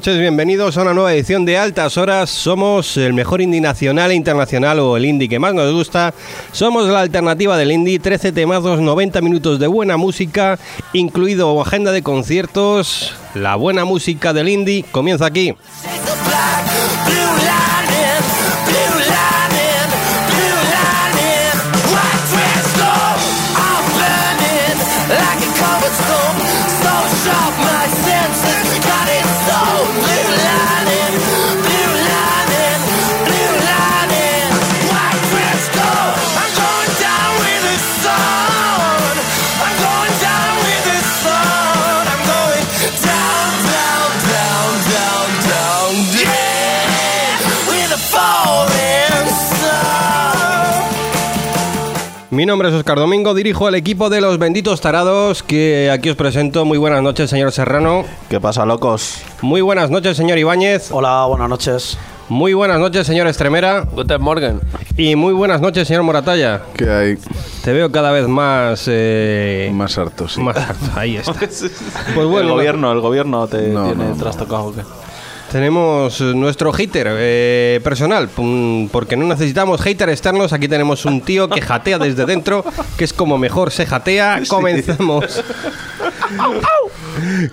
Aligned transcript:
noches, 0.00 0.18
bienvenidos 0.18 0.78
a 0.78 0.82
una 0.82 0.94
nueva 0.94 1.12
edición 1.12 1.44
de 1.44 1.58
Altas 1.58 1.98
Horas. 1.98 2.30
Somos 2.30 2.96
el 2.96 3.12
mejor 3.12 3.42
indie 3.42 3.60
nacional 3.60 4.10
e 4.10 4.14
internacional 4.14 4.78
o 4.78 4.96
el 4.96 5.04
indie 5.04 5.28
que 5.28 5.38
más 5.38 5.52
nos 5.52 5.74
gusta. 5.74 6.14
Somos 6.52 6.88
la 6.88 7.00
alternativa 7.00 7.58
del 7.58 7.70
indie, 7.70 7.98
13 7.98 8.32
temazos, 8.32 8.80
90 8.80 9.20
minutos 9.20 9.58
de 9.58 9.66
buena 9.66 9.98
música, 9.98 10.58
incluido 10.94 11.60
agenda 11.60 11.92
de 11.92 12.02
conciertos. 12.02 13.14
La 13.34 13.56
buena 13.56 13.84
música 13.84 14.32
del 14.32 14.48
indie 14.48 14.86
comienza 14.90 15.26
aquí. 15.26 15.54
Nombre 52.50 52.68
es 52.68 52.74
Oscar 52.74 52.98
Domingo, 52.98 53.32
dirijo 53.32 53.68
el 53.68 53.74
equipo 53.76 54.10
de 54.10 54.20
los 54.20 54.38
benditos 54.38 54.80
tarados 54.80 55.42
que 55.42 55.88
aquí 55.90 56.10
os 56.10 56.16
presento. 56.16 56.64
Muy 56.64 56.78
buenas 56.78 57.00
noches, 57.02 57.30
señor 57.30 57.52
Serrano. 57.52 58.04
¿Qué 58.28 58.40
pasa, 58.40 58.66
locos? 58.66 59.22
Muy 59.40 59.60
buenas 59.60 59.88
noches, 59.90 60.16
señor 60.16 60.36
Ibáñez. 60.36 60.90
Hola, 60.90 61.24
buenas 61.26 61.48
noches. 61.48 61.96
Muy 62.28 62.52
buenas 62.54 62.78
noches, 62.78 63.06
señor 63.06 63.26
Estremera. 63.28 63.86
Guten 63.92 64.20
Morgen. 64.22 64.60
Y 64.96 65.16
muy 65.16 65.32
buenas 65.32 65.60
noches, 65.60 65.86
señor 65.88 66.02
Moratalla. 66.02 66.62
¿Qué 66.74 66.90
hay? 66.90 67.18
Te 67.64 67.72
veo 67.72 67.90
cada 67.90 68.10
vez 68.12 68.26
más... 68.28 68.84
eh, 68.88 69.70
Más 69.72 69.96
harto, 69.98 70.28
sí. 70.28 70.40
más 70.40 70.56
harto. 70.56 70.86
Ahí 70.96 71.16
está. 71.16 71.32
Pues 71.40 71.62
el 71.62 72.26
bueno, 72.26 72.54
gobierno, 72.54 72.92
el 72.92 73.00
gobierno 73.00 73.46
te 73.48 73.68
No, 73.68 73.84
tiene 73.86 74.04
no, 74.04 74.10
no. 74.10 74.16
trastocado. 74.16 74.64
¿o 74.66 74.74
qué? 74.74 74.82
Tenemos 75.50 76.20
nuestro 76.20 76.72
hater 76.72 77.08
eh, 77.10 77.80
personal, 77.82 78.28
porque 78.90 79.16
no 79.16 79.26
necesitamos 79.26 79.80
hater 79.80 80.08
externos. 80.08 80.52
Aquí 80.52 80.68
tenemos 80.68 81.04
un 81.04 81.20
tío 81.20 81.48
que 81.48 81.60
jatea 81.60 81.98
desde 81.98 82.24
dentro, 82.26 82.64
que 82.96 83.04
es 83.04 83.12
como 83.12 83.38
mejor 83.38 83.70
se 83.70 83.86
jatea. 83.86 84.42
Comenzamos. 84.48 85.42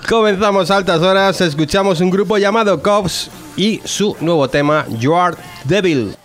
Comenzamos 0.08 0.70
a 0.72 0.78
altas 0.78 1.02
horas, 1.02 1.42
escuchamos 1.42 2.00
un 2.00 2.10
grupo 2.10 2.38
llamado 2.38 2.82
Cops 2.82 3.30
y 3.56 3.82
su 3.84 4.16
nuevo 4.22 4.48
tema, 4.48 4.86
You 5.00 5.16
Are 5.16 5.36
Devil. 5.64 6.16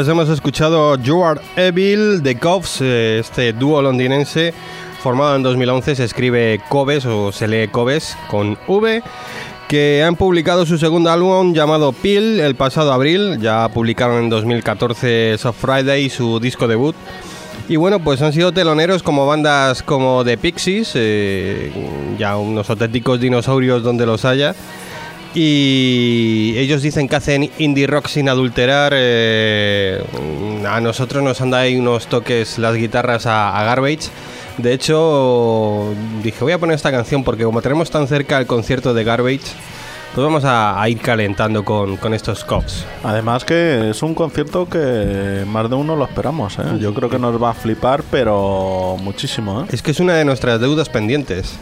Pues 0.00 0.08
hemos 0.08 0.30
escuchado 0.30 0.96
You 0.96 1.22
Are 1.22 1.42
Evil 1.56 2.22
de 2.22 2.38
Coves, 2.38 2.78
eh, 2.80 3.18
este 3.20 3.52
dúo 3.52 3.82
londinense 3.82 4.54
formado 5.02 5.36
en 5.36 5.42
2011, 5.42 5.94
se 5.94 6.04
escribe 6.04 6.58
Coves 6.70 7.04
o 7.04 7.30
se 7.32 7.46
lee 7.46 7.68
Coves 7.68 8.16
con 8.30 8.56
V, 8.66 9.02
que 9.68 10.02
han 10.02 10.16
publicado 10.16 10.64
su 10.64 10.78
segundo 10.78 11.10
álbum 11.10 11.52
llamado 11.52 11.92
Peel 11.92 12.40
el 12.40 12.54
pasado 12.54 12.94
abril, 12.94 13.40
ya 13.42 13.68
publicaron 13.68 14.24
en 14.24 14.30
2014 14.30 15.36
Soft 15.36 15.58
Friday 15.60 16.08
su 16.08 16.40
disco 16.40 16.66
debut. 16.66 16.96
Y 17.68 17.76
bueno, 17.76 18.00
pues 18.00 18.22
han 18.22 18.32
sido 18.32 18.52
teloneros 18.52 19.02
como 19.02 19.26
bandas 19.26 19.82
como 19.82 20.24
The 20.24 20.38
Pixies, 20.38 20.92
eh, 20.94 21.72
ya 22.18 22.38
unos 22.38 22.70
auténticos 22.70 23.20
dinosaurios 23.20 23.82
donde 23.82 24.06
los 24.06 24.24
haya. 24.24 24.54
Y 25.34 26.54
ellos 26.56 26.82
dicen 26.82 27.08
que 27.08 27.16
hacen 27.16 27.50
indie 27.58 27.86
rock 27.86 28.08
sin 28.08 28.28
adulterar. 28.28 28.92
eh, 28.94 30.02
a 30.68 30.80
nosotros 30.80 31.22
nos 31.22 31.40
han 31.40 31.50
dado 31.50 31.64
ahí 31.64 31.76
unos 31.76 32.06
toques 32.06 32.58
las 32.58 32.74
guitarras 32.74 33.26
a, 33.26 33.58
a 33.58 33.64
Garbage. 33.64 34.08
De 34.58 34.72
hecho, 34.72 35.94
dije, 36.22 36.38
voy 36.42 36.52
a 36.52 36.58
poner 36.58 36.74
esta 36.74 36.90
canción 36.90 37.24
porque 37.24 37.44
como 37.44 37.62
tenemos 37.62 37.90
tan 37.90 38.06
cerca 38.08 38.38
el 38.38 38.46
concierto 38.46 38.92
de 38.92 39.04
Garbage, 39.04 39.52
pues 40.14 40.24
vamos 40.24 40.44
a, 40.44 40.82
a 40.82 40.88
ir 40.88 40.98
calentando 41.00 41.64
con, 41.64 41.96
con 41.96 42.12
estos 42.12 42.44
cops. 42.44 42.84
Además 43.04 43.44
que 43.44 43.90
es 43.90 44.02
un 44.02 44.14
concierto 44.14 44.68
que 44.68 45.44
más 45.46 45.70
de 45.70 45.76
uno 45.76 45.94
lo 45.94 46.04
esperamos, 46.04 46.58
¿eh? 46.58 46.62
Yo 46.80 46.92
creo 46.92 47.08
que 47.08 47.18
nos 47.18 47.40
va 47.40 47.50
a 47.50 47.54
flipar, 47.54 48.02
pero 48.10 48.96
muchísimo, 49.00 49.62
¿eh? 49.62 49.66
Es 49.70 49.80
que 49.82 49.92
es 49.92 50.00
una 50.00 50.14
de 50.14 50.24
nuestras 50.24 50.60
deudas 50.60 50.88
pendientes. 50.88 51.54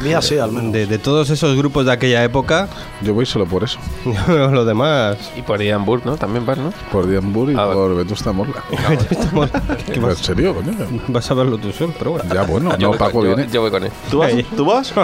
Mía 0.00 0.22
sí, 0.22 0.38
al 0.38 0.52
menos. 0.52 0.72
De, 0.72 0.86
de 0.86 0.98
todos 0.98 1.28
esos 1.30 1.56
grupos 1.56 1.84
de 1.86 1.92
aquella 1.92 2.22
época, 2.22 2.68
Yo 3.02 3.14
voy 3.14 3.26
solo 3.26 3.46
por 3.46 3.64
eso. 3.64 3.78
lo 4.28 4.64
demás. 4.64 5.16
Y 5.36 5.42
por 5.42 5.60
Edimburgo, 5.60 6.10
¿no? 6.12 6.16
También 6.16 6.46
vas, 6.46 6.56
¿no? 6.58 6.72
Por 6.92 7.08
Diambur 7.08 7.50
y 7.50 7.54
Ah, 7.56 7.68
por 7.72 7.96
Vetusta 7.96 8.30
Morla. 8.32 8.62
¿Qué 9.86 9.94
¿En 9.94 10.02
vas, 10.02 10.18
serio, 10.18 10.54
coño? 10.54 10.72
vas 11.08 11.30
a 11.30 11.34
verlo 11.34 11.58
tú 11.58 11.72
solo, 11.72 11.92
pero 11.98 12.12
bueno. 12.12 12.32
Ya, 12.34 12.42
bueno, 12.42 12.70
Yo 12.72 12.78
no, 12.78 12.88
voy 12.90 12.98
con- 12.98 13.06
Paco 13.08 13.24
yo- 13.24 13.34
viene. 13.34 13.50
Yo 13.52 13.60
voy 13.62 13.70
con 13.70 13.84
él. 13.84 13.90
¿Tú 14.10 14.18
vas? 14.18 14.32
¿Tú 14.56 14.64
vas? 14.64 14.94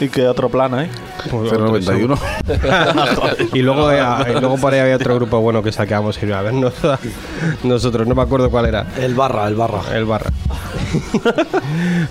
¿Y 0.00 0.08
qué 0.08 0.26
otro 0.28 0.48
plan 0.48 0.72
hay? 0.74 0.90
091. 1.32 2.16
y 3.54 3.58
luego 3.62 3.90
eh, 3.90 4.02
y 4.36 4.40
luego 4.40 4.56
por 4.58 4.72
ahí 4.74 4.80
había 4.80 4.96
otro 4.96 5.14
grupo 5.14 5.40
bueno 5.40 5.62
que 5.62 5.72
sacamos 5.72 6.18
y 6.22 6.26
iba 6.26 6.38
a 6.38 6.42
ver 6.42 6.52
nos- 6.54 6.74
nosotros, 7.62 8.06
no 8.06 8.14
me 8.14 8.22
acuerdo 8.22 8.50
cuál 8.50 8.66
era. 8.66 8.86
El 8.98 9.14
barra, 9.14 9.48
el 9.48 9.54
barra. 9.56 9.80
El 9.94 10.04
barra. 10.04 10.30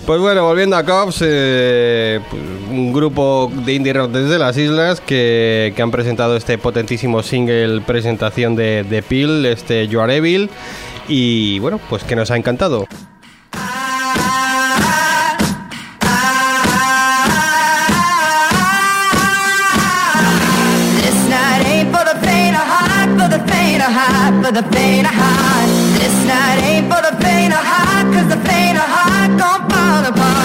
pues 0.06 0.20
bueno, 0.20 0.44
volviendo 0.44 0.76
a 0.76 0.84
Cops, 0.84 1.18
eh, 1.22 2.20
pues, 2.30 2.33
un 2.70 2.92
grupo 2.92 3.50
de 3.64 3.74
indie 3.74 3.92
rock 3.92 4.10
desde 4.10 4.38
las 4.38 4.56
islas 4.56 5.00
que, 5.00 5.72
que 5.74 5.82
han 5.82 5.90
presentado 5.90 6.36
este 6.36 6.58
potentísimo 6.58 7.22
single 7.22 7.80
presentación 7.80 8.56
de, 8.56 8.84
de 8.84 9.02
Peel, 9.02 9.46
este 9.46 9.88
You 9.88 10.00
Are 10.00 10.16
Evil, 10.16 10.50
y 11.08 11.58
bueno, 11.60 11.80
pues 11.88 12.04
que 12.04 12.16
nos 12.16 12.30
ha 12.30 12.36
encantado. 12.36 12.86
For 24.44 24.52
the 24.52 24.62
faint 24.76 25.06
of 25.06 25.14
heart. 25.14 25.68
This 25.98 26.26
night 26.26 26.58
ain't 26.62 26.92
for 26.92 27.00
the 27.00 27.16
faint 27.24 27.54
of 27.54 27.64
heart, 27.64 28.12
cause 28.12 28.28
the 28.28 28.36
faint 28.46 28.76
of 28.76 28.84
heart 28.84 29.38
gon' 29.38 29.70
fall 29.70 30.04
apart. 30.04 30.43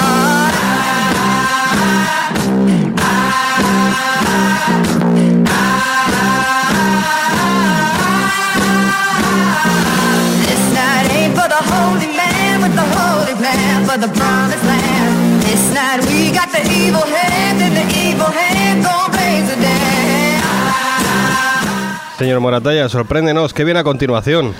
Plan 13.90 14.02
for 14.02 14.08
the 14.08 14.08
promised 14.20 14.64
land. 14.66 15.42
This 15.44 15.74
night 15.74 16.06
we 16.06 16.32
got 16.32 16.52
the 16.52 16.62
evil 16.72 17.02
hand, 17.02 17.62
and 17.62 17.76
the 17.76 17.86
evil 17.96 18.28
hand 18.32 18.84
gon' 18.84 19.12
blaze 19.12 19.48
the 19.50 19.56
dam. 19.62 20.42
Señor 22.20 22.40
Moratalla, 22.42 22.90
sorpréndenos, 22.90 23.54
¿qué 23.54 23.64
viene 23.64 23.80
a 23.80 23.84
continuación? 23.84 24.54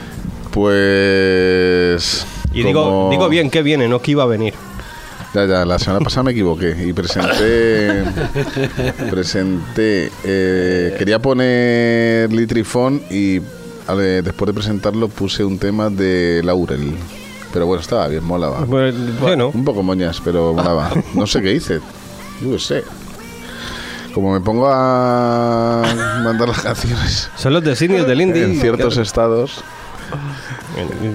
Pues. 0.52 2.26
Y 2.54 2.64
digo, 2.64 2.84
como- 2.84 3.10
digo 3.12 3.30
bien 3.30 3.50
que 3.52 3.62
viene, 3.62 3.88
no 3.88 4.02
que 4.02 4.12
iba 4.12 4.24
a 4.24 4.28
venir. 4.28 4.54
Ya, 5.34 5.46
ya, 5.46 5.64
la 5.64 5.78
semana 5.78 6.04
pasada 6.04 6.24
me 6.24 6.32
equivoqué 6.32 6.76
y 6.88 6.94
presenté. 6.94 8.04
presenté. 9.12 10.12
eh, 10.24 10.96
quería 10.98 11.20
poner 11.20 12.34
Litrifón 12.34 13.04
y 13.12 13.40
después 14.24 14.48
de 14.48 14.54
presentarlo 14.54 15.08
puse 15.08 15.44
un 15.44 15.60
tema 15.60 15.92
de 15.92 16.42
Laurel. 16.44 16.96
Pero 17.52 17.66
bueno, 17.66 17.82
estaba 17.82 18.08
bien, 18.08 18.24
molaba. 18.24 18.60
Bueno, 18.66 18.98
bueno, 19.20 19.52
Un 19.54 19.66
poco 19.66 19.82
moñas, 19.84 20.22
pero 20.24 20.54
molaba. 20.54 20.92
No 21.14 21.26
sé 21.26 21.42
qué 21.42 21.54
hice. 21.54 21.80
Yo 22.42 22.52
qué 22.52 22.60
sé. 22.60 22.84
Como 24.14 24.34
me 24.34 24.42
pongo 24.42 24.68
a 24.68 25.84
mandar 26.24 26.48
las 26.50 26.62
canciones 26.62 27.30
son 27.36 27.54
los 27.54 27.64
designios 27.64 28.08
del 28.08 28.22
indie. 28.22 28.44
en 28.44 28.60
ciertos 28.60 28.98
estados. 28.98 29.64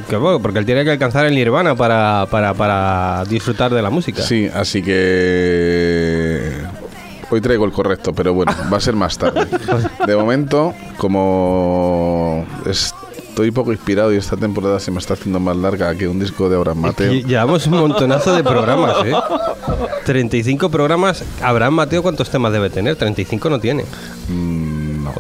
que 0.09 0.17
bueno, 0.17 0.41
porque 0.41 0.61
él 0.61 0.67
tiene 0.67 0.85
que 0.85 0.93
alcanzar 0.93 1.27
el 1.27 1.35
nirvana 1.35 1.75
para, 1.75 2.27
para, 2.31 2.55
para 2.55 3.25
disfrutar 3.29 3.75
de 3.75 3.83
la 3.83 3.91
música. 3.91 4.23
Sí, 4.23 4.49
así 4.53 4.83
que 4.83 6.53
hoy 7.31 7.41
traigo 7.41 7.65
el 7.65 7.73
correcto, 7.73 8.13
pero 8.13 8.33
bueno, 8.33 8.53
va 8.73 8.77
a 8.77 8.81
ser 8.81 8.95
más 8.95 9.19
tarde. 9.19 9.47
De 10.07 10.17
momento, 10.17 10.73
como 10.97 12.47
estoy 13.35 13.51
poco 13.51 13.73
inspirado 13.73 14.15
y 14.15 14.17
esta 14.17 14.37
temporada 14.37 14.79
se 14.79 14.93
me 14.93 15.01
está 15.01 15.15
haciendo 15.15 15.41
más 15.41 15.57
larga 15.57 15.93
que 15.97 16.07
un 16.07 16.21
disco 16.21 16.49
de 16.49 16.55
Abraham 16.55 16.79
Mateo. 16.79 17.13
Llevamos 17.13 17.67
un 17.67 17.73
montonazo 17.79 18.33
de 18.33 18.45
programas, 18.45 19.05
¿eh? 19.05 19.13
35 20.07 20.71
programas. 20.71 21.25
Abraham 21.43 21.75
Mateo, 21.75 22.01
¿cuántos 22.01 22.31
temas 22.31 22.53
debe 22.53 22.71
tener? 22.71 22.95
35 22.95 23.51
no 23.51 23.59
tiene. 23.59 23.85
Mm, 24.29 25.03
no. 25.03 25.13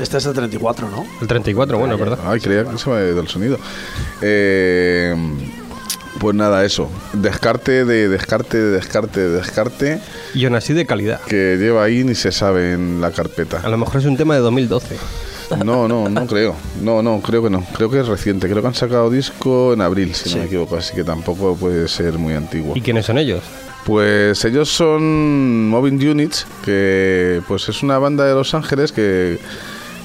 Este 0.00 0.16
es 0.18 0.26
el 0.26 0.32
34, 0.34 0.90
¿no? 0.90 1.06
El 1.20 1.28
34, 1.28 1.78
bueno, 1.78 1.96
verdad. 1.96 2.18
Ay, 2.26 2.40
creía 2.40 2.64
que 2.64 2.76
se 2.78 2.90
me 2.90 2.96
había 2.96 3.10
ido 3.10 3.20
el 3.20 3.28
sonido. 3.28 3.58
Eh, 4.22 5.14
pues 6.18 6.34
nada, 6.34 6.64
eso. 6.64 6.90
Descarte 7.12 7.84
de 7.84 8.08
descarte 8.08 8.58
de 8.58 8.70
descarte 8.72 9.20
de 9.20 9.28
descarte 9.28 10.00
Y 10.34 10.46
aún 10.46 10.56
así 10.56 10.72
de 10.72 10.84
calidad. 10.84 11.20
que 11.20 11.56
lleva 11.60 11.84
ahí 11.84 12.02
ni 12.02 12.16
se 12.16 12.32
sabe 12.32 12.72
en 12.72 13.00
la 13.00 13.12
carpeta. 13.12 13.60
A 13.62 13.68
lo 13.68 13.78
mejor 13.78 14.00
es 14.00 14.06
un 14.06 14.16
tema 14.16 14.34
de 14.34 14.40
2012. 14.40 14.96
No, 15.64 15.86
no, 15.88 16.08
no 16.08 16.26
creo. 16.26 16.54
No, 16.80 17.02
no, 17.02 17.20
creo 17.20 17.42
que 17.42 17.50
no. 17.50 17.64
Creo 17.76 17.90
que 17.90 18.00
es 18.00 18.06
reciente. 18.08 18.48
Creo 18.48 18.60
que 18.62 18.68
han 18.68 18.74
sacado 18.74 19.10
disco 19.10 19.72
en 19.72 19.80
abril, 19.80 20.14
si 20.14 20.30
no 20.30 20.40
me 20.40 20.46
equivoco. 20.46 20.76
Así 20.76 20.94
que 20.94 21.04
tampoco 21.04 21.56
puede 21.56 21.88
ser 21.88 22.18
muy 22.18 22.34
antiguo. 22.34 22.76
¿Y 22.76 22.80
quiénes 22.80 23.06
son 23.06 23.18
ellos? 23.18 23.42
Pues 23.84 24.44
ellos 24.44 24.68
son 24.68 25.68
Moving 25.68 26.08
Units, 26.08 26.46
que 26.64 27.40
pues 27.48 27.68
es 27.68 27.82
una 27.82 27.98
banda 27.98 28.24
de 28.24 28.34
Los 28.34 28.54
Ángeles 28.54 28.92
que, 28.92 29.38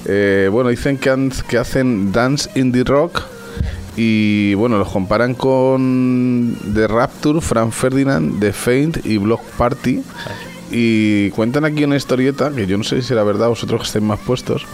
eh, 0.06 0.48
bueno, 0.50 0.70
dicen 0.70 0.98
que, 0.98 1.10
han- 1.10 1.32
que 1.48 1.58
hacen 1.58 2.10
dance 2.10 2.50
indie 2.58 2.82
rock 2.82 3.22
y, 3.96 4.54
bueno, 4.54 4.78
los 4.78 4.88
comparan 4.88 5.34
con 5.34 6.56
The 6.74 6.88
Rapture, 6.88 7.40
Frank 7.40 7.70
Ferdinand, 7.72 8.40
The 8.40 8.52
Faint 8.52 9.06
y 9.06 9.16
Block 9.18 9.42
Party. 9.56 10.02
Y 10.70 11.30
cuentan 11.30 11.64
aquí 11.64 11.84
una 11.84 11.96
historieta, 11.96 12.50
que 12.50 12.66
yo 12.66 12.76
no 12.78 12.84
sé 12.84 13.00
si 13.00 13.08
será 13.08 13.22
verdad, 13.24 13.48
vosotros 13.48 13.80
que 13.80 13.86
estáis 13.86 14.04
más 14.04 14.18
puestos. 14.20 14.66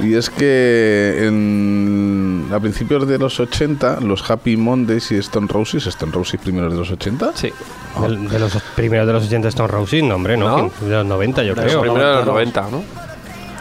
Y 0.00 0.14
es 0.14 0.30
que 0.30 1.26
en, 1.26 2.48
a 2.52 2.60
principios 2.60 3.06
de 3.08 3.18
los 3.18 3.40
80, 3.40 4.00
los 4.00 4.28
Happy 4.30 4.56
Mondays 4.56 5.10
y 5.10 5.16
Stone 5.16 5.48
Roses, 5.50 5.86
Stone 5.86 6.12
Roses 6.12 6.40
primeros 6.40 6.72
de 6.72 6.78
los 6.78 6.90
80, 6.90 7.32
Sí. 7.34 7.52
Del- 8.00 8.28
De, 8.28 8.38
los 8.38 8.52
primeros 8.76 9.06
de 9.08 9.12
los 9.12 9.24
80 9.26 9.48
Stone 9.48 9.68
Roses, 9.68 10.02
no, 10.04 10.14
hombre, 10.14 10.36
no. 10.36 10.48
¿No? 10.56 10.70
De 10.86 10.90
los 10.94 11.06
90, 11.06 11.42
yo 11.42 11.54
creo. 11.54 11.80
Primero 11.80 12.08
de 12.10 12.16
los 12.16 12.26
90, 12.26 12.68
¿no? 12.70 12.82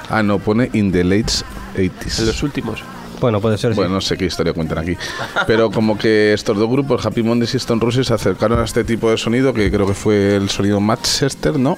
Ah, 0.10 0.22
no, 0.24 0.38
pone 0.40 0.70
in 0.74 0.92
the 0.92 1.04
late 1.04 1.26
En 1.76 1.90
80s. 1.92 2.26
los 2.26 2.44
últimos. 2.44 2.84
Bueno, 3.20 3.42
puede 3.42 3.58
ser, 3.58 3.72
sí. 3.74 3.78
Bueno, 3.78 3.96
no 3.96 4.02
sé 4.02 4.16
qué 4.16 4.26
historia 4.26 4.54
cuentan 4.54 4.78
aquí. 4.78 4.96
Pero 5.48 5.72
como 5.72 5.98
que 5.98 6.34
estos 6.34 6.56
dos 6.56 6.70
grupos, 6.70 7.04
Happy 7.04 7.24
Mondays 7.24 7.56
y 7.56 7.58
Stone 7.58 7.82
Roses, 7.82 8.06
se 8.06 8.14
acercaron 8.14 8.60
a 8.60 8.64
este 8.64 8.84
tipo 8.84 9.10
de 9.10 9.18
sonido, 9.18 9.56
que 9.56 9.72
creo 9.72 9.88
que 9.88 9.96
fue 9.96 10.36
el 10.36 10.50
sonido 10.52 10.80
Manchester, 10.80 11.58
¿no? 11.58 11.78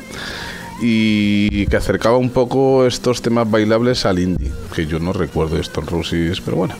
Y 0.82 1.66
que 1.68 1.76
acercaba 1.78 2.18
un 2.18 2.30
poco 2.30 2.86
estos 2.86 3.22
temas 3.22 3.50
bailables 3.50 4.06
al 4.06 4.20
indie, 4.20 4.52
que 4.74 4.86
yo 4.86 5.00
no 5.00 5.12
recuerdo 5.14 5.56
de 5.56 5.62
Stone 5.62 5.88
Roses, 5.90 6.40
pero 6.42 6.58
bueno, 6.58 6.76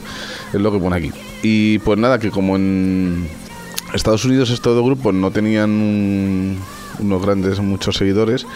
es 0.52 0.60
lo 0.60 0.72
que 0.72 0.78
pone 0.78 0.96
aquí. 0.96 1.12
Y 1.42 1.78
pues 1.80 1.98
nada, 1.98 2.18
que 2.18 2.30
como 2.30 2.56
en 2.56 3.28
Estados 3.94 4.24
Unidos 4.24 4.50
estos 4.50 4.74
dos 4.74 4.84
grupos 4.84 5.12
no 5.14 5.30
tenían 5.30 5.70
un- 5.70 6.58
unos 6.98 7.22
grandes, 7.24 7.58
muchos 7.60 7.96
seguidores, 7.96 8.46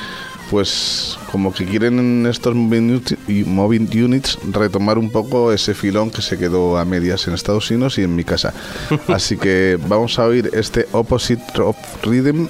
pues 0.50 1.18
como 1.32 1.52
que 1.52 1.64
quieren 1.64 2.26
estos 2.26 2.54
moving 2.54 3.88
units 4.04 4.38
retomar 4.52 4.98
un 4.98 5.10
poco 5.10 5.52
ese 5.52 5.74
filón 5.74 6.10
que 6.10 6.20
se 6.22 6.36
quedó 6.38 6.76
a 6.76 6.84
medias 6.84 7.26
en 7.26 7.34
Estados 7.34 7.70
Unidos 7.70 7.98
y 7.98 8.02
en 8.02 8.14
mi 8.14 8.24
casa. 8.24 8.52
Así 9.08 9.36
que 9.36 9.78
vamos 9.88 10.18
a 10.18 10.26
oír 10.26 10.50
este 10.52 10.86
Opposite 10.92 11.42
of 11.62 11.76
Rhythm, 12.04 12.46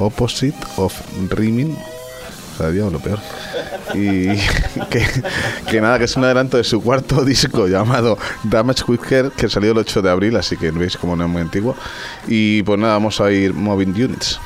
Opposite 0.00 0.56
of 0.76 0.92
Rhyming, 1.30 1.76
cada 2.60 2.86
o 2.86 2.90
lo 2.90 2.98
peor. 3.00 3.18
Y 3.94 4.28
que, 5.70 5.80
nada, 5.80 5.98
que 5.98 6.04
es 6.04 6.16
un 6.16 6.24
adelanto 6.24 6.56
de 6.56 6.64
su 6.64 6.82
cuarto 6.82 7.24
disco 7.24 7.66
llamado 7.66 8.18
Damage 8.44 8.84
Care, 8.98 9.30
que 9.36 9.48
salió 9.48 9.72
el 9.72 9.78
8 9.78 10.02
de 10.02 10.10
abril, 10.10 10.36
así 10.36 10.56
que 10.56 10.70
veis 10.70 10.96
como 10.96 11.16
no 11.16 11.24
es 11.24 11.30
muy 11.30 11.42
antiguo. 11.42 11.74
Y 12.26 12.62
pues 12.62 12.78
nada, 12.78 12.94
vamos 12.94 13.20
a 13.20 13.30
ir 13.30 13.54
Moving 13.54 13.90
Units. 13.90 14.40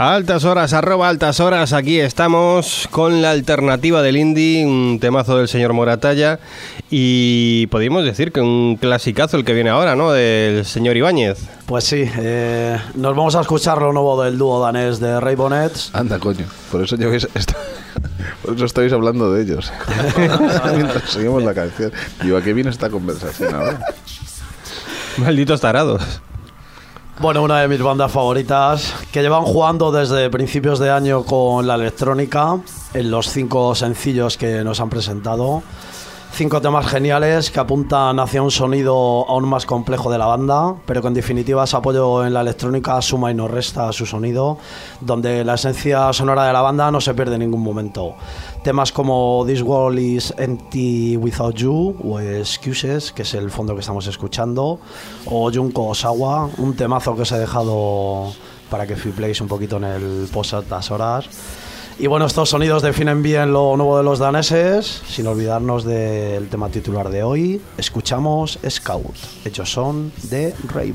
A 0.00 0.14
altas 0.14 0.44
horas, 0.44 0.74
arroba 0.74 1.08
altas 1.08 1.40
horas, 1.40 1.72
aquí 1.72 1.98
estamos 1.98 2.86
con 2.92 3.20
la 3.20 3.32
alternativa 3.32 4.00
del 4.00 4.16
indie, 4.16 4.64
un 4.64 5.00
temazo 5.00 5.36
del 5.38 5.48
señor 5.48 5.72
Moratalla 5.72 6.38
y 6.88 7.66
podríamos 7.66 8.04
decir 8.04 8.30
que 8.30 8.40
un 8.40 8.76
clasicazo 8.76 9.36
el 9.36 9.44
que 9.44 9.54
viene 9.54 9.70
ahora, 9.70 9.96
¿no? 9.96 10.12
Del 10.12 10.64
señor 10.64 10.96
Ibáñez. 10.96 11.38
Pues 11.66 11.82
sí, 11.82 12.04
eh, 12.16 12.78
nos 12.94 13.16
vamos 13.16 13.34
a 13.34 13.40
escuchar 13.40 13.82
lo 13.82 13.92
nuevo 13.92 14.22
del 14.22 14.38
dúo 14.38 14.62
danés 14.62 15.00
de 15.00 15.18
Ray 15.18 15.34
Bonnets. 15.34 15.90
Anda, 15.92 16.20
coño. 16.20 16.46
Por 16.70 16.84
eso 16.84 16.94
esto- 17.34 17.54
Por 18.44 18.54
eso 18.54 18.66
estáis 18.66 18.92
hablando 18.92 19.32
de 19.32 19.42
ellos. 19.42 19.72
Mientras 20.76 21.10
seguimos 21.10 21.42
la 21.42 21.54
canción. 21.54 21.90
Digo, 22.22 22.36
¿a 22.36 22.42
qué 22.42 22.52
viene 22.54 22.70
esta 22.70 22.88
conversación 22.88 23.52
ahora? 23.52 23.80
Malditos 25.16 25.60
tarados. 25.60 26.20
Bueno, 27.20 27.42
una 27.42 27.60
de 27.60 27.66
mis 27.66 27.82
bandas 27.82 28.12
favoritas 28.12 28.94
que 29.10 29.22
llevan 29.22 29.42
jugando 29.42 29.90
desde 29.90 30.30
principios 30.30 30.78
de 30.78 30.90
año 30.90 31.24
con 31.24 31.66
la 31.66 31.74
electrónica 31.74 32.60
en 32.94 33.10
los 33.10 33.28
cinco 33.28 33.74
sencillos 33.74 34.36
que 34.36 34.62
nos 34.62 34.78
han 34.78 34.88
presentado. 34.88 35.64
Cinco 36.30 36.60
temas 36.60 36.86
geniales 36.86 37.50
que 37.50 37.58
apuntan 37.58 38.20
hacia 38.20 38.42
un 38.42 38.52
sonido 38.52 39.28
aún 39.28 39.48
más 39.48 39.66
complejo 39.66 40.08
de 40.08 40.18
la 40.18 40.26
banda, 40.26 40.76
pero 40.86 41.02
que 41.02 41.08
en 41.08 41.14
definitiva 41.14 41.66
su 41.66 41.76
apoyo 41.76 42.24
en 42.24 42.32
la 42.32 42.42
electrónica 42.42 43.02
suma 43.02 43.32
y 43.32 43.34
no 43.34 43.48
resta 43.48 43.88
a 43.88 43.92
su 43.92 44.06
sonido, 44.06 44.56
donde 45.00 45.44
la 45.44 45.54
esencia 45.54 46.12
sonora 46.12 46.44
de 46.44 46.52
la 46.52 46.60
banda 46.60 46.92
no 46.92 47.00
se 47.00 47.12
pierde 47.14 47.34
en 47.34 47.40
ningún 47.40 47.62
momento. 47.62 48.14
Temas 48.62 48.92
como 48.92 49.42
This 49.46 49.62
World 49.62 49.98
is 49.98 50.32
Empty 50.38 51.16
Without 51.16 51.56
You 51.56 51.96
o 52.04 52.20
Excuses, 52.20 53.10
que 53.10 53.22
es 53.22 53.34
el 53.34 53.50
fondo 53.50 53.74
que 53.74 53.80
estamos 53.80 54.06
escuchando, 54.06 54.78
o 55.26 55.50
Junko 55.52 55.88
Osawa, 55.88 56.50
un 56.58 56.76
temazo 56.76 57.16
que 57.16 57.22
os 57.22 57.32
he 57.32 57.38
dejado 57.38 58.32
para 58.70 58.86
que 58.86 58.94
flipéis 58.94 59.40
un 59.40 59.48
poquito 59.48 59.78
en 59.78 59.84
el 59.84 60.28
post 60.32 60.54
a 60.54 60.60
estas 60.60 60.90
horas. 60.92 61.28
Y 62.00 62.06
bueno, 62.06 62.26
estos 62.26 62.50
sonidos 62.50 62.82
definen 62.82 63.24
bien 63.24 63.52
lo 63.52 63.76
nuevo 63.76 63.96
de 63.98 64.04
los 64.04 64.20
daneses, 64.20 65.02
sin 65.08 65.26
olvidarnos 65.26 65.84
del 65.84 66.48
tema 66.48 66.68
titular 66.68 67.08
de 67.08 67.24
hoy. 67.24 67.60
Escuchamos 67.76 68.60
Scout, 68.68 69.16
hechos 69.44 69.72
son 69.72 70.12
de 70.30 70.54
Ray. 70.68 70.94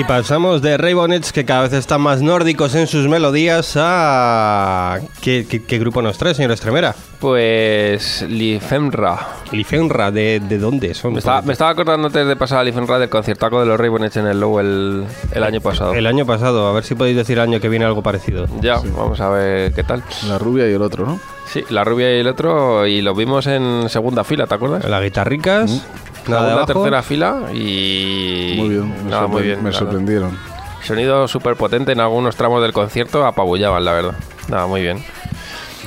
Y 0.00 0.04
pasamos 0.04 0.62
de 0.62 0.78
Raybonets, 0.78 1.30
que 1.30 1.44
cada 1.44 1.60
vez 1.64 1.74
están 1.74 2.00
más 2.00 2.22
nórdicos 2.22 2.74
en 2.74 2.86
sus 2.86 3.06
melodías, 3.06 3.74
a... 3.76 4.98
¿Qué, 5.20 5.44
qué- 5.46 5.62
qué 5.62 5.78
grupo 5.78 6.00
nos 6.00 6.16
trae, 6.16 6.32
señor 6.32 6.52
Estremera? 6.52 6.94
Pues 7.18 8.22
Lifemra. 8.22 9.18
Lifenra, 9.52 10.10
¿de, 10.10 10.40
de 10.40 10.56
dónde 10.58 10.94
son? 10.94 11.12
Me 11.12 11.18
estaba, 11.18 11.42
me 11.42 11.52
estaba 11.52 11.72
acordando 11.72 12.06
antes 12.06 12.26
de 12.26 12.34
pasar 12.34 12.60
a 12.60 12.64
Lifemra 12.64 12.98
del 12.98 13.10
conciertaco 13.10 13.60
de 13.60 13.66
los 13.66 13.78
Raybonets 13.78 14.16
en 14.16 14.26
el 14.26 14.40
Low 14.40 14.58
el, 14.60 15.04
el 15.32 15.44
año 15.44 15.60
pasado. 15.60 15.92
El 15.92 16.06
año 16.06 16.24
pasado, 16.24 16.66
a 16.66 16.72
ver 16.72 16.84
si 16.84 16.94
podéis 16.94 17.16
decir 17.18 17.36
el 17.36 17.42
año 17.44 17.60
que 17.60 17.68
viene 17.68 17.84
algo 17.84 18.02
parecido. 18.02 18.46
Ya, 18.62 18.76
vamos 18.96 19.20
a 19.20 19.28
ver 19.28 19.74
qué 19.74 19.84
tal. 19.84 20.02
La 20.28 20.38
rubia 20.38 20.66
y 20.66 20.72
el 20.72 20.80
otro, 20.80 21.04
¿no? 21.04 21.20
Sí, 21.44 21.62
la 21.68 21.84
rubia 21.84 22.16
y 22.16 22.20
el 22.20 22.26
otro, 22.28 22.86
y 22.86 23.02
los 23.02 23.14
vimos 23.14 23.46
en 23.48 23.88
segunda 23.90 24.24
fila, 24.24 24.46
¿te 24.46 24.54
acuerdas? 24.54 24.88
Las 24.88 25.02
guitarricas, 25.02 25.70
nada 25.70 25.82
Segunda, 26.24 26.46
de 26.46 26.52
abajo. 26.52 26.66
tercera 26.66 27.02
fila 27.02 27.42
y... 27.52 28.54
Muy 28.56 28.68
bien, 28.68 29.06
me, 29.06 29.26
muy 29.26 29.42
bien. 29.42 29.62
me 29.62 29.70
la 29.70 29.78
sorprendieron. 29.78 30.38
Sonido 30.82 31.28
súper 31.28 31.56
potente 31.56 31.92
en 31.92 32.00
algunos 32.00 32.36
tramos 32.36 32.62
del 32.62 32.72
concierto, 32.72 33.26
apabullaban, 33.26 33.84
la 33.84 33.92
verdad. 33.92 34.14
Nada, 34.48 34.66
muy 34.66 34.82
bien. 34.82 35.04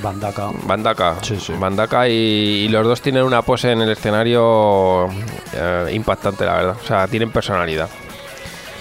Bandaka. 0.02 0.52
Bandaka. 0.64 1.16
Sí, 1.22 1.38
sí. 1.40 1.54
Bandaka 1.58 2.08
y, 2.10 2.12
y 2.66 2.68
los 2.70 2.86
dos 2.86 3.02
tienen 3.02 3.24
una 3.24 3.42
pose 3.42 3.72
en 3.72 3.82
el 3.82 3.90
escenario 3.92 5.08
eh, 5.54 5.92
impactante, 5.94 6.46
la 6.46 6.54
verdad. 6.54 6.76
O 6.82 6.86
sea, 6.86 7.08
tienen 7.08 7.32
personalidad. 7.32 7.90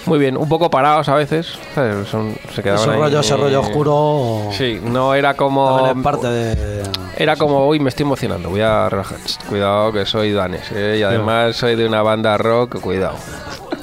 Muy 0.05 0.19
bien, 0.19 0.35
un 0.35 0.49
poco 0.49 0.69
parados 0.69 1.07
a 1.07 1.15
veces. 1.15 1.57
¿sabes? 1.73 2.07
Son- 2.09 2.35
se 2.53 2.61
quedaban 2.61 2.81
Ese 2.83 2.91
ahí. 2.91 2.97
rollo, 2.99 3.19
ese 3.21 3.37
rollo 3.37 3.59
oscuro. 3.61 4.49
Sí, 4.51 4.79
no 4.83 5.13
era 5.15 5.33
como. 5.35 5.87
Es 5.87 6.03
parte 6.03 6.27
de. 6.27 6.83
Era 7.15 7.35
como, 7.37 7.67
uy, 7.67 7.79
me 7.79 7.89
estoy 7.89 8.05
emocionando, 8.05 8.49
voy 8.49 8.61
a 8.61 8.89
relajar. 8.89 9.19
Cuidado 9.47 9.91
que 9.93 10.05
soy 10.05 10.31
danés, 10.33 10.71
¿eh? 10.73 10.97
y 10.99 11.03
además 11.03 11.55
soy 11.55 11.75
de 11.75 11.85
una 11.87 12.01
banda 12.01 12.37
rock, 12.37 12.79
cuidado. 12.81 13.15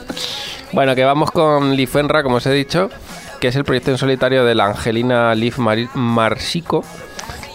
bueno, 0.72 0.94
que 0.94 1.04
vamos 1.04 1.30
con 1.30 1.74
Lifenra, 1.76 2.22
como 2.22 2.36
os 2.36 2.46
he 2.46 2.52
dicho, 2.52 2.90
que 3.40 3.48
es 3.48 3.56
el 3.56 3.64
proyecto 3.64 3.90
en 3.90 3.98
solitario 3.98 4.44
de 4.44 4.54
la 4.54 4.66
Angelina 4.66 5.34
Lif 5.34 5.58
Mari- 5.58 5.88
Marsico. 5.94 6.84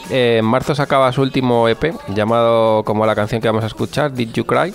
Eh, 0.09 0.37
en 0.39 0.45
marzo 0.45 0.75
sacaba 0.75 1.11
su 1.11 1.21
último 1.21 1.67
EP, 1.67 1.93
llamado 2.09 2.83
como 2.83 3.05
la 3.05 3.15
canción 3.15 3.41
que 3.41 3.47
vamos 3.47 3.63
a 3.63 3.67
escuchar, 3.67 4.13
Did 4.13 4.31
You 4.33 4.45
Cry. 4.45 4.73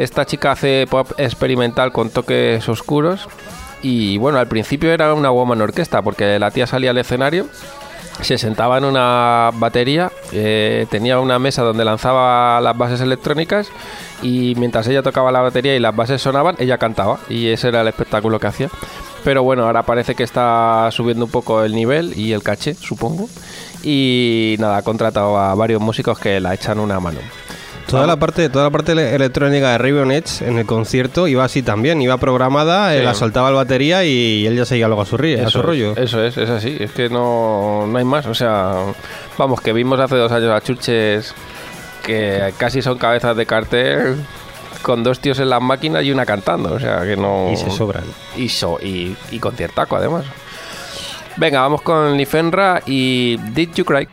Esta 0.00 0.24
chica 0.24 0.52
hace 0.52 0.86
pop 0.88 1.12
experimental 1.18 1.92
con 1.92 2.08
toques 2.08 2.66
oscuros. 2.68 3.28
Y 3.82 4.16
bueno, 4.18 4.38
al 4.38 4.48
principio 4.48 4.92
era 4.92 5.12
una 5.12 5.30
woman 5.30 5.60
orquesta, 5.60 6.00
porque 6.00 6.38
la 6.38 6.50
tía 6.50 6.66
salía 6.66 6.90
al 6.90 6.98
escenario 6.98 7.46
se 8.22 8.38
sentaba 8.38 8.78
en 8.78 8.84
una 8.84 9.50
batería, 9.54 10.12
eh, 10.32 10.86
tenía 10.90 11.18
una 11.20 11.38
mesa 11.38 11.62
donde 11.62 11.84
lanzaba 11.84 12.60
las 12.60 12.76
bases 12.76 13.00
electrónicas 13.00 13.68
y 14.22 14.54
mientras 14.56 14.86
ella 14.88 15.02
tocaba 15.02 15.32
la 15.32 15.40
batería 15.40 15.74
y 15.74 15.80
las 15.80 15.96
bases 15.96 16.20
sonaban, 16.20 16.54
ella 16.58 16.78
cantaba 16.78 17.18
y 17.28 17.48
ese 17.48 17.68
era 17.68 17.80
el 17.80 17.88
espectáculo 17.88 18.38
que 18.38 18.46
hacía. 18.46 18.68
Pero 19.24 19.42
bueno, 19.42 19.64
ahora 19.64 19.82
parece 19.82 20.14
que 20.14 20.22
está 20.22 20.88
subiendo 20.92 21.26
un 21.26 21.30
poco 21.30 21.62
el 21.62 21.74
nivel 21.74 22.18
y 22.18 22.32
el 22.32 22.42
caché, 22.42 22.74
supongo. 22.74 23.28
Y 23.82 24.56
nada, 24.58 24.78
ha 24.78 24.82
contratado 24.82 25.38
a 25.38 25.54
varios 25.54 25.80
músicos 25.80 26.18
que 26.18 26.40
la 26.40 26.54
echan 26.54 26.78
una 26.78 27.00
mano. 27.00 27.20
Toda 27.90 28.06
la 28.06 28.16
parte, 28.16 28.48
toda 28.48 28.64
la 28.64 28.70
parte 28.70 28.92
ele- 28.92 29.14
electrónica 29.14 29.70
de 29.72 29.78
Raven 29.78 30.10
Edge 30.12 30.42
en 30.46 30.58
el 30.58 30.66
concierto 30.66 31.26
iba 31.28 31.44
así 31.44 31.62
también, 31.62 32.00
iba 32.02 32.16
programada, 32.18 32.94
eh, 32.94 33.00
Sí. 33.00 33.04
la 33.04 33.14
soltaba 33.14 33.48
el 33.48 33.54
batería 33.54 34.04
y 34.04 34.46
él 34.46 34.56
ya 34.56 34.64
seguía 34.64 34.86
luego 34.86 35.02
a 35.02 35.06
su, 35.06 35.16
ri- 35.18 35.44
a 35.44 35.50
su 35.50 35.58
es, 35.58 35.64
rollo. 35.64 35.96
Eso 35.96 36.22
es, 36.24 36.36
es 36.36 36.48
así. 36.50 36.76
Es 36.80 36.92
que 36.92 37.08
no, 37.08 37.86
no 37.86 37.98
hay 37.98 38.04
más. 38.04 38.26
O 38.26 38.34
sea, 38.34 38.74
vamos, 39.38 39.60
que 39.60 39.72
vimos 39.72 39.98
hace 40.00 40.16
dos 40.16 40.30
años 40.32 40.50
a 40.52 40.60
Churches 40.60 41.34
que 42.04 42.54
casi 42.56 42.80
son 42.82 42.96
cabezas 42.98 43.36
de 43.36 43.44
cartel 43.46 44.16
con 44.82 45.02
dos 45.02 45.20
tíos 45.20 45.38
en 45.40 45.50
las 45.50 45.60
máquinas 45.60 46.02
y 46.04 46.10
una 46.12 46.24
cantando. 46.24 46.72
O 46.72 46.80
sea, 46.80 47.02
que 47.04 47.16
no. 47.16 47.50
Y 47.52 47.56
se 47.56 47.70
sobran. 47.70 48.04
Y, 48.36 48.48
so- 48.48 48.78
y, 48.82 49.14
y 49.30 49.38
conciertaco, 49.38 49.96
además. 49.96 50.24
Venga, 51.36 51.60
vamos 51.60 51.82
con 51.82 52.16
Lifenra 52.16 52.82
y 52.86 53.36
Did 53.52 53.70
You 53.74 53.84
Cry? 53.84 54.08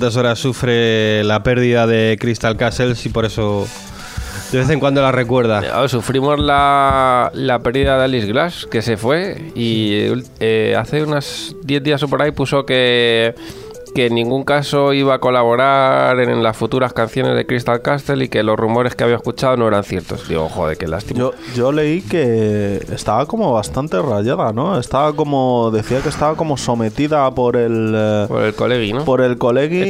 Altas 0.00 0.16
horas 0.16 0.38
sufre 0.38 1.22
la 1.24 1.42
pérdida 1.42 1.86
de 1.86 2.16
Crystal 2.18 2.56
Castles 2.56 3.04
y 3.04 3.10
por 3.10 3.26
eso 3.26 3.68
de 4.50 4.58
vez 4.58 4.70
en 4.70 4.80
cuando 4.80 5.02
la 5.02 5.12
recuerda. 5.12 5.62
Ah, 5.74 5.86
Sufrimos 5.88 6.40
la, 6.40 7.30
la 7.34 7.58
pérdida 7.58 7.98
de 7.98 8.04
Alice 8.04 8.26
Glass, 8.26 8.66
que 8.70 8.80
se 8.80 8.96
fue, 8.96 9.52
y 9.54 10.10
eh, 10.40 10.74
hace 10.78 11.02
unos 11.02 11.54
10 11.64 11.82
días 11.82 12.02
o 12.02 12.08
por 12.08 12.22
ahí 12.22 12.30
puso 12.30 12.64
que, 12.64 13.34
que 13.92 14.06
en 14.06 14.14
ningún 14.14 14.44
caso 14.44 14.92
iba 14.92 15.14
a 15.14 15.18
colaborar 15.18 16.18
en 16.20 16.42
las 16.42 16.56
futuras 16.56 16.92
canciones 16.92 17.34
de 17.36 17.46
Crystal 17.46 17.82
Castle 17.82 18.24
y 18.24 18.28
que 18.28 18.42
los 18.42 18.56
rumores 18.58 18.94
que 18.94 19.04
había 19.04 19.16
escuchado 19.16 19.56
no 19.56 19.68
eran 19.68 19.84
ciertos. 19.84 20.28
Digo, 20.28 20.48
joder, 20.48 20.76
qué 20.78 20.86
lástima. 20.88 21.18
Yo, 21.20 21.32
yo 21.54 21.72
leí 21.72 22.02
que 22.02 22.84
estaba 22.92 23.26
como 23.26 23.52
bastante 23.52 24.00
rayada, 24.00 24.52
¿no? 24.52 24.78
Estaba 24.78 25.12
como, 25.14 25.70
decía 25.72 26.00
que 26.00 26.08
estaba 26.08 26.34
como 26.36 26.56
sometida 26.56 27.30
por 27.34 27.56
el... 27.56 27.92
eh, 27.96 28.24
Por 28.28 28.42
el 28.44 28.54
colegui, 28.54 28.92
¿no? 28.92 29.04
por 29.04 29.20
el 29.20 29.38
colegui 29.38 29.82
y, 29.82 29.84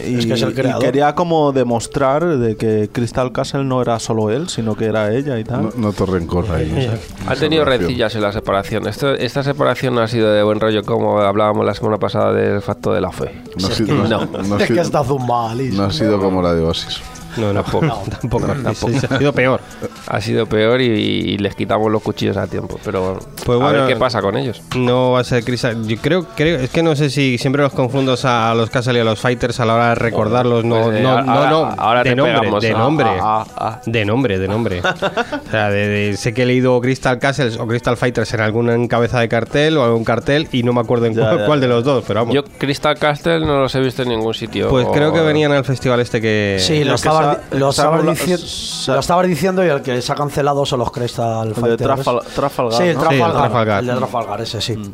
y- 0.00 0.14
Es 0.18 0.26
que 0.26 0.32
es 0.34 0.42
el 0.42 0.50
y 0.58 0.78
quería 0.80 1.14
como 1.14 1.52
demostrar 1.52 2.24
de 2.38 2.56
que 2.56 2.88
Crystal 2.92 3.32
Castle 3.32 3.64
no 3.64 3.82
era 3.82 3.98
solo 3.98 4.30
él, 4.30 4.48
sino 4.48 4.74
que 4.76 4.86
era 4.86 5.12
ella 5.14 5.38
y 5.38 5.44
tal. 5.44 5.62
No, 5.64 5.70
no 5.76 5.92
te 5.92 6.06
rencor 6.06 6.50
ahí. 6.50 6.90
Ha 7.26 7.34
tenido 7.34 7.64
rencillas 7.64 8.14
en 8.14 8.22
la 8.22 8.32
separación. 8.32 8.86
Esto, 8.86 9.12
esta 9.14 9.42
separación 9.42 9.94
no 9.94 10.00
ha 10.02 10.08
sido 10.08 10.32
de 10.32 10.42
buen 10.42 10.60
rollo 10.60 10.82
como 10.82 11.20
hablábamos 11.20 11.64
la 11.66 11.74
semana 11.74 11.98
pasada 11.98 12.32
del 12.32 12.60
de 12.92 13.00
la 13.00 13.10
fe. 13.10 13.42
No 13.60 13.66
ha 13.66 13.70
sido, 13.70 13.94
no, 13.94 14.08
No. 14.08 14.26
no 14.26 14.54
ha 14.54 14.58
Es 14.58 14.62
que 14.62 14.74
sido- 14.74 14.82
está 14.82 15.02
zumba, 15.04 15.50
Alice. 15.50 15.76
no 15.76 15.84
ha 15.84 15.90
sido 15.92 16.20
como 16.20 16.40
la 16.42 16.54
de 16.54 16.62
Oasis. 16.62 17.00
No, 17.36 17.52
tampoco. 17.52 17.86
tampoco. 18.20 18.46
tampoco. 18.46 18.92
Ha 19.10 19.18
sido 19.18 19.32
peor. 19.32 19.60
Ha 20.08 20.20
sido 20.20 20.46
peor 20.46 20.80
y, 20.80 20.84
y 20.86 21.38
les 21.38 21.54
quitamos 21.54 21.90
los 21.90 22.02
cuchillos 22.02 22.36
a 22.36 22.46
tiempo. 22.46 22.78
Pero 22.84 23.18
Pues 23.44 23.60
a 23.60 23.62
bueno, 23.64 23.78
ver 23.80 23.88
qué 23.88 23.96
pasa 23.96 24.20
con 24.22 24.36
ellos. 24.36 24.62
No 24.76 25.12
va 25.12 25.20
a 25.20 25.24
ser 25.24 25.44
Crystal. 25.44 25.86
Yo 25.86 25.96
creo, 25.98 26.26
creo, 26.36 26.58
es 26.58 26.70
que 26.70 26.82
no 26.82 26.94
sé 26.96 27.10
si 27.10 27.38
siempre 27.38 27.62
los 27.62 27.72
confundo 27.72 28.16
a 28.22 28.54
los 28.54 28.70
Castle 28.70 28.98
y 28.98 29.00
a 29.00 29.04
los 29.04 29.20
Fighters 29.20 29.60
a 29.60 29.64
la 29.64 29.74
hora 29.74 29.88
de 29.90 29.94
recordarlos. 29.96 30.64
No, 30.64 30.84
Pues, 30.84 30.98
eh, 30.98 31.02
no, 31.02 31.22
no, 31.22 31.32
ahora- 31.32 31.50
no. 31.50 31.74
ahora 31.78 32.02
de 32.04 32.10
te 32.10 32.16
nombre, 32.16 32.38
pegamos. 32.40 32.62
de 32.62 32.70
nombre. 32.72 33.06
ah, 33.20 33.46
ah. 33.56 33.80
De 33.86 34.04
nombre, 34.04 34.38
de 34.38 34.48
nombre. 34.48 34.80
o 35.46 35.50
sea, 35.50 35.70
de- 35.70 35.88
de- 35.88 36.16
sé 36.16 36.32
que 36.34 36.42
he 36.42 36.46
leído 36.46 36.80
Crystal 36.80 37.18
Castles 37.18 37.58
o 37.58 37.66
Crystal 37.66 37.96
Fighters 37.96 38.32
en 38.34 38.40
alguna 38.40 38.76
cabeza 38.88 39.20
de 39.20 39.28
cartel 39.28 39.76
o 39.78 39.84
algún 39.84 40.04
cartel 40.04 40.48
y 40.52 40.62
no 40.62 40.72
me 40.72 40.80
acuerdo 40.80 41.06
en 41.06 41.14
Ya, 41.14 41.22
cuál, 41.22 41.38
ya, 41.38 41.46
cuál 41.46 41.60
ya. 41.60 41.66
de 41.66 41.74
los 41.74 41.84
dos, 41.84 42.04
pero 42.06 42.20
vamos. 42.20 42.34
Yo 42.34 42.44
Crystal 42.44 42.96
Castle 42.98 43.40
no 43.40 43.60
los 43.60 43.74
he 43.74 43.80
visto 43.80 44.02
en 44.02 44.08
ningún 44.10 44.34
sitio. 44.34 44.68
pues 44.68 44.86
creo 44.92 45.12
que 45.12 45.20
venían 45.20 45.52
al 45.52 45.64
festival 45.64 46.00
este 46.00 46.20
que. 46.20 46.56
Sí, 46.58 46.84
lo 46.84 46.92
lo 46.92 46.96
que 46.96 47.08
lo, 47.52 47.72
sa- 47.72 47.90
lo 47.96 48.98
estabas 49.00 49.26
diciendo 49.26 49.64
y 49.64 49.68
el 49.68 49.82
que 49.82 50.00
se 50.02 50.12
ha 50.12 50.14
cancelado 50.14 50.64
son 50.66 50.80
los 50.80 50.90
Crystal 50.90 51.48
de 51.48 51.54
Fighters. 51.54 52.04
Trafal- 52.06 52.22
Trafalgar, 52.34 52.78
Sí, 52.82 52.88
el 52.88 52.94
¿no? 52.94 53.00
Sí, 53.00 53.06
el 53.06 53.18
Trafalgar, 53.18 53.42
Trafalgar. 53.42 53.80
el 53.80 53.86
de 53.86 53.94
Trafalgar, 53.94 54.40
ese 54.40 54.60
sí. 54.60 54.74
Pero 54.74 54.92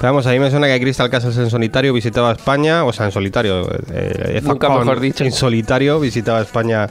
vamos, 0.00 0.26
a 0.26 0.30
mí 0.30 0.38
me 0.38 0.50
suena 0.50 0.66
que 0.68 0.80
Crystal 0.80 1.10
Castles 1.10 1.36
en 1.38 1.50
solitario 1.50 1.92
visitaba 1.92 2.32
España, 2.32 2.84
o 2.84 2.92
sea, 2.92 3.06
en 3.06 3.12
solitario. 3.12 3.68
eh, 3.92 4.40
Nunca 4.42 4.68
Zapcon 4.68 4.80
mejor 4.86 5.00
dicho. 5.00 5.24
En 5.24 5.32
solitario 5.32 5.98
visitaba 6.00 6.40
España 6.40 6.88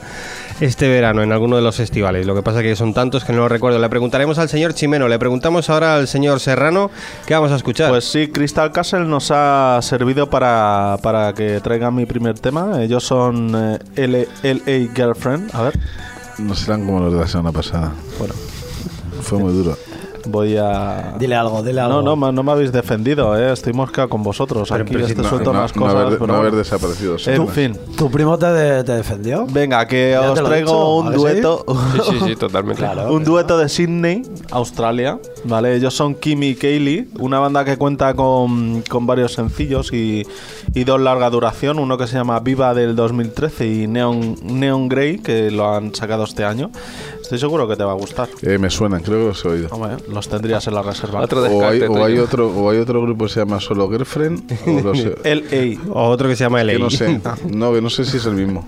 este 0.60 0.88
verano 0.88 1.22
en 1.22 1.32
alguno 1.32 1.56
de 1.56 1.62
los 1.62 1.76
festivales. 1.76 2.26
Lo 2.26 2.34
que 2.34 2.42
pasa 2.42 2.62
que 2.62 2.74
son 2.76 2.92
tantos 2.92 3.24
que 3.24 3.32
no 3.32 3.38
lo 3.40 3.48
recuerdo. 3.48 3.78
Le 3.78 3.88
preguntaremos 3.88 4.38
al 4.38 4.48
señor 4.48 4.74
Chimeno, 4.74 5.08
le 5.08 5.18
preguntamos 5.18 5.70
ahora 5.70 5.94
al 5.94 6.08
señor 6.08 6.40
Serrano, 6.40 6.90
¿qué 7.26 7.34
vamos 7.34 7.52
a 7.52 7.56
escuchar? 7.56 7.90
Pues 7.90 8.04
sí, 8.04 8.28
Crystal 8.28 8.72
Castle 8.72 9.00
nos 9.06 9.30
ha 9.30 9.78
servido 9.82 10.28
para, 10.28 10.96
para 11.02 11.32
que 11.32 11.60
traigan 11.60 11.94
mi 11.94 12.06
primer 12.06 12.38
tema. 12.38 12.82
Ellos 12.82 13.04
son 13.04 13.52
eh, 13.54 13.78
L- 13.96 14.28
LA 14.42 14.92
Girlfriend. 14.94 15.54
A 15.54 15.62
ver, 15.62 15.78
No 16.38 16.54
serán 16.54 16.84
como 16.84 17.00
los 17.00 17.12
de 17.14 17.20
la 17.20 17.26
semana 17.28 17.52
pasada. 17.52 17.92
bueno, 18.18 18.34
Fue 19.22 19.38
muy 19.38 19.52
duro. 19.52 19.76
Voy 20.28 20.56
a... 20.56 21.14
Dile 21.18 21.34
algo, 21.34 21.62
dile 21.62 21.80
algo. 21.80 22.02
No, 22.02 22.16
no, 22.16 22.32
no 22.32 22.42
me 22.42 22.52
habéis 22.52 22.72
defendido, 22.72 23.36
¿eh? 23.38 23.52
Estoy 23.52 23.72
mosca 23.72 24.06
con 24.08 24.22
vosotros. 24.22 24.68
Pero- 24.70 24.84
Aquí 24.84 24.94
si 24.96 25.02
este 25.12 25.22
no- 25.22 25.28
suelto 25.28 25.52
no, 25.52 25.60
más 25.60 25.74
no 25.74 25.82
cosas, 25.82 25.96
haber, 25.96 26.18
pero 26.18 26.26
no 26.32 26.34
haber 26.38 26.54
desaparecido. 26.54 27.18
sí. 27.18 27.30
En 27.30 27.48
fin. 27.48 27.76
¿Tu 27.96 28.10
primo 28.10 28.38
te, 28.38 28.84
te 28.84 28.92
defendió? 28.92 29.46
Venga, 29.50 29.86
que 29.86 30.10
Ya 30.12 30.30
os 30.32 30.42
traigo 30.42 30.70
dicho, 30.70 30.94
un 30.96 31.06
¿a 31.08 31.10
que 31.10 31.16
sí? 31.16 31.22
dueto. 31.22 31.64
Sí, 31.94 32.00
sí, 32.10 32.18
sí, 32.26 32.36
totalmente. 32.36 32.82
Claro. 32.82 33.12
Un 33.12 33.24
dueto 33.24 33.58
de 33.58 33.68
Sydney, 33.68 34.22
Australia, 34.50 35.18
¿vale? 35.44 35.74
Ellos 35.74 35.94
son 35.94 36.14
Kimi 36.14 36.48
y 36.48 36.54
Kaylee, 36.54 37.08
una 37.18 37.38
banda 37.38 37.64
que 37.64 37.76
cuenta 37.76 38.14
con, 38.14 38.82
con 38.88 39.06
varios 39.06 39.32
sencillos 39.34 39.92
y, 39.92 40.26
y 40.74 40.84
dos 40.84 41.00
larga 41.00 41.30
duración, 41.30 41.78
uno 41.78 41.96
que 41.98 42.06
se 42.06 42.14
llama 42.14 42.38
Viva 42.40 42.74
del 42.74 42.94
2013 42.96 43.66
y 43.66 43.86
Neon, 43.86 44.36
Neon 44.42 44.88
Grey, 44.88 45.18
que 45.18 45.50
lo 45.50 45.72
han 45.74 45.94
sacado 45.94 46.24
este 46.24 46.44
año. 46.44 46.70
Estoy 47.28 47.40
seguro 47.40 47.68
que 47.68 47.76
te 47.76 47.84
va 47.84 47.92
a 47.92 47.94
gustar. 47.94 48.26
Eh, 48.40 48.56
me 48.56 48.70
suenan, 48.70 49.02
creo 49.02 49.18
que 49.18 49.26
los 49.26 49.44
he 49.44 49.48
oído. 49.48 49.68
Hombre, 49.70 49.98
los 50.08 50.30
tendrías 50.30 50.66
en 50.66 50.74
la 50.74 50.80
reserva. 50.80 51.20
Otro 51.20 51.42
O 51.42 51.62
hay, 51.62 51.82
o, 51.82 52.24
otro, 52.24 52.48
o 52.48 52.70
hay 52.70 52.78
otro 52.78 53.02
grupo 53.02 53.26
que 53.26 53.32
se 53.34 53.40
llama 53.40 53.60
Solo 53.60 53.86
Girlfriend. 53.90 54.50
O. 54.66 54.94
LA. 54.94 55.78
o 55.92 56.08
otro 56.08 56.26
que 56.26 56.36
se 56.36 56.44
llama 56.44 56.64
LA. 56.64 56.72
Que 56.72 56.78
no 56.78 56.88
sé. 56.88 57.20
No, 57.50 57.74
que 57.74 57.82
no 57.82 57.90
sé 57.90 58.06
si 58.06 58.16
es 58.16 58.24
el 58.24 58.32
mismo. 58.32 58.66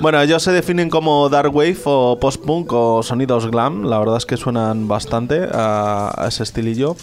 Bueno, 0.00 0.20
ellos 0.22 0.44
se 0.44 0.52
definen 0.52 0.90
como 0.90 1.28
dark 1.28 1.52
wave 1.52 1.76
o 1.86 2.18
post-punk 2.20 2.72
o 2.72 3.02
sonidos 3.02 3.50
glam. 3.50 3.82
La 3.82 3.98
verdad 3.98 4.18
es 4.18 4.26
que 4.26 4.36
suenan 4.36 4.86
bastante 4.86 5.48
a, 5.52 6.14
a 6.16 6.28
ese 6.28 6.44
estilillo. 6.44 6.94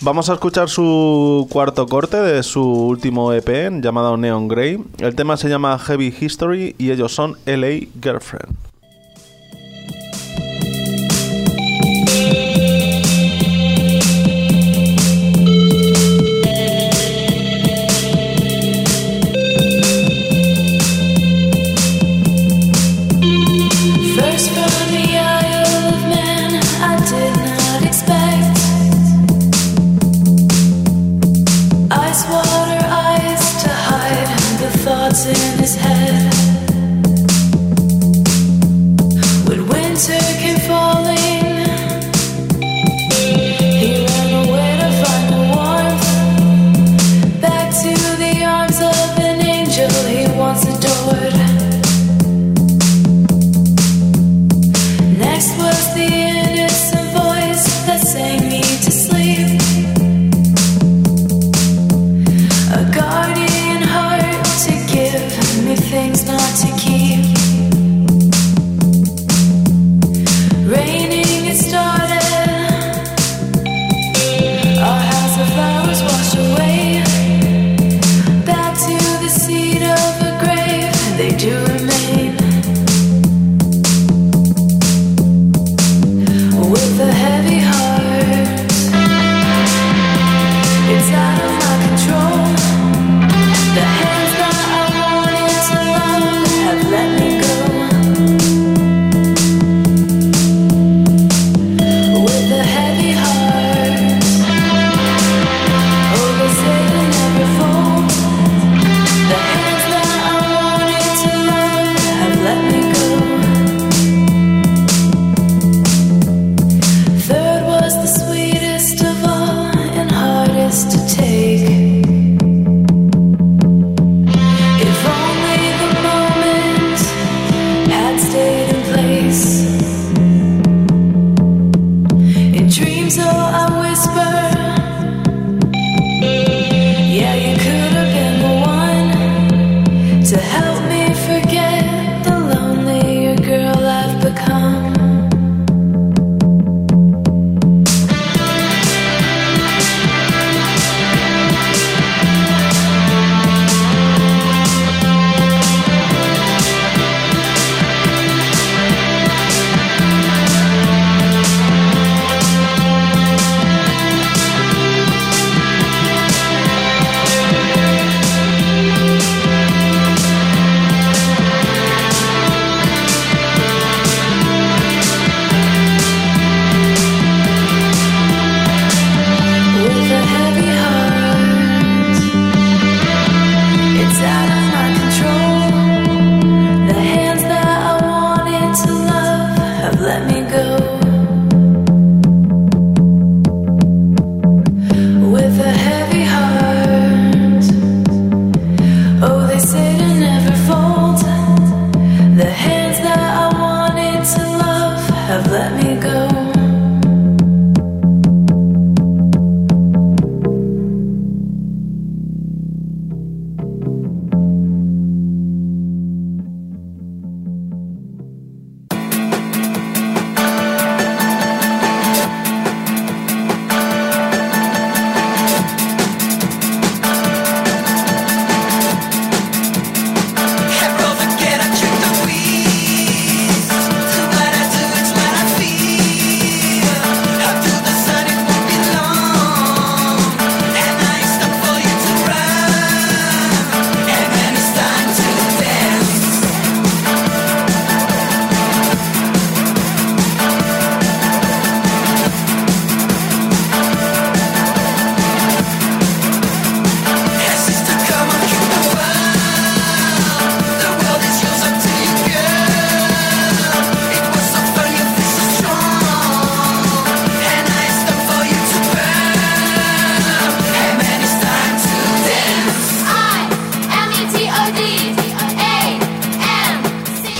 Vamos 0.00 0.30
a 0.30 0.32
escuchar 0.32 0.68
su 0.68 1.46
cuarto 1.48 1.86
corte 1.86 2.16
de 2.16 2.42
su 2.42 2.60
último 2.60 3.32
EP 3.32 3.70
llamado 3.80 4.16
Neon 4.16 4.48
Grey. 4.48 4.82
El 4.98 5.14
tema 5.14 5.36
se 5.36 5.48
llama 5.48 5.78
Heavy 5.78 6.12
History 6.20 6.74
y 6.76 6.90
ellos 6.90 7.14
son 7.14 7.36
LA 7.46 7.86
Girlfriend. 8.02 8.73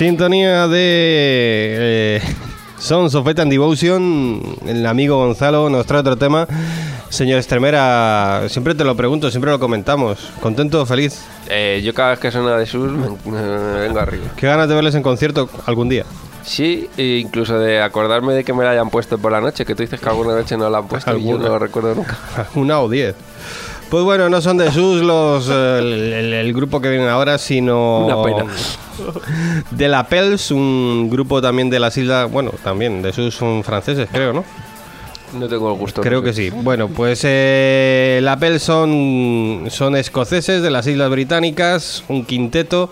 Sintonía 0.04 0.68
de 0.68 0.76
eh, 0.76 2.20
Sons 2.78 3.14
of 3.14 3.26
and 3.26 3.50
Devotion. 3.50 4.38
El 4.66 4.84
amigo 4.84 5.16
Gonzalo 5.16 5.70
nos 5.70 5.86
trae 5.86 6.00
otro 6.00 6.18
tema. 6.18 6.46
Señor 7.08 7.38
Estremera, 7.38 8.42
siempre 8.50 8.74
te 8.74 8.84
lo 8.84 8.94
pregunto, 8.94 9.30
siempre 9.30 9.50
lo 9.50 9.58
comentamos. 9.58 10.30
¿Contento 10.42 10.82
o 10.82 10.84
feliz? 10.84 11.24
Eh, 11.48 11.80
yo 11.82 11.94
cada 11.94 12.10
vez 12.10 12.18
que 12.18 12.30
suena 12.30 12.54
de 12.58 12.66
sus 12.66 12.92
me, 12.92 13.08
me 13.24 13.80
vengo 13.80 13.98
arriba. 13.98 14.26
¿Qué 14.36 14.46
ganas 14.46 14.68
de 14.68 14.74
verles 14.74 14.94
en 14.94 15.02
concierto 15.02 15.48
algún 15.64 15.88
día? 15.88 16.04
Sí, 16.42 16.90
e 16.98 17.20
incluso 17.24 17.58
de 17.58 17.80
acordarme 17.80 18.34
de 18.34 18.44
que 18.44 18.52
me 18.52 18.62
la 18.62 18.72
hayan 18.72 18.90
puesto 18.90 19.16
por 19.16 19.32
la 19.32 19.40
noche, 19.40 19.64
que 19.64 19.74
tú 19.74 19.84
dices 19.84 19.98
que 19.98 20.08
alguna 20.10 20.34
noche 20.34 20.58
no 20.58 20.68
la 20.68 20.78
han 20.78 20.86
puesto 20.86 21.16
y 21.16 21.24
yo 21.24 21.38
no 21.38 21.48
lo 21.48 21.58
recuerdo 21.58 21.94
nunca. 21.94 22.18
Una 22.54 22.78
o 22.80 22.90
diez. 22.90 23.14
Pues 23.94 24.02
bueno, 24.02 24.28
no 24.28 24.40
son 24.42 24.56
de 24.56 24.72
sus 24.72 25.02
los 25.02 25.48
eh, 25.48 25.78
el, 25.78 25.92
el- 26.12 26.32
el 26.34 26.52
grupo 26.52 26.80
que 26.80 26.90
viene 26.90 27.06
ahora, 27.08 27.38
sino 27.38 28.04
Una 28.06 28.20
pena. 28.24 28.44
de 29.70 29.86
la 29.86 30.08
Pels, 30.08 30.50
un 30.50 31.08
grupo 31.08 31.40
también 31.40 31.70
de 31.70 31.78
las 31.78 31.96
islas, 31.96 32.28
bueno, 32.28 32.50
también 32.64 33.02
de 33.02 33.12
sus 33.12 33.36
son 33.36 33.62
franceses, 33.62 34.08
creo, 34.10 34.32
¿no? 34.32 34.44
No 35.38 35.46
tengo 35.46 35.72
el 35.72 35.78
gusto. 35.78 36.00
Creo 36.00 36.18
no 36.18 36.24
que 36.24 36.32
sí. 36.32 36.50
Bueno, 36.50 36.88
pues 36.88 37.20
eh, 37.22 38.18
la 38.24 38.36
Pels 38.36 38.64
son, 38.64 39.66
son 39.68 39.94
escoceses 39.94 40.60
de 40.60 40.70
las 40.72 40.88
Islas 40.88 41.08
Británicas, 41.08 42.02
un 42.08 42.24
quinteto 42.24 42.90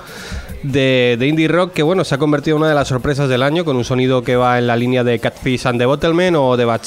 de, 0.63 1.17
de 1.19 1.27
indie 1.27 1.49
rock 1.49 1.73
que 1.73 1.83
bueno 1.83 2.05
se 2.05 2.15
ha 2.15 2.19
convertido 2.19 2.57
en 2.57 2.61
una 2.63 2.69
de 2.69 2.77
las 2.77 2.87
sorpresas 2.87 3.29
del 3.29 3.43
año 3.43 3.65
con 3.65 3.77
un 3.77 3.83
sonido 3.85 4.23
que 4.23 4.37
va 4.37 4.61
en 4.61 4.69
la 4.69 4.77
línea 4.77 5.03
de 5.03 5.19
Catfish 5.19 5.67
and 5.67 5.81
the 5.81 5.87
Bottlemen 5.87 6.37
o 6.37 6.57
de 6.57 6.65
Bad. 6.65 6.83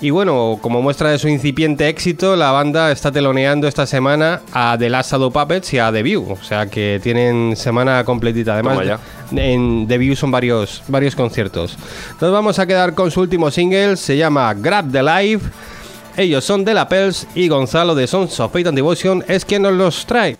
Y 0.00 0.10
bueno, 0.10 0.58
como 0.60 0.82
muestra 0.82 1.10
de 1.10 1.18
su 1.18 1.28
incipiente 1.28 1.88
éxito, 1.88 2.36
la 2.36 2.50
banda 2.50 2.92
está 2.92 3.10
teloneando 3.10 3.66
esta 3.66 3.86
semana 3.86 4.42
a 4.52 4.76
The 4.78 4.90
Last 4.90 5.12
Shadow 5.12 5.32
Puppets 5.32 5.72
y 5.72 5.78
a 5.78 5.90
The 5.90 6.02
View. 6.02 6.32
O 6.32 6.44
sea 6.44 6.66
que 6.66 7.00
tienen 7.02 7.56
semana 7.56 8.04
completita. 8.04 8.54
Además, 8.54 9.00
en 9.32 9.86
The 9.88 9.96
View 9.98 10.16
son 10.16 10.30
varios, 10.30 10.82
varios 10.88 11.14
conciertos. 11.14 11.78
Nos 12.20 12.32
vamos 12.32 12.58
a 12.58 12.66
quedar 12.66 12.94
con 12.94 13.10
su 13.10 13.20
último 13.20 13.50
single, 13.50 13.96
se 13.96 14.16
llama 14.16 14.52
Grab 14.54 14.90
the 14.90 15.02
Life. 15.02 15.48
Ellos 16.16 16.44
son 16.44 16.64
de 16.64 16.74
la 16.74 16.88
Pels 16.88 17.26
y 17.34 17.48
Gonzalo 17.48 17.94
de 17.94 18.06
Sons 18.06 18.38
of 18.40 18.52
Fate 18.52 18.68
and 18.68 18.76
Devotion 18.76 19.24
es 19.26 19.44
quien 19.44 19.62
nos 19.62 19.72
los 19.72 20.06
trae. 20.06 20.36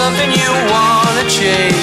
Something 0.00 0.32
you 0.32 0.50
wanna 0.72 1.24
chase. 1.28 1.76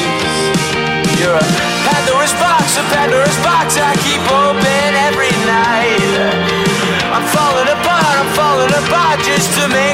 You're 1.22 1.38
a 1.38 1.47
Pandora's 1.86 2.34
box, 2.41 2.65
a 2.82 2.84
Pandora's 2.89 3.39
box 3.45 3.78
I 3.78 3.93
keep 4.05 4.24
open 4.45 4.89
every 5.07 5.34
night. 5.45 6.01
I'm 7.13 7.26
falling 7.38 7.70
apart, 7.78 8.15
I'm 8.22 8.32
falling 8.34 8.74
apart 8.82 9.18
just 9.22 9.49
to 9.57 9.63
make 9.70 9.87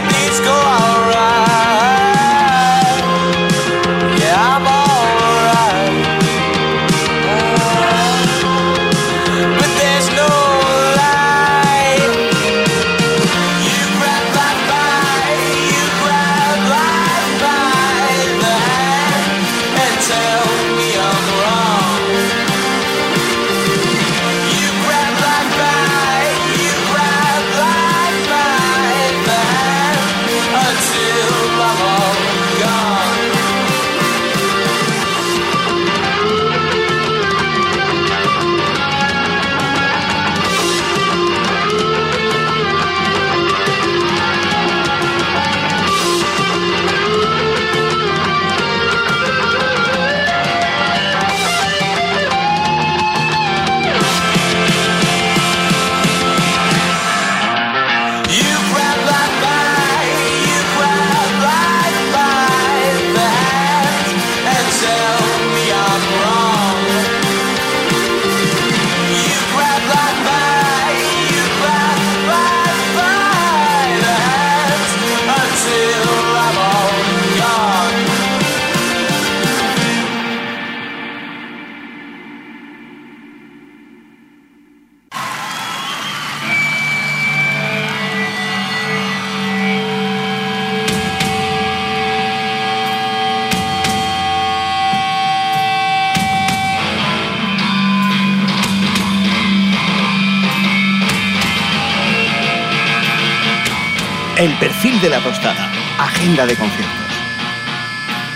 tostada. 105.23 105.71
Agenda 105.97 106.45
de 106.45 106.55
conciertos. 106.55 107.13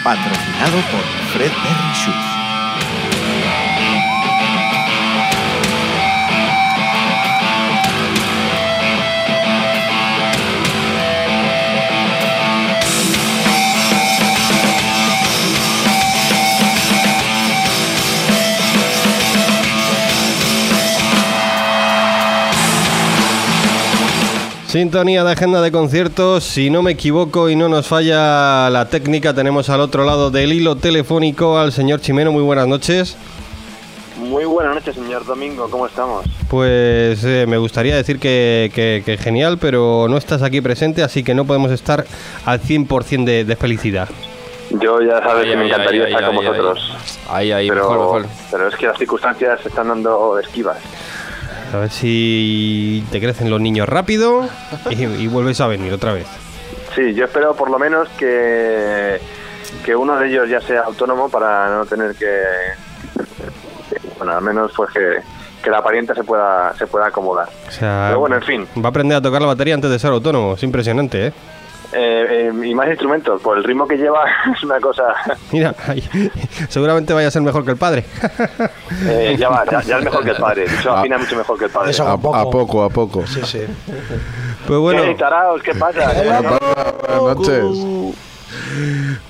Patrocinado 0.03 0.77
por 0.91 1.03
Fred 1.33 1.51
Berry 1.51 1.93
Shoes. 1.93 2.26
Sintonía 24.81 25.23
de 25.23 25.31
agenda 25.31 25.59
de 25.63 25.71
conciertos. 25.71 26.43
Si 26.43 26.69
no 26.69 26.83
me 26.83 26.91
equivoco 26.91 27.49
y 27.49 27.55
no 27.55 27.67
nos 27.67 27.87
falla 27.87 28.69
la 28.69 28.85
técnica, 28.87 29.33
tenemos 29.33 29.71
al 29.71 29.81
otro 29.81 30.05
lado 30.05 30.29
del 30.29 30.53
hilo 30.53 30.75
telefónico 30.75 31.57
al 31.57 31.71
señor 31.71 31.99
Chimeno. 31.99 32.31
Muy 32.31 32.43
buenas 32.43 32.67
noches. 32.67 33.17
Muy 34.19 34.45
buenas 34.45 34.75
noches, 34.75 34.93
señor 34.93 35.25
Domingo, 35.25 35.67
¿cómo 35.71 35.87
estamos? 35.87 36.25
Pues 36.47 37.23
eh, 37.23 37.45
me 37.47 37.57
gustaría 37.57 37.95
decir 37.95 38.19
que, 38.19 38.69
que- 38.71 39.01
que 39.03 39.17
genial, 39.17 39.57
pero 39.57 40.05
no 40.11 40.15
estás 40.15 40.43
aquí 40.43 40.61
presente, 40.61 41.01
así 41.01 41.23
que 41.23 41.33
no 41.33 41.45
podemos 41.45 41.71
estar 41.71 42.05
al 42.45 42.61
100% 42.61 43.23
de, 43.25 43.45
de 43.45 43.55
felicidad. 43.55 44.07
Yo 44.69 45.01
ya 45.01 45.17
sabes 45.23 45.45
Ay, 45.45 45.49
que 45.49 45.57
me 45.57 45.65
encantaría 45.65 46.03
ay, 46.05 46.11
estar 46.13 46.27
con 46.27 46.35
vosotros. 46.35 46.93
Ahí, 47.31 47.51
ahí, 47.51 47.67
pero, 47.67 47.89
mejor, 47.89 48.21
mejor. 48.21 48.25
pero 48.51 48.67
es 48.67 48.75
que 48.75 48.85
las 48.85 48.97
circunstancias 48.99 49.59
se 49.59 49.69
están 49.69 49.87
dando 49.87 50.37
esquivas. 50.37 50.77
A 51.73 51.77
ver 51.77 51.89
si 51.89 53.03
te 53.11 53.19
crecen 53.19 53.49
los 53.49 53.59
niños 53.59 53.87
rápido 53.89 54.47
y, 54.89 55.03
y 55.03 55.27
vuelves 55.27 55.59
a 55.61 55.67
venir 55.67 55.91
otra 55.93 56.13
vez. 56.13 56.27
Sí, 56.95 57.13
yo 57.13 57.25
espero 57.25 57.53
por 57.55 57.69
lo 57.69 57.77
menos 57.77 58.07
que, 58.17 59.19
que 59.85 59.95
uno 59.95 60.17
de 60.17 60.29
ellos 60.29 60.49
ya 60.49 60.61
sea 60.61 60.81
autónomo 60.81 61.29
para 61.29 61.69
no 61.69 61.85
tener 61.85 62.15
que... 62.15 62.41
Bueno, 64.17 64.33
al 64.33 64.41
menos 64.41 64.71
pues 64.75 64.89
que, 64.91 65.17
que 65.63 65.69
la 65.69 65.83
parienta 65.83 66.15
se 66.15 66.23
pueda, 66.23 66.73
se 66.77 66.87
pueda 66.87 67.07
acomodar. 67.07 67.49
O 67.67 67.71
sea, 67.71 68.05
Pero 68.07 68.19
bueno, 68.19 68.35
en 68.37 68.41
fin. 68.43 68.67
Va 68.77 68.87
a 68.87 68.89
aprender 68.89 69.17
a 69.17 69.21
tocar 69.21 69.41
la 69.41 69.47
batería 69.47 69.75
antes 69.75 69.91
de 69.91 69.99
ser 69.99 70.11
autónomo. 70.11 70.53
Es 70.53 70.63
impresionante, 70.63 71.27
¿eh? 71.27 71.33
Eh, 71.93 72.49
eh, 72.51 72.67
y 72.67 72.75
más 72.75 72.89
instrumentos, 72.89 73.41
por 73.41 73.57
el 73.57 73.63
ritmo 73.63 73.87
que 73.87 73.95
lleva 73.95 74.25
es 74.55 74.63
una 74.63 74.79
cosa... 74.79 75.03
Mira, 75.51 75.73
seguramente 76.69 77.13
vaya 77.13 77.29
a 77.29 77.31
ser 77.31 77.41
mejor 77.41 77.63
que 77.63 77.71
el 77.71 77.77
padre. 77.77 78.03
eh, 79.05 79.35
ya 79.39 79.49
va, 79.49 79.63
ya, 79.71 79.81
ya 79.81 79.97
es 79.99 80.03
mejor 80.03 80.23
que 80.23 80.31
el 80.31 80.37
padre. 80.37 80.65
Eso 80.65 80.91
afina 80.91 81.17
mucho 81.17 81.35
mejor 81.37 81.57
que 81.57 81.65
el 81.65 81.71
padre. 81.71 81.91
Eso 81.91 82.05
A, 82.07 82.13
a 82.13 82.17
poco. 82.17 82.35
a 82.35 82.49
poco, 82.49 82.83
a 82.83 82.89
poco. 82.89 83.27
Sí, 83.27 83.41
sí. 83.45 83.59
Pues 84.67 84.79
bueno, 84.79 85.03
¿Qué, 85.03 85.15
taraos? 85.15 85.61
¿Qué 85.63 85.73
pasa? 85.75 86.11
Buenas 86.13 86.43
noches. 87.37 87.63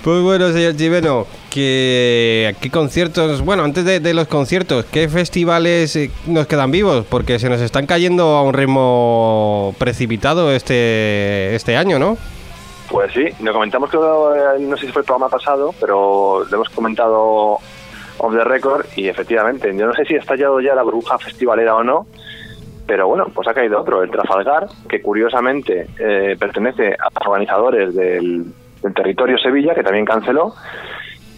pues 0.03 0.21
bueno, 0.23 0.51
señor 0.51 0.75
Chiveno, 0.75 1.27
que 1.51 2.55
qué 2.59 2.71
conciertos, 2.71 3.41
bueno, 3.41 3.63
antes 3.63 3.85
de, 3.85 3.99
de 3.99 4.13
los 4.15 4.27
conciertos, 4.27 4.85
¿qué 4.85 5.07
festivales 5.09 5.95
eh, 5.95 6.09
nos 6.25 6.47
quedan 6.47 6.71
vivos? 6.71 7.05
Porque 7.07 7.37
se 7.37 7.49
nos 7.49 7.61
están 7.61 7.85
cayendo 7.85 8.35
a 8.35 8.41
un 8.41 8.53
ritmo 8.53 9.75
precipitado 9.77 10.51
este 10.51 11.55
este 11.55 11.77
año, 11.77 11.99
¿no? 11.99 12.17
Pues 12.89 13.11
sí, 13.11 13.25
lo 13.43 13.53
comentamos 13.53 13.89
creo, 13.89 14.33
eh, 14.35 14.59
no 14.59 14.77
sé 14.77 14.85
si 14.85 14.91
fue 14.91 15.01
el 15.01 15.05
programa 15.05 15.29
pasado, 15.29 15.73
pero 15.79 16.45
lo 16.49 16.55
hemos 16.55 16.69
comentado 16.69 17.59
off 18.19 18.33
the 18.33 18.43
record 18.43 18.85
y 18.95 19.07
efectivamente, 19.09 19.75
yo 19.75 19.85
no 19.85 19.93
sé 19.93 20.05
si 20.05 20.15
ha 20.15 20.19
estallado 20.19 20.59
ya 20.61 20.73
la 20.73 20.83
burbuja 20.83 21.17
festivalera 21.17 21.75
o 21.75 21.83
no, 21.83 22.07
pero 22.88 23.07
bueno, 23.07 23.25
pues 23.33 23.47
ha 23.47 23.53
caído 23.53 23.81
otro, 23.81 24.01
el 24.01 24.09
Trafalgar, 24.09 24.67
que 24.88 25.01
curiosamente 25.01 25.88
eh, 25.99 26.38
pertenece 26.39 26.93
a 26.93 27.29
organizadores 27.29 27.93
del, 27.93 28.45
del 28.81 28.93
territorio 28.93 29.38
Sevilla, 29.38 29.75
que 29.75 29.83
también 29.83 30.05
canceló, 30.05 30.53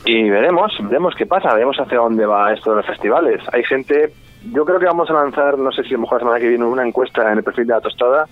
y 0.06 0.30
veremos, 0.30 0.72
veremos 0.84 1.16
qué 1.16 1.26
pasa, 1.26 1.54
veremos 1.54 1.78
hacia 1.80 1.98
dónde 1.98 2.26
va 2.26 2.54
esto 2.54 2.70
de 2.70 2.78
los 2.78 2.86
festivales. 2.86 3.42
Hay 3.52 3.64
gente, 3.64 4.14
yo 4.54 4.64
creo 4.64 4.80
que 4.80 4.86
vamos 4.86 5.10
a 5.10 5.14
lanzar, 5.14 5.58
no 5.58 5.72
sé 5.72 5.84
si 5.84 5.90
a 5.90 5.94
lo 5.94 6.02
mejor 6.02 6.20
la 6.20 6.26
semana 6.28 6.40
que 6.40 6.48
viene, 6.48 6.64
una 6.66 6.88
encuesta 6.88 7.32
en 7.32 7.40
el 7.40 7.44
perfil 7.44 7.68
de 7.68 7.74
la 7.74 7.82
tostada, 7.82 8.28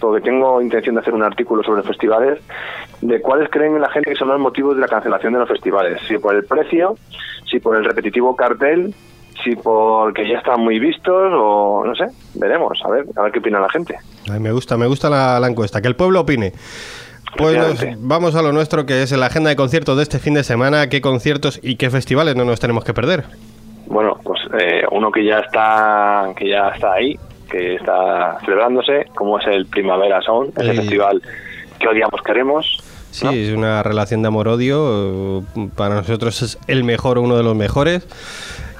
porque 0.00 0.22
tengo 0.24 0.60
intención 0.62 0.94
de 0.96 1.02
hacer 1.02 1.14
un 1.14 1.22
artículo 1.22 1.62
sobre 1.62 1.82
festivales, 1.82 2.40
de 3.00 3.20
cuáles 3.20 3.48
creen 3.50 3.80
la 3.80 3.90
gente 3.90 4.10
que 4.10 4.16
son 4.16 4.28
los 4.28 4.40
motivos 4.40 4.74
de 4.74 4.80
la 4.80 4.88
cancelación 4.88 5.32
de 5.34 5.38
los 5.40 5.48
festivales. 5.48 6.00
Si 6.08 6.18
por 6.18 6.34
el 6.34 6.44
precio, 6.44 6.96
si 7.50 7.60
por 7.60 7.76
el 7.76 7.84
repetitivo 7.84 8.34
cartel, 8.34 8.94
si 9.44 9.56
porque 9.56 10.28
ya 10.28 10.38
están 10.38 10.60
muy 10.60 10.78
vistos 10.78 11.32
o 11.34 11.82
no 11.86 11.94
sé, 11.94 12.04
veremos, 12.34 12.78
a 12.84 12.90
ver, 12.90 13.04
a 13.16 13.22
ver 13.22 13.32
qué 13.32 13.38
opina 13.38 13.60
la 13.60 13.68
gente. 13.70 13.96
Ay, 14.30 14.40
me 14.40 14.52
gusta, 14.52 14.76
me 14.76 14.86
gusta 14.86 15.08
la, 15.08 15.38
la 15.40 15.46
encuesta, 15.48 15.80
que 15.80 15.88
el 15.88 15.96
pueblo 15.96 16.20
opine. 16.20 16.52
Pues 17.36 17.56
nos- 17.56 17.84
vamos 18.00 18.34
a 18.34 18.42
lo 18.42 18.50
nuestro, 18.52 18.84
que 18.86 19.02
es 19.02 19.12
la 19.12 19.26
agenda 19.26 19.50
de 19.50 19.56
conciertos 19.56 19.96
de 19.96 20.02
este 20.02 20.18
fin 20.18 20.34
de 20.34 20.42
semana. 20.42 20.88
¿Qué 20.88 21.00
conciertos 21.00 21.60
y 21.62 21.76
qué 21.76 21.88
festivales 21.88 22.34
no 22.34 22.44
nos 22.44 22.58
tenemos 22.58 22.84
que 22.84 22.92
perder? 22.92 23.24
Bueno, 23.86 24.18
pues 24.24 24.40
eh, 24.60 24.82
uno 24.90 25.10
que 25.12 25.24
ya 25.24 25.38
está 25.38 26.28
que 26.36 26.48
ya 26.48 26.68
está 26.70 26.92
ahí, 26.94 27.16
que 27.50 27.74
está 27.76 28.38
celebrándose, 28.44 29.06
como 29.14 29.38
es 29.38 29.46
el 29.48 29.66
Primavera 29.66 30.20
Sound, 30.22 30.52
ese 30.58 30.70
Sí. 30.72 30.76
festival 30.78 31.22
que 31.78 31.88
odiamos 31.88 32.20
queremos. 32.22 32.78
Sí, 33.10 33.26
es 33.26 33.52
una 33.56 33.82
relación 33.82 34.22
de 34.22 34.28
amor-odio. 34.28 35.40
eh, 35.40 35.68
Para 35.76 35.96
nosotros 35.96 36.40
es 36.42 36.58
el 36.68 36.84
mejor, 36.84 37.18
uno 37.18 37.36
de 37.36 37.42
los 37.42 37.56
mejores. 37.56 38.06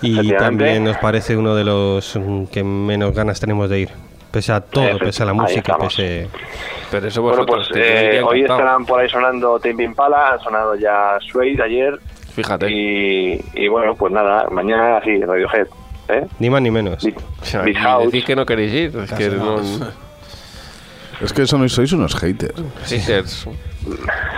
Y 0.03 0.33
también 0.35 0.85
nos 0.85 0.97
parece 0.99 1.37
uno 1.37 1.55
de 1.55 1.65
los 1.65 2.17
mm, 2.17 2.45
que 2.47 2.63
menos 2.65 3.13
ganas 3.15 3.39
tenemos 3.41 3.69
de 3.69 3.81
ir. 3.81 3.89
Pese 4.31 4.53
a 4.53 4.61
todo, 4.61 4.97
pese 4.99 5.25
a 5.25 5.27
la 5.27 5.33
música, 5.35 5.77
pese... 5.77 6.29
Pero 6.91 7.09
eso 7.09 7.21
Bueno, 7.21 7.45
pues 7.45 7.69
eh, 7.75 8.23
hoy 8.25 8.43
encantado. 8.43 8.61
estarán 8.61 8.87
por 8.87 9.01
ahí 9.01 9.09
sonando 9.09 9.59
Tame 9.59 9.83
Impala, 9.83 10.33
han 10.35 10.41
sonado 10.41 10.77
ya 10.77 11.19
Suede 11.21 11.61
ayer. 11.63 11.99
Fíjate. 12.33 12.71
Y, 12.71 13.45
y 13.55 13.67
bueno, 13.69 13.97
pues 13.97 14.13
nada, 14.13 14.47
mañana 14.51 15.01
sí, 15.05 15.21
Radiohead. 15.21 15.67
¿Eh? 16.11 16.27
Ni 16.39 16.51
más 16.51 16.61
ni 16.63 16.71
menos. 16.71 17.05
O 17.05 17.45
sea, 17.45 17.65
House. 17.81 18.07
decís 18.07 18.25
que 18.25 18.37
no 18.37 18.45
queréis 18.47 18.73
ir. 18.73 18.97
Es 18.99 19.13
que 19.13 19.31
no... 19.31 19.61
Es 21.21 21.33
que 21.35 21.43
eso 21.43 21.59
no 21.59 21.69
sois 21.69 21.93
unos 21.93 22.15
haters. 22.15 22.55
Haters. 22.87 23.47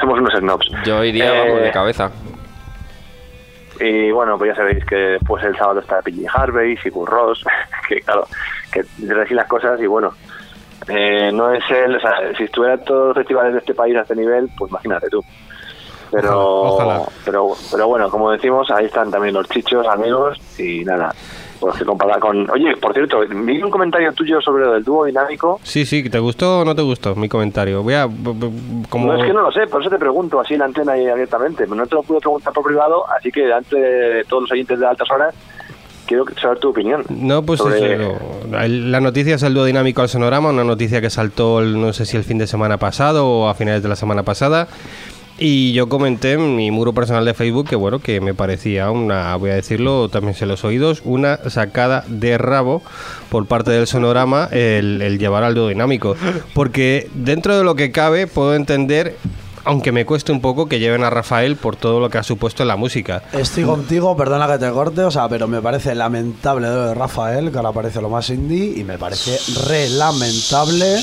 Somos 0.00 0.18
unos 0.18 0.32
snobs. 0.38 0.66
Yo 0.84 1.04
iría, 1.04 1.32
Eh, 1.32 1.48
vamos, 1.48 1.62
de 1.62 1.70
cabeza. 1.70 2.10
Y 3.80 4.10
bueno, 4.10 4.36
pues 4.38 4.50
ya 4.50 4.56
sabéis 4.56 4.84
que 4.84 4.96
después 4.96 5.42
el 5.44 5.56
sábado 5.56 5.80
está 5.80 6.02
PG 6.02 6.26
Harvey, 6.32 6.76
Sigur 6.78 7.08
Ross, 7.08 7.44
que 7.88 8.00
claro, 8.00 8.26
que 8.72 8.82
decir 8.98 9.36
las 9.36 9.46
cosas 9.46 9.80
y 9.80 9.86
bueno, 9.86 10.12
eh, 10.88 11.30
no 11.32 11.52
es 11.52 11.62
el, 11.70 11.96
o 11.96 12.00
sea, 12.00 12.12
si 12.36 12.44
estuvieran 12.44 12.84
todos 12.84 13.08
los 13.08 13.16
festivales 13.16 13.52
de 13.54 13.58
este 13.60 13.74
país 13.74 13.96
a 13.96 14.02
este 14.02 14.14
nivel, 14.16 14.50
pues 14.58 14.70
imagínate 14.70 15.08
tú. 15.08 15.24
Pero, 16.10 16.38
Ojalá, 16.62 16.98
ojalá. 16.98 17.12
pero, 17.24 17.52
pero 17.70 17.88
bueno, 17.88 18.10
como 18.10 18.30
decimos, 18.30 18.70
ahí 18.70 18.84
están 18.86 19.10
también 19.10 19.34
los 19.34 19.48
chichos, 19.48 19.86
amigos 19.86 20.38
y 20.60 20.84
nada. 20.84 21.14
Pues 21.62 21.76
que 21.76 21.84
comparar 21.84 22.18
con. 22.18 22.50
Oye, 22.50 22.76
por 22.76 22.92
cierto, 22.92 23.20
vi 23.20 23.62
un 23.62 23.70
comentario 23.70 24.12
tuyo 24.12 24.40
sobre 24.40 24.64
lo 24.64 24.72
del 24.72 24.82
dúo 24.82 25.04
dinámico. 25.04 25.60
Sí, 25.62 25.86
sí, 25.86 26.10
¿te 26.10 26.18
gustó 26.18 26.58
o 26.58 26.64
no 26.64 26.74
te 26.74 26.82
gustó 26.82 27.14
mi 27.14 27.28
comentario? 27.28 27.84
Voy 27.84 27.94
a... 27.94 28.08
Como... 28.90 29.06
No 29.12 29.14
es 29.20 29.24
que 29.24 29.32
no 29.32 29.42
lo 29.42 29.52
sé, 29.52 29.68
por 29.68 29.80
eso 29.80 29.88
te 29.88 29.96
pregunto 29.96 30.40
así 30.40 30.54
en 30.54 30.58
la 30.58 30.64
antena 30.64 30.98
y 30.98 31.06
abiertamente. 31.06 31.64
No 31.68 31.86
te 31.86 31.94
lo 31.94 32.02
puedo 32.02 32.18
preguntar 32.20 32.52
por 32.52 32.64
privado, 32.64 33.04
así 33.16 33.30
que 33.30 33.42
delante 33.42 33.76
de 33.76 34.24
todos 34.24 34.42
los 34.42 34.50
oyentes 34.50 34.80
de 34.80 34.86
altas 34.88 35.08
horas, 35.08 35.32
quiero 36.04 36.24
saber 36.40 36.58
tu 36.58 36.70
opinión. 36.70 37.04
No, 37.10 37.44
pues 37.44 37.60
sobre- 37.60 37.94
eso, 37.94 38.18
el- 38.60 38.90
la 38.90 39.00
noticia 39.00 39.36
es 39.36 39.42
el 39.44 39.54
dúo 39.54 39.64
dinámico 39.64 40.02
al 40.02 40.08
sonorama, 40.08 40.50
una 40.50 40.64
noticia 40.64 41.00
que 41.00 41.10
saltó, 41.10 41.60
no 41.60 41.92
sé 41.92 42.06
si 42.06 42.16
el 42.16 42.24
fin 42.24 42.38
de 42.38 42.48
semana 42.48 42.76
pasado 42.78 43.24
o 43.28 43.48
a 43.48 43.54
finales 43.54 43.84
de 43.84 43.88
la 43.88 43.94
semana 43.96 44.24
pasada. 44.24 44.66
Y 45.44 45.72
yo 45.72 45.88
comenté 45.88 46.34
en 46.34 46.54
mi 46.54 46.70
muro 46.70 46.92
personal 46.92 47.24
de 47.24 47.34
Facebook 47.34 47.68
que 47.68 47.74
bueno, 47.74 47.98
que 47.98 48.20
me 48.20 48.32
parecía 48.32 48.92
una, 48.92 49.34
voy 49.34 49.50
a 49.50 49.56
decirlo 49.56 50.08
también 50.08 50.36
se 50.36 50.46
los 50.46 50.62
oídos, 50.62 51.02
una 51.04 51.36
sacada 51.50 52.04
de 52.06 52.38
rabo 52.38 52.80
por 53.28 53.46
parte 53.46 53.72
del 53.72 53.88
sonorama 53.88 54.48
el, 54.52 55.18
llevar 55.18 55.42
al 55.42 55.56
dúo 55.56 55.66
dinámico. 55.66 56.14
Porque 56.54 57.10
dentro 57.14 57.58
de 57.58 57.64
lo 57.64 57.74
que 57.74 57.90
cabe 57.90 58.28
puedo 58.28 58.54
entender, 58.54 59.16
aunque 59.64 59.92
me 59.92 60.04
cueste 60.06 60.32
un 60.32 60.40
poco, 60.40 60.66
que 60.66 60.78
lleven 60.78 61.04
a 61.04 61.10
Rafael 61.10 61.56
por 61.56 61.76
todo 61.76 62.00
lo 62.00 62.10
que 62.10 62.18
ha 62.18 62.22
supuesto 62.22 62.62
en 62.62 62.68
la 62.68 62.76
música. 62.76 63.22
Estoy 63.32 63.64
contigo, 63.64 64.16
perdona 64.16 64.46
que 64.46 64.58
te 64.58 64.70
corte, 64.70 65.02
o 65.02 65.10
sea, 65.10 65.28
pero 65.28 65.46
me 65.48 65.60
parece 65.62 65.94
lamentable 65.94 66.68
lo 66.68 66.86
de 66.86 66.94
Rafael, 66.94 67.50
que 67.50 67.56
ahora 67.56 67.72
parece 67.72 68.00
lo 68.00 68.08
más 68.08 68.28
indie, 68.30 68.78
y 68.78 68.84
me 68.84 68.98
parece 68.98 69.38
re 69.68 69.88
lamentable, 69.88 70.96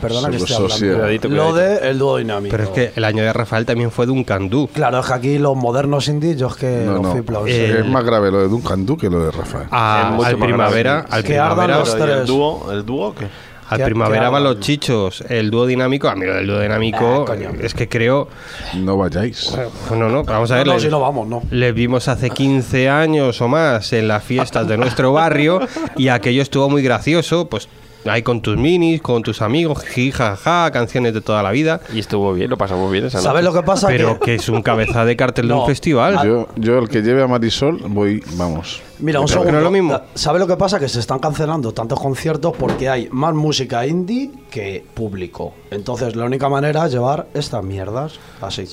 perdona 0.00 0.30
que 0.30 0.36
esté 0.36 0.54
hablando, 0.54 0.76
Cuidadito, 0.78 1.28
lo 1.28 1.52
de 1.54 1.88
el 1.90 1.98
dúo 1.98 2.16
dinámico. 2.18 2.50
Pero 2.50 2.64
es 2.64 2.70
que 2.70 2.92
el 2.96 3.04
año 3.04 3.22
de 3.22 3.32
Rafael 3.32 3.64
también 3.66 3.90
fue 3.90 4.06
de 4.06 4.12
un 4.12 4.24
candú. 4.24 4.68
Claro, 4.72 5.00
es 5.00 5.06
que 5.06 5.12
aquí 5.14 5.38
los 5.38 5.56
modernos 5.56 6.08
indie, 6.08 6.36
yo 6.36 6.48
es 6.48 6.54
que 6.56 6.82
No, 6.84 6.92
los 6.94 7.02
no. 7.02 7.46
Es 7.46 7.86
más 7.86 8.04
grave 8.04 8.30
lo 8.30 8.40
de 8.40 8.48
Duncan 8.48 8.84
Du 8.86 8.96
que 8.96 9.08
lo 9.10 9.24
de 9.24 9.30
Rafael. 9.30 9.66
A- 9.70 10.08
Es 10.10 10.14
mucho 10.16 10.28
al 10.28 10.38
primavera, 10.38 10.92
grave. 10.92 11.08
al 11.10 11.24
Que 11.24 11.38
ardan 11.38 11.56
primavera, 11.66 11.78
los 11.78 11.90
Pero, 11.90 12.04
¿y 12.04 12.08
tres. 12.08 12.20
el 12.20 12.26
dúo, 12.26 12.72
el 12.72 12.86
dúo 12.86 13.14
qué? 13.14 13.28
Al 13.68 13.82
primavera 13.82 14.30
van 14.30 14.44
los 14.44 14.60
chichos, 14.60 15.22
el 15.28 15.50
dúo 15.50 15.66
dinámico, 15.66 16.08
a 16.08 16.14
mí 16.14 16.24
lo 16.26 16.34
del 16.34 16.46
dúo 16.46 16.60
dinámico 16.60 17.26
Ah, 17.28 17.34
es 17.60 17.74
que 17.74 17.88
creo, 17.88 18.28
No 18.76 18.96
vayáis. 18.96 19.52
bueno, 19.88 20.08
no, 20.08 20.24
vamos 20.24 20.50
a 20.50 20.54
No, 20.54 20.58
ver, 20.58 20.66
no, 20.66 20.72
les, 20.74 20.82
si 20.82 20.88
no 20.88 21.00
vamos, 21.00 21.26
no. 21.28 21.42
les 21.50 21.74
vimos 21.74 22.08
hace 22.08 22.30
15 22.30 22.88
años 22.88 23.40
o 23.40 23.48
más 23.48 23.92
en 23.92 24.08
las 24.08 24.22
fiestas 24.24 24.66
de 24.68 24.76
nuestro 24.76 25.12
barrio 25.12 25.60
y 25.96 26.08
aquello 26.08 26.42
estuvo 26.42 26.68
muy 26.68 26.82
gracioso, 26.82 27.48
pues 27.48 27.68
ahí 28.04 28.22
con 28.22 28.40
tus 28.40 28.56
minis, 28.56 29.02
con 29.02 29.22
tus 29.22 29.42
amigos, 29.42 29.82
jijaja, 29.84 30.70
canciones 30.70 31.14
de 31.14 31.20
toda 31.20 31.42
la 31.42 31.50
vida, 31.50 31.80
Y 31.92 31.98
estuvo 31.98 32.32
bien, 32.32 32.50
lo 32.50 32.56
pasamos 32.56 32.90
bien 32.90 33.06
esa 33.06 33.20
¿Sabes 33.20 33.42
noche. 33.42 33.54
lo 33.54 33.60
que 33.60 33.66
pasa? 33.66 33.88
pero 33.88 34.18
que, 34.20 34.34
es 34.36 34.48
un 34.48 34.62
cabeza 34.62 35.04
de 35.04 35.16
cartel 35.16 35.48
de 35.48 35.54
un 35.54 35.66
festival. 35.66 36.20
Yo, 36.24 36.48
yo 36.56 36.78
el 36.78 36.88
que 36.88 37.02
lleve 37.02 37.22
a 37.22 37.26
Marisol, 37.26 37.78
voy, 37.88 38.22
vamos. 38.34 38.82
Mira, 39.00 39.20
un 39.20 39.28
segundo. 39.28 39.52
no 39.52 39.58
es 39.58 39.64
lo 39.64 39.70
mismo. 39.70 40.00
¿Sabes 40.14 40.40
lo 40.40 40.46
que 40.46 40.56
pasa? 40.56 40.78
Que 40.78 40.88
se 40.88 41.00
están 41.00 41.18
cancelando 41.18 41.72
tantos 41.72 42.00
conciertos 42.00 42.54
porque 42.58 42.88
hay 42.88 43.08
más 43.10 43.34
música 43.34 43.86
indie 43.86 44.30
que 44.50 44.84
público. 44.94 45.54
Entonces, 45.70 46.16
la 46.16 46.24
única 46.24 46.48
manera 46.48 46.86
es 46.86 46.92
llevar 46.92 47.26
estas 47.34 47.62
mierdas 47.62 48.18
así. 48.40 48.64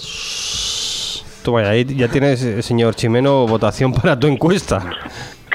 Tú 1.44 1.52
vaya, 1.52 1.70
ahí 1.70 1.86
ya 1.96 2.08
tienes, 2.08 2.42
eh, 2.42 2.64
señor 2.64 2.96
Chimeno, 2.96 3.46
votación 3.46 3.94
para 3.94 4.20
tu 4.20 4.26
encuesta. 4.26 4.82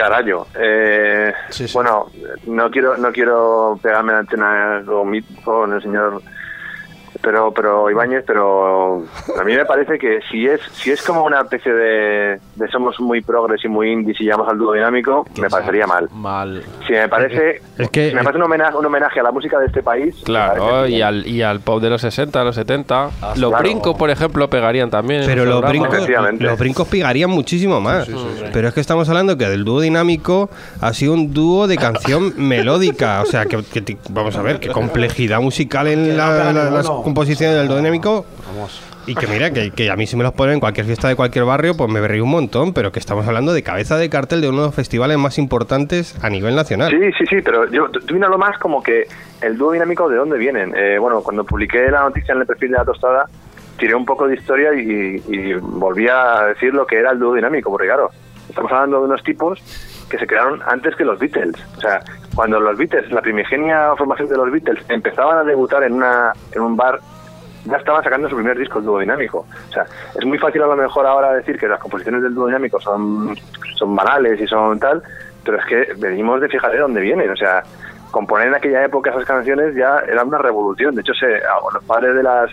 Carayo. 0.01 0.47
Eh, 0.59 1.33
Sí, 1.51 1.69
sí. 1.69 1.75
Bueno, 1.75 2.07
no 2.47 2.71
quiero 2.71 2.97
no 2.97 3.13
quiero 3.13 3.79
pegarme 3.83 4.13
la 4.13 4.19
antena 4.21 4.83
con, 4.87 5.13
con 5.45 5.73
el 5.75 5.83
señor 5.83 6.23
pero 7.23 7.53
pero 7.53 7.91
Ibáñez, 7.91 8.25
pero 8.27 9.05
a 9.39 9.45
mí 9.45 9.55
me 9.55 9.65
parece 9.65 9.99
que 9.99 10.21
si 10.31 10.47
es 10.47 10.61
si 10.73 10.91
es 10.91 11.03
como 11.03 11.25
una 11.25 11.41
especie 11.41 11.73
de, 11.73 12.41
de 12.57 12.69
somos 12.71 12.99
muy 13.01 13.21
progres 13.21 13.65
y 13.65 13.69
muy 13.69 13.91
indies 13.93 14.21
y 14.21 14.25
llamamos 14.25 14.53
al 14.53 14.59
dúo 14.59 14.73
dinámico, 14.73 15.27
me 15.41 15.49
parecería 15.49 15.87
mal. 15.87 16.09
Mal. 16.13 16.63
Si 16.87 16.93
me 16.93 17.09
parece, 17.09 17.61
Es 17.79 17.91
que- 17.91 18.11
si 18.11 18.15
me 18.15 18.23
parece 18.23 18.39
un 18.39 18.45
homenaje, 18.45 18.77
un 18.77 18.87
homenaje 18.87 19.21
a 19.21 19.23
la 19.23 19.33
música 19.33 19.59
de 19.59 19.67
este 19.67 19.83
país. 19.83 20.15
Claro, 20.25 20.87
y 20.87 21.03
al, 21.03 21.27
y 21.27 21.43
al 21.43 21.61
pop 21.61 21.81
de 21.83 21.91
los 21.91 22.01
60, 22.01 22.43
los 22.45 22.55
70. 22.57 23.11
los 23.37 23.51
claro. 23.51 23.59
brincos, 23.59 23.97
por 23.97 24.11
ejemplo, 24.11 24.49
pegarían 24.49 24.91
también. 24.91 25.23
Pero 25.27 25.45
los 25.45 25.63
brincos, 25.63 26.07
los 26.39 26.59
brincos 26.59 26.89
pegarían 26.89 27.31
muchísimo 27.31 27.81
más. 27.81 28.09
Pero 28.53 28.69
es 28.69 28.75
que 28.75 28.81
estamos 28.81 29.09
hablando 29.09 29.37
que 29.37 29.47
del 29.49 29.65
dúo 29.65 29.81
dinámico 29.81 30.51
ha 30.81 30.93
sido 30.93 31.13
un 31.15 31.33
dúo 31.33 31.67
de 31.67 31.77
canción 31.77 32.33
melódica. 32.37 33.21
O 33.23 33.27
sea, 33.27 33.47
que, 33.47 33.63
que 33.63 33.97
vamos 34.11 34.37
a 34.37 34.43
ver, 34.43 34.61
qué 34.61 34.69
complejidad 34.69 35.41
musical 35.41 35.87
en 35.89 36.17
la- 36.17 36.53
las. 36.53 36.87
Composiciones 37.11 37.57
del 37.57 37.69
dúo 37.69 37.77
dinámico. 37.77 38.25
Y 39.07 39.15
que 39.15 39.27
mira, 39.27 39.51
que, 39.51 39.73
que 39.73 39.91
a 39.91 39.97
mí 39.97 40.07
si 40.07 40.17
me 40.17 40.23
los 40.23 40.33
ponen 40.33 40.55
en 40.55 40.61
cualquier 40.61 40.87
fiesta 40.87 41.09
de 41.09 41.17
cualquier 41.17 41.45
barrio, 41.45 41.77
pues 41.77 41.91
me 41.91 42.07
río 42.07 42.23
un 42.25 42.31
montón. 42.31 42.73
Pero 42.73 42.93
que 42.93 43.01
estamos 43.01 43.27
hablando 43.27 43.53
de 43.53 43.63
cabeza 43.63 43.97
de 43.97 44.09
cartel 44.09 44.41
de 44.41 44.49
uno 44.49 44.59
de 44.59 44.67
los 44.69 44.75
festivales 44.75 45.19
más 45.19 45.39
importantes 45.39 46.17
a 46.23 46.31
nivel 46.31 46.55
nacional. 46.55 46.91
Sí, 46.91 47.11
sí, 47.19 47.25
sí, 47.27 47.43
pero 47.43 47.69
yo 47.71 47.91
tú 47.91 48.15
míralo 48.15 48.39
más 48.39 48.57
como 48.59 48.83
que 48.83 49.07
el 49.41 49.59
dúo 49.59 49.73
dinámico 49.73 50.09
de 50.09 50.17
dónde 50.17 50.39
vienen. 50.39 50.73
Eh, 50.77 50.99
bueno, 50.99 51.23
cuando 51.23 51.45
publiqué 51.45 51.91
la 51.91 52.03
noticia 52.03 52.35
en 52.35 52.43
el 52.43 52.47
perfil 52.47 52.71
de 52.71 52.79
la 52.79 52.85
tostada, 52.85 53.27
tiré 53.79 53.95
un 53.95 54.05
poco 54.05 54.29
de 54.29 54.35
historia 54.35 54.73
y, 54.75 55.23
y 55.29 55.55
volví 55.55 56.07
a 56.07 56.45
decir 56.49 56.73
lo 56.73 56.87
que 56.87 56.99
era 56.99 57.11
el 57.11 57.19
dúo 57.19 57.35
dinámico, 57.35 57.71
porque 57.71 57.87
claro, 57.87 58.11
estamos 58.49 58.71
hablando 58.71 59.01
de 59.01 59.07
unos 59.07 59.23
tipos 59.25 59.59
que 60.11 60.19
se 60.19 60.27
crearon 60.27 60.61
antes 60.67 60.95
que 60.97 61.05
los 61.05 61.19
Beatles. 61.19 61.55
O 61.79 61.81
sea, 61.81 62.03
cuando 62.35 62.61
los 62.61 62.77
Beatles, 62.77 63.11
la 63.11 63.23
primigenia 63.23 63.95
formación 63.97 64.29
de 64.29 64.37
los 64.37 64.51
Beatles, 64.51 64.85
empezaban 64.89 65.39
a 65.39 65.45
debutar 65.45 65.83
en, 65.85 65.95
una, 65.95 66.33
en 66.53 66.61
un 66.61 66.77
bar, 66.77 67.01
ya 67.65 67.77
estaban 67.77 68.03
sacando 68.03 68.29
su 68.29 68.37
primer 68.37 68.59
disco, 68.59 68.81
el 68.81 68.85
dúo 68.85 68.99
dinámico. 68.99 69.47
O 69.69 69.73
sea, 69.73 69.87
es 70.19 70.25
muy 70.25 70.39
fácil 70.39 70.63
a 70.63 70.67
lo 70.67 70.77
mejor 70.77 71.07
ahora 71.07 71.33
decir 71.33 71.59
que 71.59 71.69
las 71.69 71.79
composiciones 71.79 72.23
del 72.23 72.35
dúo 72.35 72.47
dinámico 72.47 72.81
son, 72.81 73.37
son 73.77 73.95
banales 73.95 74.41
y 74.41 74.47
son 74.47 74.79
tal, 74.79 75.03
pero 75.45 75.59
es 75.59 75.65
que 75.67 75.95
venimos 75.99 76.41
de 76.41 76.49
fijar 76.49 76.73
de 76.73 76.79
dónde 76.79 77.01
vienen. 77.01 77.31
O 77.31 77.37
sea, 77.37 77.63
componer 78.11 78.49
en 78.49 78.55
aquella 78.55 78.85
época 78.85 79.11
esas 79.11 79.25
canciones 79.25 79.75
ya 79.75 80.01
era 80.09 80.25
una 80.25 80.39
revolución. 80.39 80.95
De 80.95 81.03
hecho, 81.03 81.15
se, 81.15 81.41
los 81.73 81.85
padres 81.85 82.15
de 82.15 82.23
las 82.23 82.51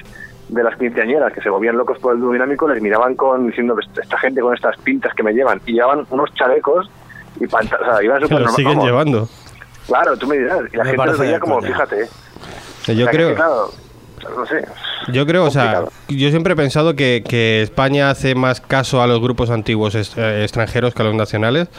de 0.49 0.63
las 0.63 0.77
quinceañeras 0.77 1.33
que 1.33 1.41
se 1.41 1.49
volvían 1.49 1.75
locos 1.75 1.99
por 1.99 2.13
el 2.13 2.21
dúo 2.21 2.31
dinámico 2.31 2.69
les 2.69 2.81
miraban 2.81 3.15
con 3.15 3.47
diciendo 3.47 3.75
esta 3.79 4.17
gente 4.17 4.39
con 4.39 4.53
estas 4.53 4.77
pintas 4.77 5.13
que 5.13 5.21
me 5.21 5.33
llevan 5.33 5.59
y 5.65 5.73
llevaban 5.73 6.07
unos 6.09 6.33
chalecos 6.35 6.89
y 7.39 7.47
panta- 7.47 7.77
o 7.81 7.85
sea, 7.85 8.03
iban 8.03 8.19
Que 8.19 8.27
súper 8.27 8.41
lo 8.41 8.49
siguen 8.51 8.79
llevando. 8.81 9.29
Claro, 9.87 10.17
tú 10.17 10.27
me 10.27 10.37
dirás. 10.37 10.59
Y 10.73 10.77
la 10.77 10.83
Me 10.83 10.89
gente 10.91 10.97
parece 10.97 11.21
veía 11.23 11.39
como, 11.39 11.55
coña. 11.59 11.67
fíjate. 11.67 11.97
Yo 12.87 12.93
O 12.93 12.95
sea, 12.95 13.05
que, 13.05 13.11
creo. 13.17 13.35
claro, 13.35 13.71
no 14.37 14.45
sé. 14.45 14.65
Yo 15.13 15.25
creo, 15.25 15.45
o 15.45 15.51
sea, 15.51 15.85
yo 16.09 16.29
siempre 16.31 16.51
he 16.53 16.55
pensado 16.57 16.95
que, 16.95 17.23
que 17.25 17.61
España 17.61 18.09
hace 18.09 18.35
más 18.35 18.59
caso 18.59 19.01
a 19.01 19.07
los 19.07 19.21
grupos 19.21 19.49
antiguos 19.49 19.95
eh, 19.95 20.43
extranjeros 20.43 20.93
que 20.93 21.01
a 21.01 21.05
los 21.05 21.15
nacionales, 21.15 21.69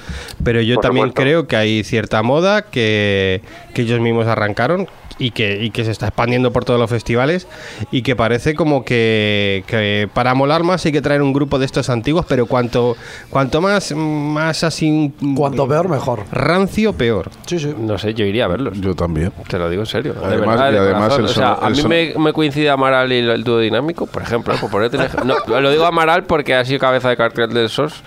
pero 0.43 0.63
yo 0.63 0.77
Por 0.77 0.83
también 0.85 1.09
supuesto. 1.09 1.23
creo 1.23 1.47
que 1.47 1.57
hay 1.57 1.85
cierta 1.85 2.23
moda 2.23 2.63
que, 2.63 3.43
que 3.75 3.83
ellos 3.83 4.01
mismos 4.01 4.27
arrancaron 4.27 4.89
y 5.19 5.31
que, 5.33 5.65
y 5.65 5.71
que 5.71 5.85
se 5.85 5.91
está 5.91 6.07
expandiendo 6.09 6.53
por 6.53 6.65
todos 6.65 6.79
los 6.79 6.89
festivales 6.91 7.47
y 7.91 8.03
que 8.03 8.15
parece 8.17 8.55
como 8.55 8.85
que, 8.85 9.65
que 9.67 10.09
para 10.15 10.35
molar 10.35 10.63
más 10.63 10.85
hay 10.87 10.93
que 10.93 11.03
traer 11.03 11.23
un 11.23 11.33
grupo 11.33 11.59
de 11.59 11.67
estos 11.67 11.91
antiguos, 11.91 12.25
pero 12.29 12.47
cuanto, 12.47 12.97
cuanto 13.31 13.61
más, 13.61 13.93
más 13.95 14.65
así... 14.65 15.13
Cuanto 15.37 15.67
peor, 15.67 15.89
mejor. 15.89 16.25
Rancio, 16.31 16.93
peor. 16.93 17.31
Sí, 17.47 17.59
sí. 17.59 17.75
No 17.79 17.99
sé, 17.99 18.15
yo 18.15 18.25
iría 18.25 18.45
a 18.45 18.49
verlos. 18.49 18.81
Yo 18.81 18.95
también. 18.95 19.33
Te 19.49 19.59
lo 19.59 19.69
digo 19.69 19.83
en 19.83 19.87
serio. 19.87 20.15
de 20.15 20.25
Además- 20.25 20.49
verdad, 20.57 20.69
y 20.71 20.73
de 20.75 20.79
además 20.79 21.19
el 21.19 21.25
o 21.25 21.29
sea, 21.29 21.55
son- 21.57 21.65
a 21.65 21.69
el 21.69 21.75
mí 21.75 21.81
son- 21.81 21.89
me, 21.91 22.15
me 22.19 22.33
coincide 22.33 22.71
Amaral 22.71 23.13
y 23.13 23.19
el 23.19 23.45
dúo 23.45 23.59
dinámico, 23.59 24.07
por 24.07 24.23
ejemplo. 24.23 24.55
Por 24.61 24.71
ponerte 24.71 24.99
no, 25.25 25.61
lo 25.61 25.71
digo 25.71 25.85
Amaral 25.85 26.25
porque 26.25 26.55
ha 26.55 26.65
sido 26.65 26.79
cabeza 26.79 27.09
de 27.09 27.17
cartel 27.17 27.53
del 27.53 27.69
SOS. 27.69 28.03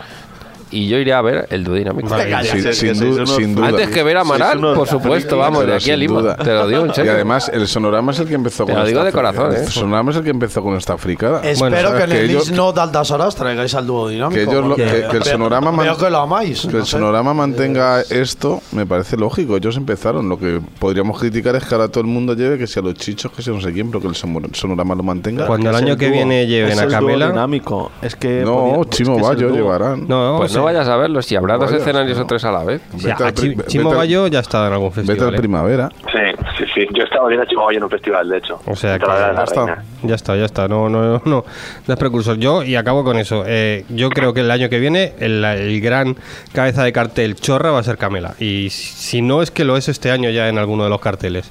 Y 0.72 0.88
yo 0.88 0.98
iré 0.98 1.14
a 1.14 1.22
ver 1.22 1.48
el 1.50 1.64
duodinámico. 1.64 2.10
Venga, 2.10 2.42
ya, 2.42 2.52
Sin, 2.52 2.74
sin 2.74 2.96
sois 2.96 3.00
du- 3.00 3.16
unos- 3.24 3.36
sin 3.36 3.56
duda. 3.56 3.68
Antes 3.68 3.90
que 3.90 4.04
ver 4.04 4.18
a 4.18 4.22
Amaral, 4.22 4.60
por 4.60 4.88
supuesto, 4.88 5.38
vamos, 5.38 5.66
de 5.66 5.74
aquí 5.76 5.92
a 5.92 5.94
sin 5.96 6.00
Lima. 6.00 6.22
duda. 6.22 6.36
Te 6.38 6.52
lo 6.54 6.68
digo 6.68 6.86
en 6.86 6.92
Y 6.92 6.94
serio. 6.94 7.12
además, 7.14 7.50
el 7.54 7.68
sonorama 7.68 8.12
es 8.12 8.20
el 8.20 8.28
que 8.28 8.36
empezó 8.36 8.66
Te 8.66 8.72
con 8.74 8.82
lo 8.82 8.88
digo 8.88 9.00
esta 9.00 9.06
de 9.08 9.12
corazón, 9.12 9.56
El 9.56 9.62
¿eh? 9.64 9.68
sonorama 9.68 10.12
es 10.12 10.18
el 10.18 10.24
que 10.24 10.30
empezó 10.30 10.64
con 10.64 10.76
esta 10.76 10.98
fricada. 10.98 11.42
Espero 11.44 11.96
que 11.98 12.04
en 12.04 12.12
el 12.12 12.30
ellos- 12.30 12.52
no 12.52 12.72
de 12.72 12.82
altas 12.82 13.12
horas 13.12 13.36
traigáis 13.36 13.74
al 13.76 13.86
dúo 13.88 14.08
dinámico. 14.10 14.36
que 14.36 14.44
ellos 14.44 14.64
lo- 14.64 14.70
porque 14.76 14.86
que- 14.86 15.08
que 15.10 15.18
el 15.18 15.24
sonorama 15.24 15.72
Veo 15.84 15.98
que 15.98 16.10
lo 16.10 16.20
amáis. 16.20 16.62
Que 16.66 16.74
no 16.74 16.80
el 16.80 16.86
sonorama 16.86 17.34
mantenga 17.34 18.02
esto 18.10 18.62
me 18.72 18.86
parece 18.86 19.18
lógico. 19.18 19.58
Ellos 19.58 19.76
empezaron. 19.78 20.30
Lo 20.30 20.38
que 20.40 20.62
podríamos 20.80 21.20
criticar 21.20 21.56
es 21.56 21.64
que 21.66 21.76
ahora 21.76 21.88
todo 21.90 22.02
el 22.02 22.08
mundo 22.08 22.34
lleve 22.36 22.58
que 22.58 22.68
si 22.68 22.80
a 22.80 22.82
los 22.84 22.94
chichos, 22.96 23.32
que 23.32 23.42
si 23.42 23.50
no 23.50 23.60
sé 23.60 23.74
quién, 23.74 23.88
pero 23.90 24.00
que 24.02 24.08
el 24.08 24.16
son- 24.16 24.42
sonorama 24.54 24.96
lo 24.96 25.04
mantenga. 25.04 25.48
Cuando 25.48 25.70
el 25.70 25.76
año 25.76 25.98
que 25.98 26.10
viene 26.10 26.46
lleven 26.48 26.80
a 26.80 26.84
el 26.84 26.90
Camela. 26.92 27.28
dinámico. 27.30 27.92
Es 28.02 28.16
que 28.16 28.42
no, 28.46 28.84
Chimo 28.90 29.18
el 29.18 29.22
Bayo 29.24 29.50
llevarán. 29.50 30.08
No, 30.08 30.36
Pues 30.38 30.56
no 30.62 30.66
vayas 30.66 30.88
a 30.88 30.98
verlo, 30.98 31.22
si 31.22 31.36
habrá 31.36 31.58
dos 31.58 31.72
escenarios 31.72 32.18
o 32.20 32.26
tres 32.26 32.44
a 32.46 32.52
la 32.52 32.64
vez. 32.64 32.82
O 32.96 33.00
sea, 33.00 33.12
Vete 33.14 33.24
a 33.24 33.28
al 33.28 33.34
pri- 33.34 33.42
Chi- 33.50 33.56
vete 33.56 33.70
Chimo 33.70 33.94
Bayo 33.94 34.28
ya 34.28 34.40
está 34.40 34.68
en 34.68 34.74
algún 34.74 34.90
Vete 34.90 35.02
festival. 35.06 35.28
al 35.30 35.36
¿eh? 35.36 35.38
primavera. 35.38 35.90
Sí, 36.12 36.31
sí, 36.58 36.66
sí. 36.74 36.88
Yo 36.94 37.04
he 37.04 37.06
estado 37.06 37.28
viendo 37.28 37.44
a 37.44 37.48
Chihuahua 37.48 37.74
en 37.74 37.84
un 37.84 37.90
festival, 37.90 38.30
de 38.30 38.38
hecho. 38.38 38.60
O 38.66 38.76
sea 38.76 38.98
que 39.00 39.06
ya 39.06 39.44
está. 39.44 39.84
Ya 40.04 40.16
está, 40.16 40.36
ya 40.36 40.46
está. 40.46 40.68
No, 40.68 40.90
no, 40.90 41.02
no, 41.04 41.22
no, 41.26 41.46
no 41.88 41.94
es 41.94 42.00
precursor. 42.00 42.38
Yo, 42.38 42.64
y 42.64 42.76
acabo 42.76 43.04
con 43.04 43.18
eso. 43.18 43.44
eh, 43.46 43.86
yo 43.90 44.10
creo 44.10 44.34
que 44.34 44.42
el 44.42 44.52
año 44.52 44.70
que 44.70 44.80
viene 44.80 45.14
el, 45.20 45.44
el 45.44 45.82
gran 45.82 46.16
cabeza 46.54 46.84
de 46.84 46.92
cartel 46.94 47.36
chorra 47.36 47.72
va 47.72 47.80
a 47.80 47.84
ser 47.84 47.98
Camela. 47.98 48.34
Y 48.40 48.70
si 48.70 49.12
si 49.12 49.22
no 49.22 49.42
es 49.42 49.52
que 49.52 49.66
lo 49.66 49.76
es 49.78 49.90
este 49.90 50.10
año 50.12 50.30
ya 50.30 50.48
en 50.48 50.58
alguno 50.58 50.84
de 50.86 50.90
los 50.90 51.02
carteles. 51.02 51.50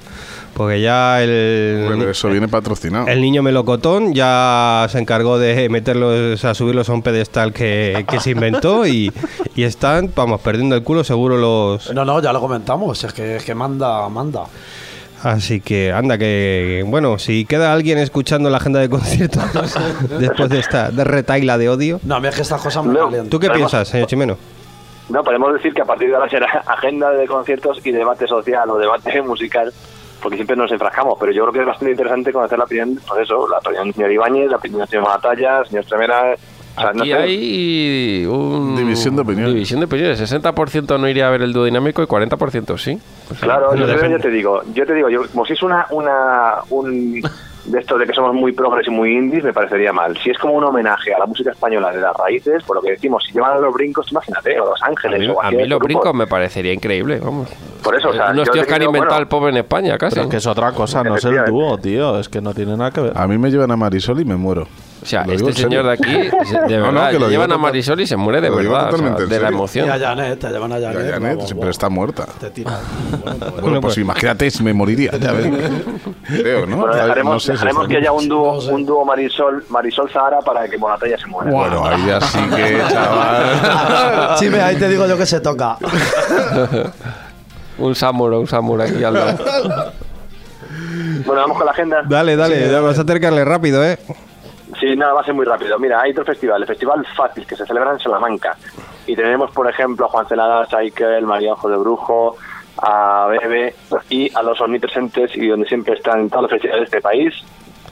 Porque 0.53 0.81
ya 0.81 1.21
el, 1.23 1.85
Pero 1.87 2.09
eso 2.11 2.27
viene 2.27 2.47
patrocinado. 2.49 3.07
el 3.07 3.21
niño 3.21 3.41
melocotón 3.41 4.13
ya 4.13 4.85
se 4.89 4.99
encargó 4.99 5.39
de 5.39 5.69
meterlos, 5.69 6.43
a 6.43 6.53
subirlos 6.53 6.89
a 6.89 6.93
un 6.93 7.01
pedestal 7.03 7.53
que, 7.53 8.03
que 8.09 8.19
se 8.19 8.31
inventó 8.31 8.85
y, 8.85 9.13
y 9.55 9.63
están, 9.63 10.11
vamos, 10.13 10.41
perdiendo 10.41 10.75
el 10.75 10.83
culo 10.83 11.05
seguro 11.05 11.37
los... 11.37 11.93
No, 11.93 12.03
no, 12.03 12.21
ya 12.21 12.33
lo 12.33 12.41
comentamos. 12.41 13.01
Es 13.03 13.13
que, 13.13 13.37
es 13.37 13.45
que 13.45 13.55
manda, 13.55 14.09
manda. 14.09 14.43
Así 15.23 15.61
que 15.61 15.91
anda 15.91 16.17
que, 16.17 16.83
bueno, 16.87 17.19
si 17.19 17.45
queda 17.45 17.73
alguien 17.73 17.97
escuchando 17.99 18.49
la 18.49 18.57
agenda 18.57 18.79
de 18.79 18.89
conciertos 18.89 19.43
después 20.19 20.49
de 20.49 20.59
esta 20.59 20.89
de 20.89 21.03
retaila 21.03 21.57
de 21.57 21.69
odio. 21.69 21.99
No, 22.03 22.15
a 22.15 22.19
mí 22.19 22.27
es 22.27 22.35
que 22.35 22.41
estas 22.41 22.61
cosas 22.61 22.83
me 22.83 22.93
No. 22.93 23.09
¿Tú 23.29 23.39
qué 23.39 23.49
piensas, 23.49 23.87
señor 23.87 24.07
Chimeno? 24.07 24.37
No, 25.09 25.23
podemos 25.23 25.53
decir 25.53 25.73
que 25.73 25.81
a 25.81 25.85
partir 25.85 26.09
de 26.09 26.15
ahora 26.15 26.29
será 26.29 26.63
agenda 26.65 27.11
de 27.11 27.27
conciertos 27.27 27.85
y 27.85 27.91
debate 27.91 28.27
social 28.27 28.69
o 28.69 28.77
debate 28.77 29.21
musical, 29.23 29.71
porque 30.21 30.37
siempre 30.37 30.55
nos 30.55 30.71
enfrascamos, 30.71 31.17
pero 31.19 31.31
yo 31.31 31.43
creo 31.43 31.53
que 31.53 31.59
es 31.59 31.65
bastante 31.65 31.91
interesante 31.91 32.33
conocer 32.33 32.57
la 32.57 32.65
opinión, 32.65 32.99
pues 33.07 33.21
eso, 33.23 33.47
la 33.47 33.57
opinión 33.57 33.85
del 33.85 33.93
señor 33.93 34.11
Ibáñez, 34.11 34.49
la 34.49 34.57
opinión 34.57 34.79
del 34.79 34.89
señor 34.89 35.05
Batalla, 35.05 35.65
señor 35.65 35.85
Tremera... 35.85 36.35
o 36.75 36.81
sea, 36.81 36.93
no 36.93 37.01
Aquí 37.01 37.11
sé. 37.11 37.17
hay 37.17 38.25
un... 38.25 38.75
División 38.75 39.15
de 39.15 39.21
opiniones. 39.23 39.53
División 39.53 39.79
de 39.81 39.85
opiniones. 39.85 40.21
60% 40.31 40.99
no 40.99 41.07
iría 41.07 41.27
a 41.27 41.31
ver 41.31 41.41
el 41.41 41.53
duodinámico 41.53 42.01
y 42.01 42.05
40% 42.05 42.77
sí. 42.77 42.99
Pues 43.27 43.39
sí. 43.39 43.45
Claro, 43.45 43.75
yo, 43.75 43.85
te 44.19 44.29
digo, 44.29 44.61
yo 44.73 44.85
te 44.85 44.93
digo, 44.93 45.09
yo, 45.09 45.21
como 45.31 45.45
si 45.45 45.53
es 45.53 45.63
una, 45.63 45.85
una, 45.91 46.55
un 46.69 47.21
de 47.65 47.79
esto 47.79 47.97
de 47.97 48.07
que 48.07 48.13
somos 48.13 48.33
muy 48.33 48.53
progres 48.53 48.87
y 48.87 48.89
muy 48.89 49.11
indies, 49.15 49.43
me 49.43 49.53
parecería 49.53 49.93
mal. 49.93 50.17
Si 50.17 50.31
es 50.31 50.37
como 50.39 50.53
un 50.53 50.63
homenaje 50.63 51.13
a 51.13 51.19
la 51.19 51.25
música 51.27 51.51
española 51.51 51.91
de 51.91 52.01
las 52.01 52.15
raíces, 52.15 52.63
por 52.63 52.77
lo 52.77 52.81
que 52.81 52.91
decimos, 52.91 53.23
si 53.25 53.33
llevan 53.33 53.53
a 53.53 53.59
los 53.59 53.73
brincos, 53.73 54.11
imagínate, 54.11 54.59
o 54.59 54.65
Los 54.65 54.81
A 54.81 54.87
Ángeles, 54.87 55.19
mí, 55.19 55.27
o 55.27 55.41
a 55.41 55.51
mí 55.51 55.57
hay 55.57 55.67
los 55.67 55.79
grupos. 55.79 55.85
brincos 56.03 56.13
me 56.15 56.25
parecería 56.27 56.73
increíble, 56.73 57.19
vamos. 57.23 57.49
Por 57.83 57.95
eso, 57.95 58.09
o 58.09 58.13
sea, 58.13 58.31
Unos 58.31 58.49
tíos 58.49 58.65
que 58.65 58.73
han 58.73 58.81
inventado 58.83 59.09
bueno, 59.09 59.21
el 59.21 59.27
pop 59.27 59.47
en 59.49 59.57
España, 59.57 59.97
casi. 59.97 60.15
Pero 60.15 60.25
es 60.25 60.31
que 60.31 60.37
es 60.37 60.47
otra 60.47 60.71
cosa, 60.71 61.03
no 61.03 61.15
es 61.15 61.25
el 61.25 61.45
dúo, 61.45 61.77
tío. 61.77 62.17
Es 62.19 62.29
que 62.29 62.41
no 62.41 62.53
tiene 62.53 62.75
nada 62.77 62.91
que 62.91 63.01
ver. 63.01 63.13
A 63.15 63.27
mí 63.27 63.37
me 63.37 63.51
llevan 63.51 63.71
a 63.71 63.75
Marisol 63.77 64.19
y 64.21 64.25
me 64.25 64.35
muero. 64.35 64.67
O 65.01 65.05
sea, 65.05 65.25
Lo 65.25 65.33
este 65.33 65.53
señor 65.53 65.85
de 65.85 65.93
aquí, 65.93 66.11
de 66.67 66.77
No, 66.77 66.85
no, 66.87 66.93
verdad, 66.93 67.11
que 67.11 67.19
lo 67.19 67.29
llevan 67.29 67.51
a 67.51 67.57
Marisol 67.57 68.01
y 68.01 68.07
se 68.07 68.15
muere 68.15 68.39
de 68.39 68.51
verdad, 68.51 68.93
o 68.93 68.97
sea, 68.97 69.09
de 69.11 69.39
la 69.39 69.47
emoción. 69.47 69.87
Y 69.87 69.89
a 69.89 69.97
Janet, 69.99 70.39
te 70.39 70.49
llevan 70.49 70.71
a 70.71 70.79
Janet. 70.79 70.97
Pero 70.97 71.19
vamos. 71.19 71.69
está 71.69 71.89
muerta. 71.89 72.25
Te 72.39 72.49
tiran. 72.51 72.79
Bueno, 73.61 73.81
pues 73.81 73.97
imagínate, 73.97 74.49
me 74.61 74.73
moriría. 74.73 75.11
Ya 75.11 75.31
ves. 75.31 75.47
Creo, 76.27 76.65
¿no? 76.65 76.77
Bueno, 76.77 76.95
dejaremos, 76.95 77.33
No 77.33 77.39
sé 77.39 77.45
si 77.45 77.51
dejaremos 77.53 77.87
que 77.87 77.97
haya 77.97 78.11
un 78.11 78.27
dúo, 78.27 78.55
No 78.55 78.61
sé. 78.61 78.71
un 78.73 78.85
dúo 78.85 79.05
Marisol, 79.05 79.63
Marisol 79.69 80.09
Zahara 80.11 80.39
para 80.39 80.67
que 80.67 80.77
Monatalla 80.77 81.17
se 81.17 81.27
muera. 81.27 81.51
Bueno, 81.51 81.85
ahí 81.85 82.05
ya 82.05 82.21
sí 82.21 82.39
que, 82.55 82.81
chaval. 82.89 84.37
Sí, 84.37 84.47
ahí 84.47 84.75
te 84.77 84.89
digo 84.89 85.07
yo 85.07 85.17
que 85.17 85.25
se 85.25 85.39
toca. 85.39 85.77
Un 87.77 87.95
Samuro, 87.95 88.39
un 88.39 88.47
Samuro 88.47 88.83
aquí 88.83 89.03
al 89.03 89.13
lado. 89.13 89.37
Bueno, 91.25 91.41
vamos 91.41 91.57
con 91.57 91.65
la 91.65 91.71
agenda. 91.71 92.03
Dale, 92.07 92.35
dale, 92.35 92.69
ya 92.69 92.81
vas 92.81 92.97
a 92.97 93.01
acercarle 93.01 93.43
rápido, 93.45 93.83
¿eh? 93.83 93.97
Sí, 94.79 94.95
nada, 94.95 95.13
va 95.13 95.21
a 95.21 95.25
ser 95.25 95.33
muy 95.33 95.45
rápido. 95.45 95.77
Mira, 95.79 96.01
hay 96.01 96.11
otro 96.11 96.25
festival, 96.25 96.61
el 96.61 96.67
Festival 96.67 97.05
Fácil, 97.15 97.45
que 97.45 97.55
se 97.55 97.65
celebra 97.65 97.91
en 97.91 97.99
Salamanca. 97.99 98.57
Y 99.05 99.15
tenemos, 99.15 99.51
por 99.51 99.69
ejemplo, 99.69 100.05
a 100.05 100.09
Juan 100.09 100.27
Celada, 100.27 100.65
Saikel, 100.67 101.25
María 101.25 101.53
Ojo 101.53 101.69
de 101.69 101.77
Brujo, 101.77 102.37
a 102.77 103.27
Bebe 103.27 103.75
y 104.09 104.33
a 104.35 104.41
los 104.41 104.59
omnipresentes 104.61 105.35
y 105.35 105.47
donde 105.47 105.67
siempre 105.67 105.95
están 105.95 106.29
todos 106.29 106.43
los 106.43 106.51
festivales 106.51 106.81
de 106.81 106.97
este 106.97 107.01
país. 107.01 107.33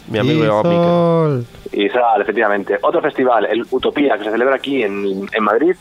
Mi 0.07 0.19
amigo. 0.19 1.43
Y 1.71 1.89
Sal, 1.89 2.21
efectivamente. 2.21 2.79
Otro 2.81 3.01
festival, 3.01 3.45
el 3.45 3.65
Utopía, 3.69 4.17
que 4.17 4.23
se 4.23 4.31
celebra 4.31 4.55
aquí 4.55 4.81
en, 4.81 5.27
en 5.31 5.43
Madrid, 5.43 5.75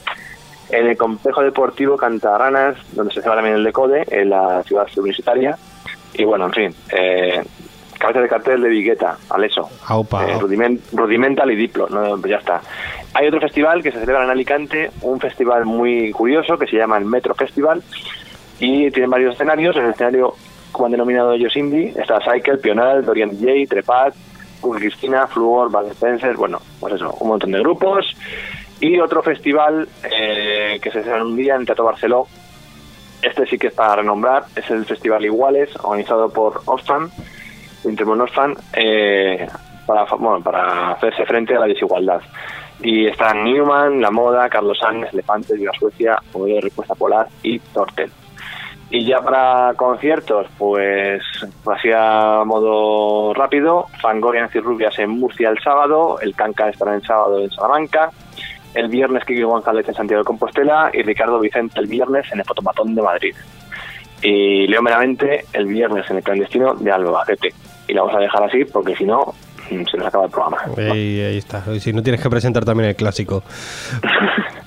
en 0.70 0.86
el 0.86 0.96
Complejo 0.96 1.42
Deportivo 1.42 1.96
Cantarranas, 1.96 2.76
donde 2.92 3.14
se 3.14 3.22
celebra 3.22 3.36
también 3.36 3.56
el 3.56 3.64
Decode, 3.64 4.04
en 4.08 4.30
la 4.30 4.62
ciudad 4.64 4.86
universitaria. 4.96 5.56
Y 6.14 6.24
bueno, 6.24 6.46
en 6.46 6.52
fin, 6.52 6.74
eh, 6.90 7.42
cabeza 7.98 8.20
de 8.20 8.28
cartel 8.28 8.62
de 8.62 8.68
Vigueta, 8.68 9.16
Aleso. 9.30 9.68
Aupa. 9.86 10.24
Eh, 10.24 10.38
Rudiment- 10.38 10.80
Rudimental 10.92 11.50
y 11.50 11.56
Diplo, 11.56 11.88
no, 11.88 12.16
ya 12.26 12.36
está. 12.36 12.60
Hay 13.14 13.26
otro 13.26 13.40
festival 13.40 13.82
que 13.82 13.90
se 13.92 14.00
celebra 14.00 14.24
en 14.24 14.30
Alicante, 14.30 14.90
un 15.02 15.18
festival 15.20 15.64
muy 15.64 16.12
curioso 16.12 16.56
que 16.58 16.66
se 16.66 16.76
llama 16.76 16.96
el 16.98 17.04
Metro 17.04 17.34
Festival 17.34 17.82
y 18.60 18.90
tiene 18.90 19.08
varios 19.08 19.34
escenarios. 19.34 19.76
En 19.76 19.84
el 19.86 19.90
escenario, 19.90 20.34
como 20.72 20.86
han 20.86 20.92
denominado 20.92 21.32
ellos 21.32 21.56
indie, 21.56 21.92
está 21.96 22.18
Cycle, 22.20 22.58
Pional, 22.58 23.04
Dorian 23.04 23.30
DJ, 23.30 23.66
Trepat, 23.66 24.14
Cristina, 24.76 25.26
Fluor, 25.26 25.70
Bad 25.70 25.88
Spencer, 25.92 26.36
bueno, 26.36 26.60
pues 26.80 26.94
eso, 26.94 27.12
un 27.20 27.28
montón 27.28 27.50
de 27.52 27.60
grupos. 27.60 28.16
Y 28.80 29.00
otro 29.00 29.22
festival 29.22 29.88
eh, 30.04 30.78
que 30.80 30.90
se 30.92 31.02
celebra 31.02 31.24
un 31.24 31.36
día 31.36 31.56
en 31.56 31.64
Teatro 31.66 31.84
Barceló. 31.84 32.26
Este 33.22 33.44
sí 33.46 33.58
que 33.58 33.68
es 33.68 33.72
para 33.74 33.96
renombrar, 33.96 34.44
es 34.54 34.70
el 34.70 34.84
Festival 34.84 35.24
Iguales, 35.24 35.70
organizado 35.82 36.28
por 36.30 36.62
Oxfam, 36.66 37.10
Intermon 37.84 38.20
Oxfam, 38.20 38.54
eh, 38.74 39.46
para, 39.86 40.04
bueno, 40.04 40.42
para 40.42 40.92
hacerse 40.92 41.24
frente 41.24 41.54
a 41.56 41.60
la 41.60 41.66
desigualdad. 41.66 42.20
Y 42.80 43.06
están 43.06 43.44
Newman, 43.44 44.00
La 44.00 44.10
Moda, 44.10 44.48
Carlos 44.48 44.78
Sánchez, 44.78 45.12
Elefantes, 45.12 45.58
Viva 45.58 45.72
Suecia, 45.78 46.18
Modelo 46.32 46.56
de 46.56 46.60
Respuesta 46.62 46.94
Polar 46.94 47.28
y 47.42 47.58
Tortel. 47.58 48.10
Y 48.90 49.04
ya 49.04 49.20
para 49.20 49.74
conciertos, 49.74 50.46
pues 50.56 51.22
así 51.66 51.90
a 51.94 52.42
modo 52.46 53.34
rápido, 53.34 53.86
Fangoria 54.00 54.48
y 54.52 54.58
Rubias 54.60 54.98
en 54.98 55.10
Murcia 55.10 55.50
el 55.50 55.58
sábado, 55.58 56.18
el 56.20 56.34
Canca 56.34 56.70
estará 56.70 56.94
el 56.94 57.02
sábado 57.02 57.38
en 57.40 57.50
Salamanca, 57.50 58.10
el 58.74 58.88
viernes 58.88 59.26
Kiki 59.26 59.42
González 59.42 59.86
en 59.88 59.94
Santiago 59.94 60.22
de 60.22 60.26
Compostela 60.26 60.90
y 60.94 61.02
Ricardo 61.02 61.38
Vicente 61.38 61.80
el 61.80 61.86
viernes 61.86 62.32
en 62.32 62.38
el 62.38 62.46
Fotomatón 62.46 62.94
de 62.94 63.02
Madrid. 63.02 63.34
Y 64.22 64.66
Leo 64.66 64.82
Meramente 64.82 65.44
el 65.52 65.66
viernes 65.66 66.08
en 66.10 66.16
el 66.18 66.22
clandestino 66.22 66.74
de 66.74 66.90
Albacete. 66.90 67.52
Y 67.86 67.94
la 67.94 68.02
vamos 68.02 68.16
a 68.16 68.20
dejar 68.20 68.42
así 68.44 68.64
porque 68.64 68.94
si 68.96 69.04
no, 69.04 69.34
mm, 69.70 69.84
se 69.90 69.96
nos 69.96 70.06
acaba 70.06 70.24
el 70.24 70.30
programa. 70.30 70.58
Ahí, 70.76 71.20
ahí 71.20 71.38
está. 71.38 71.62
Y 71.72 71.80
Si 71.80 71.92
no 71.92 72.02
tienes 72.02 72.20
que 72.22 72.28
presentar 72.28 72.64
también 72.64 72.90
el 72.90 72.96
clásico. 72.96 73.42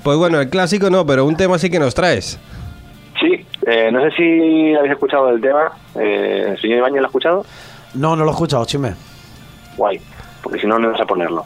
Pues 0.03 0.17
bueno, 0.17 0.41
el 0.41 0.49
clásico 0.49 0.89
no, 0.89 1.05
pero 1.05 1.25
un 1.25 1.37
tema 1.37 1.59
sí 1.59 1.69
que 1.69 1.77
nos 1.77 1.93
traes. 1.93 2.39
Sí, 3.19 3.45
eh, 3.67 3.91
no 3.91 4.01
sé 4.01 4.09
si 4.17 4.73
habéis 4.73 4.93
escuchado 4.93 5.29
el 5.29 5.39
tema. 5.39 5.71
Eh, 5.93 6.47
¿El 6.49 6.59
señor 6.59 6.79
Ibañez 6.79 7.01
lo 7.01 7.05
ha 7.05 7.09
escuchado? 7.09 7.45
No, 7.93 8.15
no 8.15 8.23
lo 8.23 8.31
he 8.31 8.33
escuchado, 8.33 8.65
chime. 8.65 8.95
Guay, 9.77 10.01
porque 10.41 10.59
si 10.59 10.67
no, 10.67 10.79
no 10.79 10.91
vas 10.91 11.01
a 11.01 11.05
ponerlo. 11.05 11.45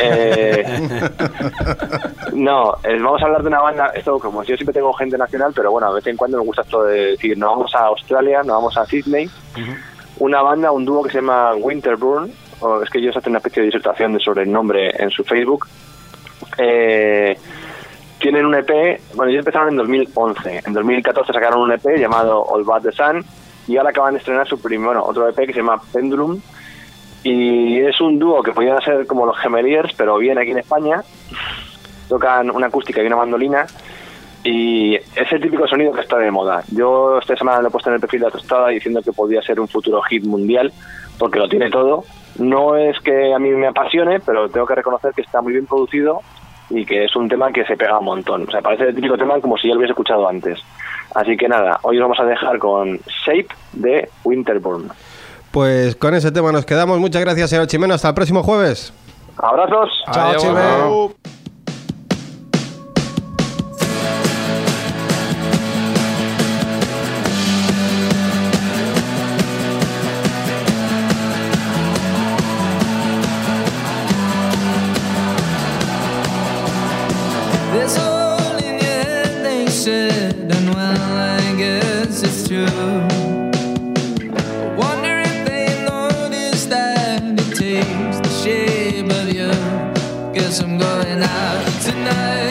Eh, 0.00 0.64
no, 2.32 2.74
eh, 2.84 2.98
vamos 3.00 3.22
a 3.22 3.26
hablar 3.26 3.42
de 3.42 3.48
una 3.48 3.60
banda. 3.60 3.86
Esto, 3.94 4.18
como 4.18 4.42
yo 4.42 4.56
siempre 4.56 4.74
tengo 4.74 4.92
gente 4.92 5.16
nacional, 5.18 5.52
pero 5.54 5.70
bueno, 5.70 5.88
de 5.88 5.94
vez 5.96 6.06
en 6.06 6.16
cuando 6.16 6.38
me 6.38 6.44
gusta 6.44 6.62
esto 6.62 6.84
de 6.84 7.06
decir, 7.12 7.36
no 7.38 7.48
vamos 7.48 7.74
a 7.74 7.86
Australia, 7.86 8.42
no 8.44 8.54
vamos 8.54 8.76
a 8.76 8.84
Sydney. 8.86 9.28
Una 10.18 10.42
banda, 10.42 10.70
un 10.72 10.84
dúo 10.84 11.02
que 11.02 11.10
se 11.10 11.18
llama 11.18 11.54
Winterburn, 11.54 12.30
o 12.60 12.82
es 12.82 12.90
que 12.90 12.98
ellos 12.98 13.16
hacen 13.16 13.30
una 13.32 13.38
especie 13.38 13.62
de 13.62 13.66
disertación 13.66 14.12
de- 14.14 14.20
sobre 14.20 14.42
el 14.42 14.52
nombre 14.52 14.90
en 14.96 15.10
su 15.10 15.24
Facebook. 15.24 15.66
Eh, 16.58 17.36
tienen 18.18 18.46
un 18.46 18.54
EP, 18.54 19.00
bueno, 19.14 19.30
ellos 19.30 19.40
empezaron 19.40 19.68
en 19.70 19.76
2011. 19.76 20.62
En 20.66 20.72
2014 20.72 21.32
sacaron 21.32 21.60
un 21.62 21.72
EP 21.72 21.98
llamado 21.98 22.42
All 22.44 22.64
But 22.64 22.82
the 22.82 22.92
Sun 22.92 23.24
y 23.66 23.76
ahora 23.76 23.90
acaban 23.90 24.14
de 24.14 24.18
estrenar 24.20 24.46
su 24.46 24.60
primer, 24.60 24.86
bueno, 24.86 25.04
otro 25.04 25.28
EP 25.28 25.36
que 25.46 25.52
se 25.52 25.58
llama 25.58 25.80
Pendulum. 25.92 26.40
Y 27.24 27.80
es 27.80 28.00
un 28.02 28.18
dúo 28.18 28.42
que 28.42 28.52
podían 28.52 28.80
ser 28.82 29.06
como 29.06 29.24
los 29.24 29.38
Gemeliers, 29.38 29.94
pero 29.96 30.18
bien 30.18 30.38
aquí 30.38 30.50
en 30.50 30.58
España. 30.58 31.02
Tocan 32.08 32.50
una 32.50 32.66
acústica 32.66 33.02
y 33.02 33.06
una 33.06 33.16
mandolina. 33.16 33.66
Y 34.44 34.94
es 34.94 35.32
el 35.32 35.40
típico 35.40 35.66
sonido 35.66 35.90
que 35.92 36.02
está 36.02 36.18
de 36.18 36.30
moda. 36.30 36.62
Yo 36.70 37.18
esta 37.18 37.34
semana 37.34 37.62
lo 37.62 37.68
he 37.68 37.70
puesto 37.70 37.88
en 37.88 37.94
el 37.94 38.00
perfil 38.00 38.20
de 38.20 38.26
la 38.26 38.32
tostada 38.32 38.68
diciendo 38.68 39.00
que 39.02 39.12
podía 39.12 39.40
ser 39.40 39.58
un 39.58 39.68
futuro 39.68 40.02
hit 40.02 40.22
mundial, 40.24 40.70
porque 41.18 41.38
lo 41.38 41.48
tiene 41.48 41.70
todo. 41.70 42.04
No 42.38 42.76
es 42.76 43.00
que 43.00 43.32
a 43.32 43.38
mí 43.38 43.48
me 43.50 43.68
apasione, 43.68 44.20
pero 44.20 44.50
tengo 44.50 44.66
que 44.66 44.74
reconocer 44.74 45.12
que 45.14 45.22
está 45.22 45.40
muy 45.40 45.54
bien 45.54 45.64
producido 45.64 46.20
y 46.68 46.84
que 46.84 47.04
es 47.04 47.16
un 47.16 47.26
tema 47.26 47.52
que 47.52 47.64
se 47.64 47.76
pega 47.76 47.98
un 47.98 48.04
montón. 48.04 48.46
O 48.46 48.50
sea, 48.50 48.60
parece 48.60 48.88
el 48.88 48.94
típico 48.94 49.16
tema 49.16 49.40
como 49.40 49.56
si 49.56 49.68
ya 49.68 49.74
lo 49.74 49.78
hubiese 49.78 49.92
escuchado 49.92 50.28
antes. 50.28 50.60
Así 51.14 51.38
que 51.38 51.48
nada, 51.48 51.78
hoy 51.82 51.96
os 51.96 52.02
vamos 52.02 52.20
a 52.20 52.24
dejar 52.24 52.58
con 52.58 52.98
Shape 53.24 53.48
de 53.72 54.10
Winterborn. 54.24 54.90
Pues 55.54 55.94
con 55.94 56.14
ese 56.14 56.32
tema 56.32 56.50
nos 56.50 56.66
quedamos. 56.66 56.98
Muchas 56.98 57.22
gracias, 57.22 57.48
señor 57.48 57.68
Chimeno. 57.68 57.94
Hasta 57.94 58.08
el 58.08 58.14
próximo 58.14 58.42
jueves. 58.42 58.92
Abrazos. 59.36 59.88
Chao, 60.12 60.34
Chimeno. 60.36 61.14
I'm 90.60 90.78
going 90.78 91.20
out 91.20 91.82
tonight. 91.82 92.43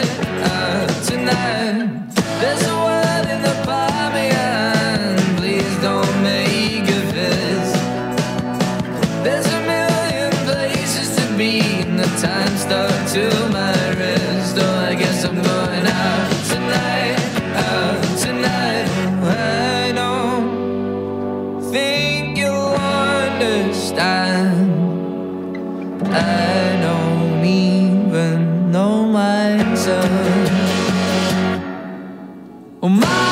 Oh 32.84 32.88
my 32.90 33.23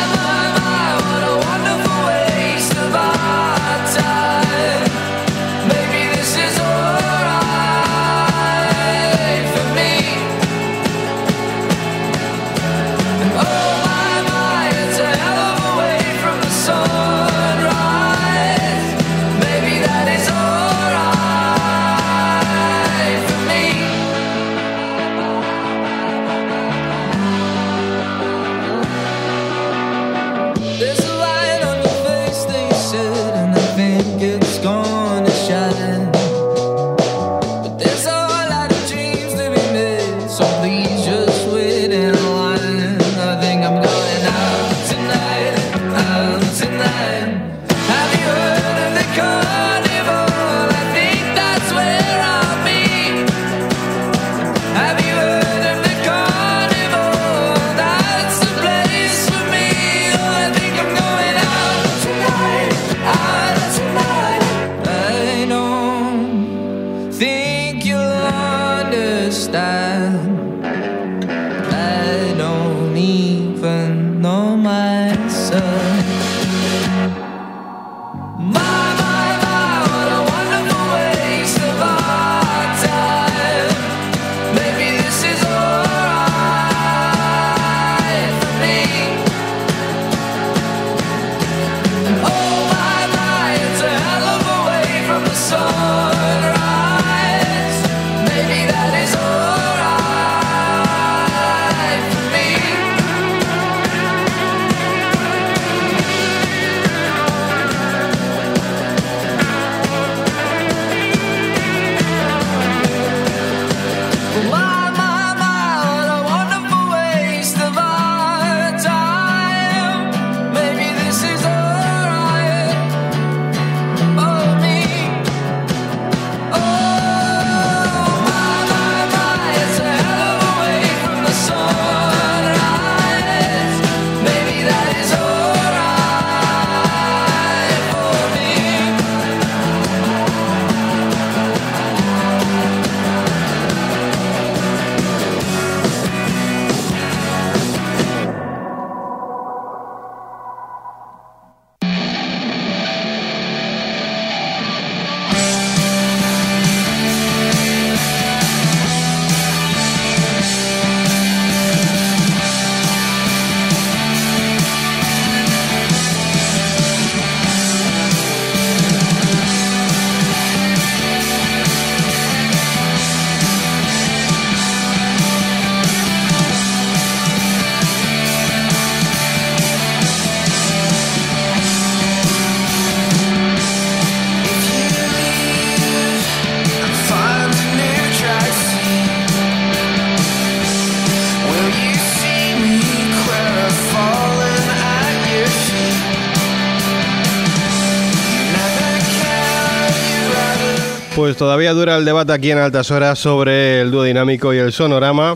pues 201.32 201.38
todavía 201.38 201.72
dura 201.72 201.96
el 201.96 202.04
debate 202.04 202.30
aquí 202.34 202.50
en 202.50 202.58
altas 202.58 202.90
horas 202.90 203.18
sobre 203.18 203.80
el 203.80 203.90
dúo 203.90 204.02
dinámico 204.02 204.52
y 204.52 204.58
el 204.58 204.70
sonorama. 204.70 205.34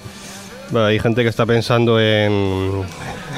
Hay 0.74 0.98
gente 0.98 1.22
que 1.22 1.30
está 1.30 1.46
pensando 1.46 1.98
en, 1.98 2.82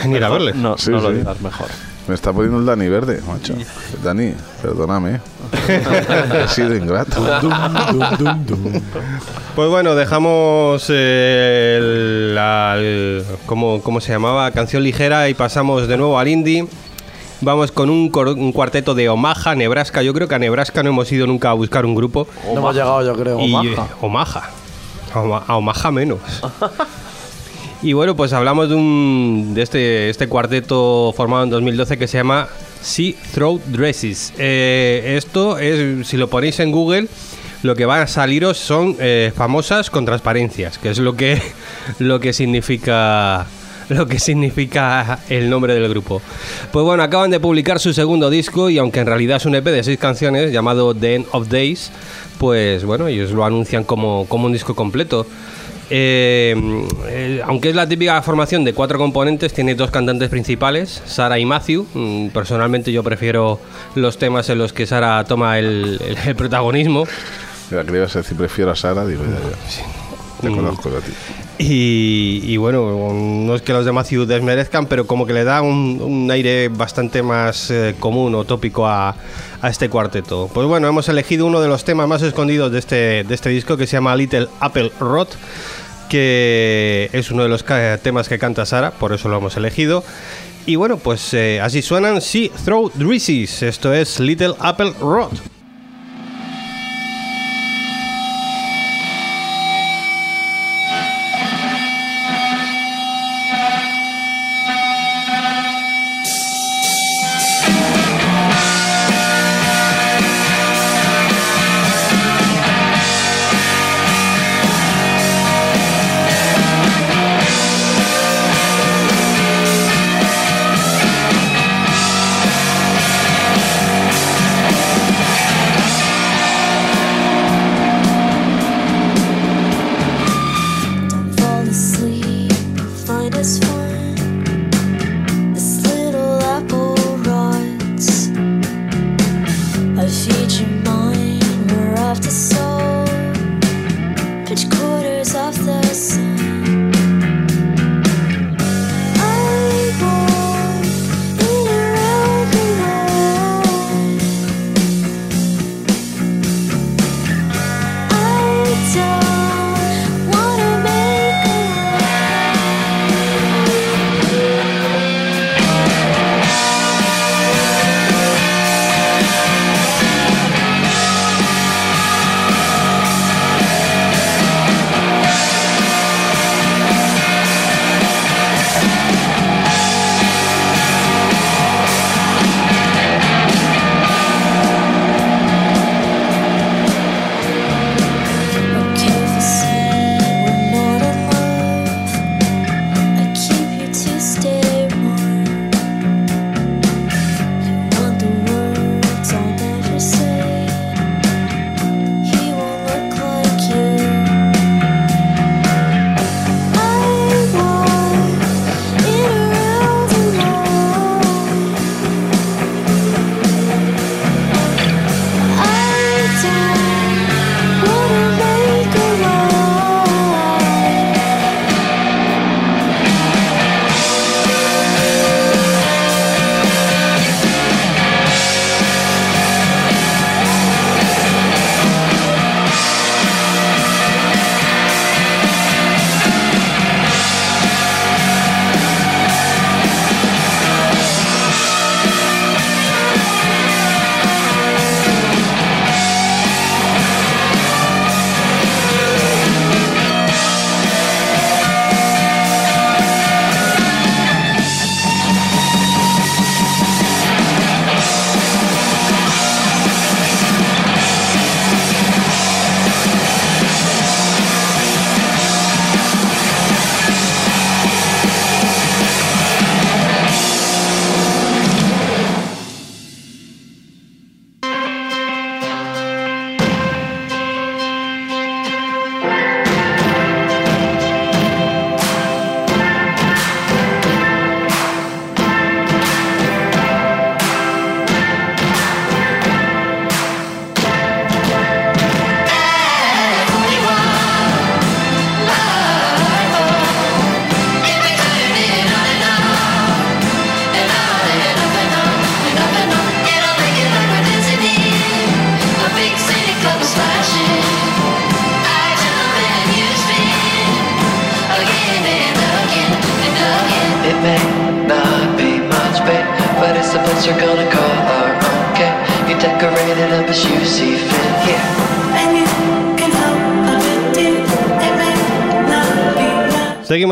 en 0.03 0.13
ir 0.13 0.25
a 0.25 0.29
verles. 0.29 0.57
No, 0.57 0.75
no 0.91 1.01
lo 1.01 1.13
digas 1.13 1.41
mejor. 1.41 1.69
Me 2.09 2.17
está 2.17 2.33
poniendo 2.33 2.59
el 2.59 2.67
Dani 2.67 2.89
verde, 2.89 3.21
macho. 3.29 3.55
Dani, 4.03 4.35
perdóname. 4.61 5.21
He 6.45 6.49
sido 6.49 6.75
ingrato. 6.75 7.25
pues 9.55 9.69
bueno, 9.69 9.95
dejamos 9.95 10.85
eh, 10.89 12.33
la, 12.35 12.75
el, 12.77 13.25
como, 13.47 13.81
como 13.83 14.01
se 14.01 14.11
llamaba? 14.11 14.51
Canción 14.51 14.83
ligera 14.83 15.29
y 15.29 15.35
pasamos 15.35 15.87
de 15.87 15.97
nuevo 15.97 16.19
al 16.19 16.27
indie. 16.27 16.67
Vamos 17.41 17.71
con 17.71 17.89
un, 17.89 18.09
cuarteto 18.09 18.95
de 18.95 19.09
Omaha, 19.09 19.55
Nebraska. 19.55 20.03
Yo 20.03 20.13
creo 20.13 20.27
que 20.27 20.35
a 20.35 20.39
Nebraska 20.39 20.83
no 20.83 20.91
hemos 20.91 21.11
ido 21.13 21.27
nunca 21.27 21.51
a 21.51 21.53
buscar 21.55 21.87
un 21.87 21.95
grupo. 21.95 22.27
No 22.47 22.59
hemos 22.59 22.75
llegado, 22.75 23.05
yo 23.05 23.15
creo. 23.15 23.41
Y, 23.41 23.55
eh, 23.55 23.77
Omaha. 24.01 24.51
A 25.15 25.21
Oma- 25.21 25.45
A 25.47 25.57
Omaha 25.57 25.91
menos. 25.93 26.19
y 27.83 27.93
bueno, 27.93 28.17
pues 28.17 28.33
hablamos 28.33 28.69
de, 28.69 28.75
un, 28.75 29.53
de 29.55 29.63
este, 29.63 30.11
este 30.11 30.29
cuarteto 30.29 31.15
formado 31.17 31.45
en 31.45 31.51
2012 31.51 31.97
que 31.97 32.09
se 32.09 32.19
llama 32.19 32.49
Sea 32.83 33.15
Throat 33.33 33.61
Dresses. 33.67 34.33
Eh, 34.37 35.15
esto 35.17 35.59
es, 35.59 36.09
si 36.09 36.17
lo 36.17 36.29
ponéis 36.29 36.59
en 36.59 36.73
Google, 36.73 37.07
lo 37.63 37.77
que 37.77 37.87
va 37.87 38.03
a 38.03 38.07
saliros 38.09 38.59
son 38.59 38.97
eh, 38.99 39.33
famosas 39.35 39.91
con 39.91 40.05
transparencias, 40.05 40.79
que 40.79 40.91
es 40.91 40.99
lo 40.99 41.15
que, 41.15 41.41
lo 42.01 42.19
que 42.19 42.33
significa 42.33 43.47
lo 43.97 44.07
que 44.07 44.19
significa 44.19 45.21
el 45.29 45.49
nombre 45.51 45.75
del 45.75 45.89
grupo. 45.89 46.21
Pues 46.73 46.85
bueno, 46.85 47.03
acaban 47.03 47.31
de 47.31 47.41
publicar 47.41 47.81
su 47.81 47.93
segundo 47.93 48.31
disco 48.31 48.71
y 48.71 48.79
aunque 48.79 49.01
en 49.01 49.07
realidad 49.07 49.39
es 49.39 49.47
un 49.47 49.55
EP 49.55 49.65
de 49.65 49.83
seis 49.83 49.99
canciones 49.99 50.53
llamado 50.53 50.95
The 50.95 51.15
End 51.17 51.27
of 51.33 51.49
Days, 51.49 51.91
pues 52.39 52.85
bueno, 52.85 53.09
ellos 53.09 53.31
lo 53.33 53.45
anuncian 53.45 53.85
como, 53.85 54.27
como 54.29 54.47
un 54.47 54.53
disco 54.53 54.75
completo. 54.75 55.27
Eh, 55.91 56.55
eh, 57.09 57.41
aunque 57.47 57.71
es 57.71 57.75
la 57.75 57.89
típica 57.89 58.21
formación 58.21 58.63
de 58.63 58.75
cuatro 58.75 58.99
componentes, 58.99 59.55
tiene 59.55 59.75
dos 59.75 59.91
cantantes 59.91 60.29
principales, 60.29 61.03
Sara 61.07 61.39
y 61.39 61.47
Matthew. 61.47 61.87
Mm, 61.95 62.29
Personalmente 62.29 62.93
yo 62.93 63.03
prefiero 63.03 63.59
los 63.95 64.19
temas 64.19 64.51
en 64.51 64.59
los 64.59 64.75
que 64.75 64.87
Sara 64.87 65.25
toma 65.25 65.59
el, 65.59 65.99
el- 66.07 66.19
el 66.29 66.37
protagonismo. 66.37 67.05
Mira, 67.71 67.85
que 67.85 67.93
le 67.93 67.99
ibas 67.99 68.15
a 68.17 68.19
decir, 68.21 68.37
prefiero 68.37 68.71
a 68.71 68.77
Sara, 68.77 69.07
digo, 69.07 69.23
ya, 69.25 69.31
ya. 69.31 70.41
Te 70.43 70.51
Mm. 70.51 70.57
conozco 70.57 70.89
a 70.91 71.01
ti. 71.01 71.13
Y, 71.61 72.57
bueno, 72.57 73.13
no 73.13 73.55
es 73.57 73.63
que 73.63 73.73
los 73.73 73.85
de 73.85 73.91
Matthew 73.91 74.27
desmerezcan, 74.27 74.87
pero 74.87 75.09
como 75.09 75.27
que 75.27 75.33
le 75.33 75.43
da 75.43 75.61
un, 75.61 76.29
aire 76.31 76.69
bastante 76.69 77.23
más 77.23 77.71
eh, 77.71 77.97
común 77.99 78.35
o 78.37 78.45
tópico 78.45 78.87
a, 78.87 79.17
este 79.65 79.89
cuarteto. 79.89 80.49
Pues 80.55 80.69
bueno, 80.69 80.87
hemos 80.87 81.09
elegido 81.09 81.47
uno 81.47 81.61
de 81.61 81.67
los 81.67 81.85
temas 81.85 82.07
más 82.07 82.23
escondidos 82.23 82.71
de 82.71 82.79
este, 82.79 83.21
este 83.33 83.49
disco 83.49 83.77
que 83.77 83.89
se 83.89 83.97
llama 83.97 84.15
Little 84.15 84.47
Apple 84.61 84.93
Rot, 85.01 85.37
que 86.09 87.11
es 87.13 87.33
uno 87.33 87.43
de 87.43 87.49
los 87.49 87.65
temas 88.03 88.29
que 88.29 88.39
canta 88.39 88.65
Sara, 88.65 88.93
por 88.93 89.13
eso 89.13 89.29
lo 89.29 89.39
hemos 89.39 89.57
elegido. 89.57 90.05
Y 90.65 90.77
bueno, 90.77 90.99
pues 90.99 91.35
eh, 91.35 91.61
así 91.61 91.83
suenan 91.83 92.21
Sea 92.21 92.51
Throw 92.65 92.93
Drizzies, 92.95 93.63
esto 93.63 93.93
es 93.93 94.21
Little 94.21 94.55
Apple 94.61 94.93
Rot. 95.01 95.58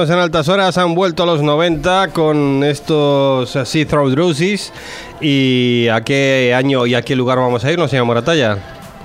Seguimos 0.06 0.18
en 0.18 0.22
altas 0.22 0.48
horas, 0.48 0.78
han 0.78 0.94
vuelto 0.94 1.24
a 1.24 1.26
los 1.26 1.42
90 1.42 2.08
con 2.12 2.62
estos 2.62 3.56
así 3.56 3.84
Throw 3.84 4.08
Drusis. 4.08 4.72
¿Y 5.20 5.88
a 5.88 6.00
qué 6.02 6.54
año 6.56 6.86
y 6.86 6.94
a 6.94 7.02
qué 7.02 7.16
lugar 7.16 7.38
vamos 7.38 7.64
a 7.64 7.72
irnos, 7.72 7.90
señor 7.90 8.06
Moratalla? 8.06 8.56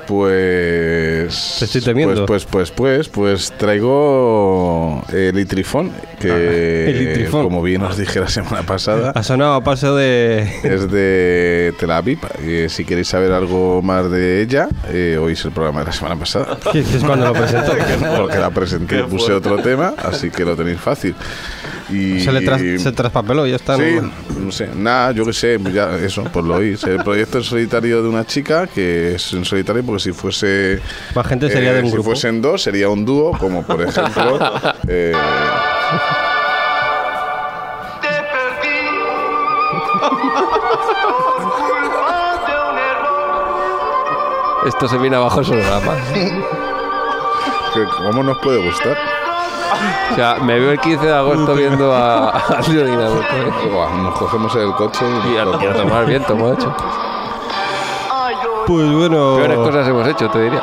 Pues. 0.06 1.01
Te 1.28 1.65
estoy 1.65 1.82
temiendo. 1.82 2.26
Pues, 2.26 2.45
pues, 2.45 2.72
pues, 2.72 3.07
pues, 3.07 3.09
pues 3.09 3.53
traigo 3.57 5.03
el 5.11 5.36
Litrifón, 5.36 5.91
que 6.19 6.86
el 6.89 7.05
Litrifón. 7.05 7.43
como 7.43 7.61
bien 7.61 7.82
os 7.84 7.97
dije 7.97 8.19
la 8.19 8.30
semana 8.30 8.63
pasada, 8.63 9.11
Ha 9.15 9.24
sonado 9.24 9.53
a 9.55 9.63
paso 9.63 9.95
de... 9.95 10.41
es 10.63 10.91
de 10.91 11.74
Tel 11.80 11.91
Aviv. 11.91 12.19
Eh, 12.41 12.67
si 12.69 12.86
queréis 12.86 13.07
saber 13.07 13.32
algo 13.32 13.82
más 13.82 14.09
de 14.09 14.41
ella, 14.41 14.67
eh, 14.89 15.17
oís 15.22 15.43
el 15.45 15.51
programa 15.51 15.82
de 15.82 15.88
la 15.88 15.91
semana 15.91 16.15
pasada. 16.17 16.57
que 16.72 16.80
es 16.80 17.03
cuando 17.03 17.26
lo 17.26 17.34
presentó. 17.34 17.72
Porque 18.17 18.38
la 18.38 18.49
presenté 18.49 18.99
y 18.99 19.03
puse 19.03 19.34
otro 19.34 19.57
tema, 19.57 19.93
así 19.97 20.30
que 20.30 20.45
lo 20.45 20.55
tenéis 20.55 20.80
fácil. 20.80 21.15
Y, 21.92 22.20
Se 22.22 22.32
le 22.32 22.42
tras- 22.42 22.80
se 22.82 22.92
traspapeló, 22.92 23.46
ya 23.46 23.56
está. 23.58 23.76
Sí, 23.78 23.98
¿no? 24.02 24.12
no 24.39 24.52
sé, 24.52 24.70
nada, 24.76 25.12
yo 25.12 25.26
qué 25.26 25.34
sé, 25.34 25.60
ya 25.74 25.96
eso, 25.98 26.24
pues 26.32 26.46
lo 26.46 26.56
oís. 26.56 26.84
El 26.84 27.04
proyecto 27.04 27.38
en 27.39 27.44
solitario 27.44 28.02
de 28.02 28.08
una 28.10 28.26
chica, 28.26 28.68
que 28.68 29.16
es 29.16 29.34
en 29.34 29.44
solitario 29.46 29.84
porque 29.84 30.02
si 30.04 30.12
fuese... 30.14 30.80
Más 31.16 31.28
gente 31.28 31.50
sería 31.50 31.72
eh, 31.72 31.74
de 31.76 31.80
un 31.82 31.86
si 31.88 31.92
grupo. 31.94 32.10
fuesen 32.12 32.42
dos, 32.42 32.62
sería 32.62 32.89
un 32.89 33.04
dúo, 33.06 33.32
como 33.38 33.64
por 33.64 33.82
ejemplo... 33.88 34.39
eh, 34.88 35.14
Esto 44.66 44.88
se 44.88 44.98
viene 45.00 45.16
abajo 45.16 45.42
el 45.42 45.48
programa. 45.48 45.96
que 47.74 47.84
¿Cómo 48.04 48.22
nos 48.24 48.38
puede 48.39 48.64
gustar? 48.64 48.96
O 50.12 50.16
sea, 50.16 50.36
me 50.42 50.60
veo 50.60 50.72
el 50.72 50.80
15 50.80 51.06
de 51.06 51.14
agosto 51.16 51.54
viendo 51.56 51.94
a, 51.94 52.30
a 52.30 52.62
Dinamo. 52.68 53.22
Buah, 53.72 53.90
nos 54.04 54.16
cogemos 54.18 54.56
el 54.56 54.72
coche 54.74 55.06
y... 55.26 55.34
Y 55.34 55.38
a, 55.38 55.44
a 55.44 55.74
tomar 55.74 56.06
viento, 56.06 56.34
hemos 56.34 56.58
hecho. 56.58 56.74
Pues 58.68 58.92
bueno, 58.94 59.36
Peores 59.38 59.58
cosas 59.58 59.88
hemos 59.88 60.08
hecho, 60.08 60.30
te 60.30 60.40
diría. 60.44 60.62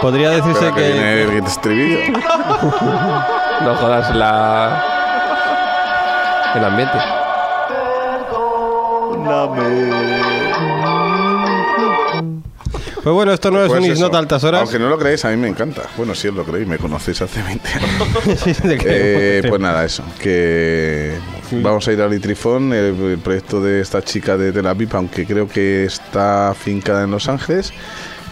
podría 0.00 0.30
decirse 0.30 0.66
Espera 0.68 0.74
que 0.74 0.82
que... 0.82 0.92
viene 0.92 1.22
el 1.38 1.44
estribillo. 1.44 2.18
No 3.62 3.74
jodas 3.76 4.14
la... 4.14 4.84
el 6.56 6.64
ambiente. 6.64 6.98
Pues 13.06 13.14
bueno, 13.14 13.32
esto 13.32 13.52
no 13.52 13.62
es 13.62 13.68
Pues 13.68 13.84
un. 13.84 13.92
Isnot 13.92 14.12
altas 14.16 14.42
horas. 14.42 14.62
Aunque 14.62 14.80
no 14.80 14.88
lo 14.88 14.98
creéis, 14.98 15.24
a 15.24 15.28
mí 15.30 15.36
me 15.36 15.46
encanta. 15.46 15.82
Bueno, 15.96 16.12
sí 16.12 16.26
os 16.26 16.34
lo 16.34 16.42
creéis, 16.42 16.66
me 16.66 16.76
conocéis 16.76 17.22
hace 17.22 17.40
20 17.40 17.68
años. 17.68 18.40
Sí, 18.42 18.52
Eh, 18.84 19.44
pues 19.48 19.60
nada, 19.60 19.84
eso. 19.84 20.02
Que 20.20 21.16
vamos 21.52 21.86
a 21.86 21.92
ir 21.92 22.00
al 22.02 22.10
Litrifón, 22.10 22.72
el, 22.72 23.00
el 23.00 23.18
proyecto 23.18 23.60
de 23.62 23.80
esta 23.80 24.02
chica 24.02 24.36
de 24.36 24.50
Tel 24.50 24.66
Aviv, 24.66 24.88
aunque 24.96 25.24
creo 25.24 25.46
que 25.46 25.84
está 25.84 26.52
fincada 26.60 27.04
en 27.04 27.12
Los 27.12 27.28
Ángeles. 27.28 27.72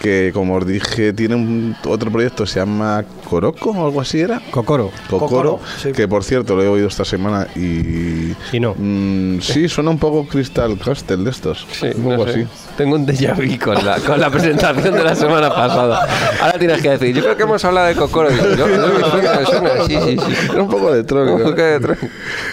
Que 0.05 0.33
como 0.35 0.57
os 0.57 0.67
dije, 0.67 1.13
tiene 1.15 1.35
un, 1.35 1.75
otro 1.87 2.11
proyecto, 2.11 2.45
se 2.45 2.61
llama 2.61 3.05
Coroco 3.29 3.71
o 3.71 3.87
algo 3.87 4.01
así 4.03 4.21
era. 4.21 4.41
Cocoro. 4.51 4.91
Cocoro, 5.09 5.29
Cocoro, 5.29 5.61
sí. 5.83 5.93
que 5.93 6.07
por 6.07 6.23
cierto 6.25 6.55
lo 6.55 6.63
he 6.63 6.69
oído 6.69 6.89
esta 6.89 7.05
semana 7.05 7.47
y. 7.57 8.35
Y 8.53 8.61
no. 8.61 8.75
Mm, 8.77 9.41
sí, 9.41 9.69
suena 9.69 9.91
un 9.91 9.99
poco 9.99 10.27
Crystal 10.29 10.79
Castle 10.79 11.25
de 11.25 11.31
estos. 11.31 11.67
Sí, 11.73 11.87
un 11.97 12.05
no 12.05 12.17
poco 12.17 12.31
sé. 12.31 12.41
así. 12.43 12.49
Tengo 12.77 12.97
un 12.97 13.07
déjà 13.07 13.35
vu 13.35 13.59
con 13.59 13.83
la, 13.85 13.99
con 13.99 14.21
la 14.21 14.31
presentación 14.31 14.95
de 14.95 15.05
la 15.05 15.15
semana 15.15 15.49
pasada. 15.49 16.07
Ahora 16.43 16.59
tienes 16.59 16.83
que 16.83 16.91
decir, 16.91 17.15
yo 17.15 17.23
creo 17.23 17.37
que 17.37 17.43
hemos 17.45 17.65
hablado 17.65 17.87
de 17.87 17.95
Cocoro. 17.95 18.31
Y 18.31 18.37
yo, 18.37 18.57
yo, 18.57 18.67
me 18.67 18.77
suena, 19.11 19.41
me 19.41 19.47
suena. 19.47 19.71
Sí, 19.87 19.97
sí, 20.05 20.17
sí. 20.19 20.47
Era 20.53 20.63
un 20.63 20.69
poco. 20.69 20.75
Un 20.75 20.83
poco 20.83 20.95
electrónico. 20.95 22.07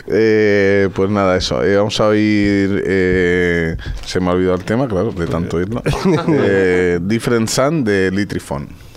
Eh, 0.07 0.89
pues 0.93 1.09
nada, 1.09 1.35
eso. 1.37 1.63
Eh, 1.63 1.75
vamos 1.75 1.99
a 1.99 2.07
oír. 2.07 2.83
eh, 2.85 3.75
se 4.05 4.19
me 4.19 4.29
ha 4.29 4.33
olvidado 4.33 4.55
el 4.55 4.63
tema, 4.63 4.87
claro, 4.87 5.11
de 5.11 5.27
tanto 5.27 5.57
oírlo. 5.57 5.81
Eh, 6.43 6.99
Different 7.01 7.40
Sun 7.47 7.83
de 7.83 8.11
Litrifon. 8.11 8.90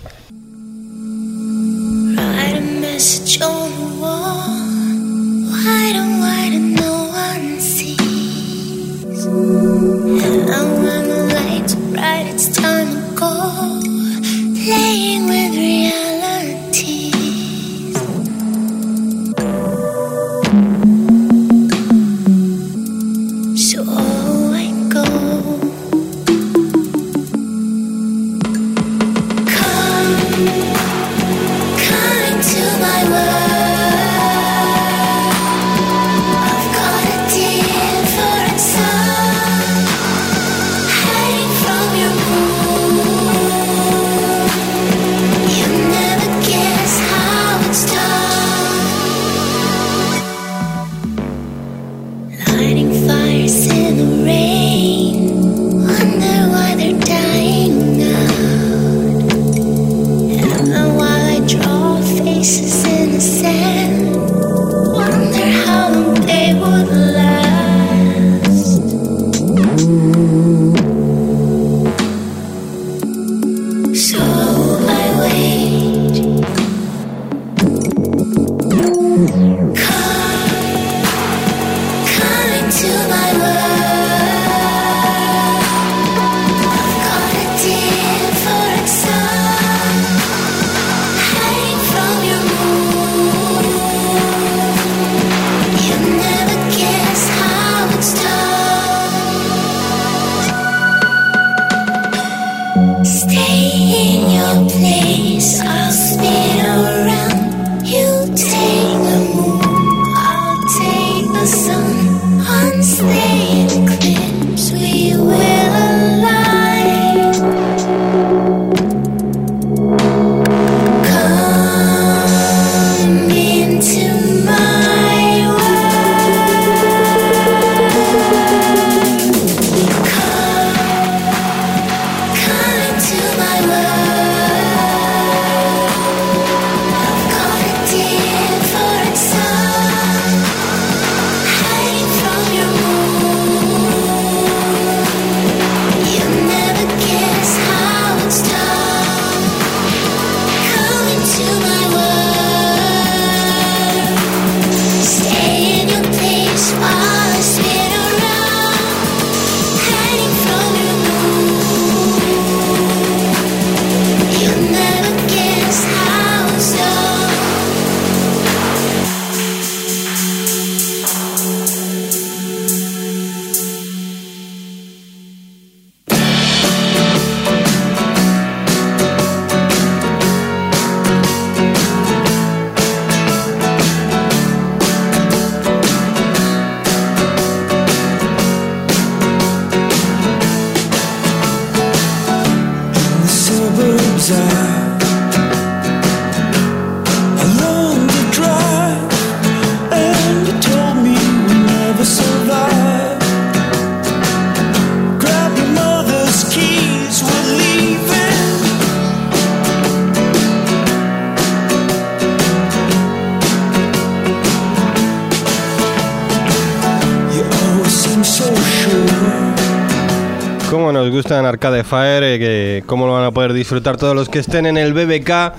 Que 222.37 222.83
cómo 222.85 223.05
lo 223.07 223.13
van 223.13 223.23
a 223.23 223.31
poder 223.31 223.53
disfrutar 223.53 223.97
todos 223.97 224.15
los 224.15 224.29
que 224.29 224.39
estén 224.39 224.65
en 224.65 224.77
el 224.77 224.93
BBK 224.93 225.53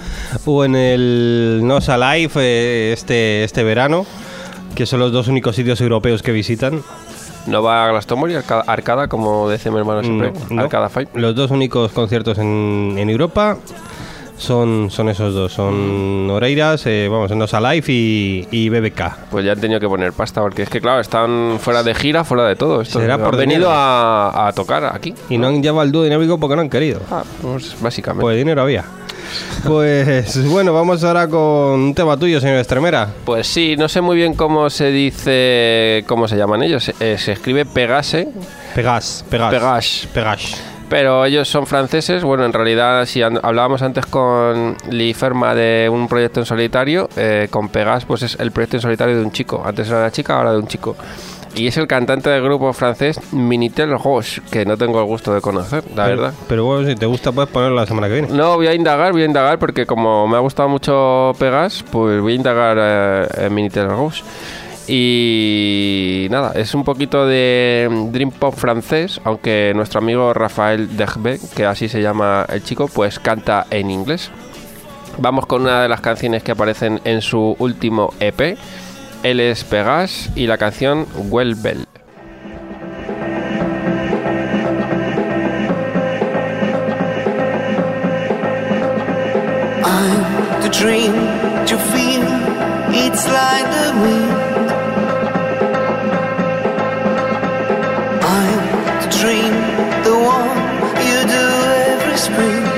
o 0.45 0.65
en 0.65 0.77
el 0.77 1.61
Nosa 1.63 1.97
Live 1.97 2.33
eh, 2.37 2.93
este, 2.93 3.45
este 3.45 3.65
verano, 3.65 4.05
que 4.75 4.85
son 4.87 5.01
los 5.01 5.13
dos 5.13 5.29
únicos 5.29 5.57
sitios 5.57 5.81
europeos 5.81 6.23
que 6.23 6.33
visitan. 6.33 6.83
No 7.47 7.63
va 7.63 7.87
a 7.87 7.91
Glastonbury, 7.91 8.35
Arcada, 8.35 8.65
Arcada, 8.67 9.09
como 9.09 9.49
dice 9.49 9.71
mi 9.71 9.79
hermano 9.79 10.03
siempre. 10.03 10.33
No, 10.33 10.57
no. 10.57 10.63
Arcada 10.63 10.89
Fight. 10.89 11.09
Los 11.15 11.35
dos 11.37 11.51
únicos 11.53 11.93
conciertos 11.93 12.39
en, 12.39 12.97
en 12.99 13.09
Europa 13.09 13.57
son, 14.39 14.91
son 14.91 15.09
esos 15.09 15.35
dos, 15.35 15.53
son 15.53 16.29
Oreiras, 16.31 16.87
eh, 16.87 17.09
vamos, 17.11 17.31
en 17.31 17.39
Nosa 17.39 17.61
Live 17.61 17.85
y, 17.89 18.47
y 18.51 18.69
BBK. 18.69 19.31
Pues 19.31 19.45
ya 19.45 19.53
han 19.53 19.61
tenido 19.61 19.81
que 19.81 19.89
poner 19.89 20.13
pasta, 20.13 20.41
porque 20.41 20.63
es 20.63 20.69
que, 20.69 20.81
claro, 20.81 21.01
están 21.01 21.59
fuera 21.61 21.83
de 21.83 21.95
gira, 21.95 22.25
fuera 22.25 22.47
de 22.47 22.57
todo. 22.57 22.81
Esto. 22.83 23.01
Será 23.01 23.19
por 23.19 23.37
venido 23.37 23.71
a, 23.71 24.49
a 24.49 24.53
tocar 24.53 24.85
aquí. 24.85 25.15
Y 25.31 25.39
no 25.39 25.49
han 25.49 25.63
llevado 25.63 25.83
el 25.83 25.93
dúo 25.93 26.05
dinámico 26.05 26.39
porque 26.39 26.57
no 26.57 26.63
han 26.63 26.71
querido. 26.71 27.01
Ah, 27.11 27.23
pues 27.43 27.77
básicamente. 27.81 28.23
Pues 28.23 28.37
dinero 28.37 28.63
había. 28.63 28.85
Pues 29.65 30.47
bueno, 30.51 30.73
vamos 30.73 31.03
ahora 31.03 31.29
con 31.29 31.41
un 31.41 31.95
tema 31.95 32.17
tuyo, 32.17 32.41
señor 32.41 32.59
Estremera. 32.59 33.09
Pues 33.25 33.47
sí, 33.47 33.77
no 33.77 33.89
sé 33.89 34.01
muy 34.01 34.17
bien 34.17 34.35
cómo 34.35 34.71
se 34.71 34.91
dice, 34.91 36.05
cómo 36.07 36.29
se 36.29 36.37
llaman 36.37 36.63
ellos. 36.63 36.91
Eh, 37.01 37.17
se 37.19 37.33
escribe 37.33 37.65
Pegase, 37.65 38.29
Pegas, 38.75 39.25
Pegas. 39.29 39.51
Pegas. 39.51 40.09
Pegas. 40.13 40.76
Pero 40.89 41.25
ellos 41.25 41.49
son 41.49 41.67
franceses. 41.67 42.23
Bueno, 42.23 42.45
en 42.45 42.53
realidad, 42.53 43.05
si 43.07 43.23
hablábamos 43.23 43.83
antes 43.83 44.07
con 44.07 44.77
Lee 44.91 45.15
Ferma 45.15 45.55
de 45.55 45.89
un 45.91 46.09
proyecto 46.09 46.41
en 46.41 46.47
solitario, 46.47 47.09
eh, 47.17 47.49
con 47.51 47.69
Pegas, 47.69 48.05
pues 48.05 48.23
es 48.23 48.37
el 48.39 48.53
proyecto 48.53 48.77
en 48.77 48.83
solitario 48.83 49.17
de 49.17 49.23
un 49.23 49.33
chico. 49.33 49.63
Antes 49.65 49.89
era 49.89 49.99
una 49.99 50.11
chica, 50.11 50.37
ahora 50.37 50.53
de 50.53 50.59
un 50.59 50.67
chico. 50.67 50.97
Y 51.55 51.67
es 51.67 51.77
el 51.79 51.87
cantante 51.87 52.29
del 52.29 52.43
grupo 52.43 52.71
francés 52.75 53.19
Minitel 53.33 53.99
Roche, 53.99 54.43
que 54.51 54.67
no 54.67 54.77
tengo 54.77 55.01
el 55.01 55.07
gusto 55.07 55.33
de 55.33 55.41
conocer, 55.41 55.83
la 55.95 56.05
pero, 56.05 56.17
verdad. 56.17 56.35
Pero 56.49 56.65
bueno, 56.67 56.87
si 56.87 56.95
te 56.95 57.07
gusta, 57.07 57.33
puedes 57.33 57.51
ponerlo 57.51 57.77
la 57.77 57.87
semana 57.87 58.09
que 58.09 58.13
viene. 58.13 58.29
No, 58.29 58.57
voy 58.57 58.67
a 58.67 58.75
indagar, 58.75 59.13
voy 59.13 59.23
a 59.23 59.25
indagar 59.25 59.59
porque 59.59 59.87
como 59.87 60.29
me 60.29 60.37
ha 60.37 60.41
gustado 60.41 60.69
mucho 60.69 61.33
Pegas, 61.39 61.83
pues 61.91 62.21
voy 62.21 62.35
a 62.35 62.37
indagar 62.37 62.77
eh, 62.79 63.47
en 63.47 63.55
Minitel 63.55 63.89
Rouge. 63.89 64.23
Y 64.89 66.29
nada, 66.31 66.53
es 66.55 66.75
un 66.75 66.85
poquito 66.85 67.27
de 67.27 67.89
Dream 68.13 68.31
Pop 68.31 68.55
francés, 68.55 69.21
aunque 69.25 69.73
nuestro 69.75 69.99
amigo 69.99 70.33
Rafael 70.33 70.97
Degbe, 70.97 71.41
que 71.57 71.65
así 71.67 71.89
se 71.89 72.01
llama 72.01 72.47
el 72.49 72.63
chico, 72.63 72.89
pues 72.89 73.19
canta 73.19 73.67
en 73.71 73.91
inglés. 73.91 74.31
Vamos 75.19 75.47
con 75.47 75.63
una 75.63 75.83
de 75.83 75.89
las 75.89 76.01
canciones 76.01 76.43
que 76.43 76.53
aparecen 76.53 77.01
en 77.05 77.21
su 77.21 77.57
último 77.59 78.13
EP. 78.21 78.57
Él 79.23 79.41
es 79.41 79.65
Pegas 79.65 80.31
y 80.37 80.47
la 80.47 80.59
canción 80.59 81.07
Well 81.31 81.57
Bell. 81.57 81.87
Spring. 102.27 102.76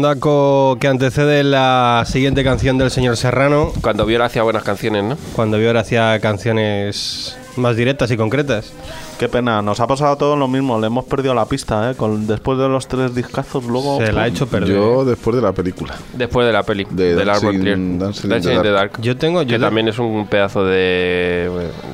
Fondaco 0.00 0.78
que 0.80 0.88
antecede 0.88 1.44
la 1.44 2.04
siguiente 2.06 2.42
canción 2.42 2.78
del 2.78 2.90
señor 2.90 3.18
Serrano. 3.18 3.70
Cuando 3.82 4.06
Viola 4.06 4.24
hacía 4.24 4.42
buenas 4.42 4.62
canciones, 4.62 5.04
¿no? 5.04 5.18
Cuando 5.34 5.58
Viola 5.58 5.80
hacía 5.80 6.18
canciones 6.20 7.36
más 7.56 7.76
directas 7.76 8.10
y 8.10 8.16
concretas. 8.16 8.72
Qué 9.20 9.28
pena, 9.28 9.60
nos 9.60 9.78
ha 9.80 9.86
pasado 9.86 10.16
todo 10.16 10.34
lo 10.34 10.48
mismo, 10.48 10.80
le 10.80 10.86
hemos 10.86 11.04
perdido 11.04 11.34
la 11.34 11.44
pista, 11.44 11.90
¿eh? 11.90 11.94
Con, 11.94 12.26
después 12.26 12.58
de 12.58 12.66
los 12.70 12.88
tres 12.88 13.14
discazos, 13.14 13.62
luego... 13.66 13.98
Se 14.02 14.12
la 14.14 14.22
ha 14.22 14.26
hecho 14.28 14.46
perder. 14.46 14.74
Yo 14.74 15.04
después 15.04 15.36
de 15.36 15.42
la 15.42 15.52
película. 15.52 15.94
Después 16.14 16.46
de 16.46 16.52
la 16.54 16.62
peli, 16.62 16.86
De 16.88 17.14
de, 17.14 17.24
Lars 17.26 17.42
von 17.42 17.54
Dancing- 17.54 17.60
Trier. 17.60 17.76
Dancing 17.98 18.24
in 18.24 18.30
Dancing 18.30 18.50
the 18.50 18.54
in 18.56 18.62
the 18.62 18.70
Dark. 18.70 18.98
Yo 19.02 19.16
tengo... 19.18 19.40
Que 19.40 19.46
Yo 19.46 19.60
también 19.60 19.88
es 19.88 19.98
un 19.98 20.26
pedazo 20.26 20.64
de, 20.64 21.50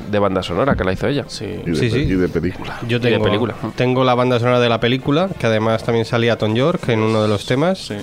de 0.09 0.19
banda 0.19 0.41
sonora 0.41 0.75
que 0.77 0.85
la 0.85 0.93
hizo 0.93 1.05
ella. 1.07 1.25
Sí. 1.27 1.43
Y 1.65 1.69
de, 1.71 1.75
Sí, 1.75 1.89
sí. 1.91 1.97
y 1.99 2.13
de 2.15 2.29
película. 2.29 2.77
Yo 2.87 2.95
Y 2.95 2.99
de 3.01 3.09
tengo, 3.11 3.25
película. 3.25 3.55
tengo 3.75 4.05
la 4.05 4.15
banda 4.15 4.39
sonora 4.39 4.61
de 4.61 4.69
la 4.69 4.79
película, 4.79 5.27
que 5.37 5.47
además 5.47 5.83
también 5.83 6.05
salía 6.05 6.37
Tom 6.37 6.55
York 6.55 6.87
en 6.87 7.01
uno 7.01 7.21
de 7.21 7.27
los 7.27 7.45
temas. 7.45 7.77
Sí. 7.87 7.95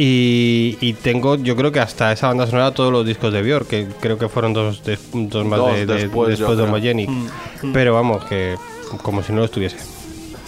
Y, 0.00 0.78
y 0.80 0.92
tengo, 0.92 1.34
yo 1.34 1.56
creo 1.56 1.72
que 1.72 1.80
hasta 1.80 2.12
esa 2.12 2.28
banda 2.28 2.46
sonora 2.46 2.70
todos 2.72 2.92
los 2.92 3.04
discos 3.04 3.32
de 3.32 3.42
Björk, 3.42 3.66
que 3.66 3.88
creo 4.00 4.16
que 4.16 4.28
fueron 4.28 4.52
dos, 4.52 4.84
de- 4.84 4.96
dos 5.12 5.44
más 5.44 5.58
Dos 5.58 5.72
de, 5.74 5.86
de- 5.86 5.94
después, 5.94 6.38
de. 6.38 6.44
Homogenic. 6.62 7.10
Mm. 7.10 7.72
Pero 7.72 7.94
vamos, 7.94 8.24
que 8.26 8.54
como 9.02 9.24
si 9.24 9.32
no 9.32 9.40
lo 9.40 9.46
estuviese. 9.46 9.76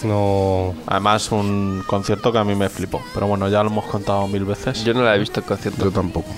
No. 0.04 0.72
Además, 0.86 1.32
un 1.32 1.82
concierto 1.86 2.30
que 2.32 2.38
a 2.38 2.44
mí 2.44 2.54
me 2.54 2.68
flipó. 2.68 3.02
Pero 3.12 3.26
bueno, 3.26 3.48
ya 3.48 3.62
lo 3.64 3.70
hemos 3.70 3.86
contado 3.86 4.26
mil 4.28 4.44
veces. 4.44 4.84
Yo 4.84 4.94
no 4.94 5.02
la 5.02 5.16
he 5.16 5.18
visto 5.18 5.40
en 5.40 5.46
concierto. 5.46 5.84
Yo 5.84 5.90
tampoco. 5.90 6.30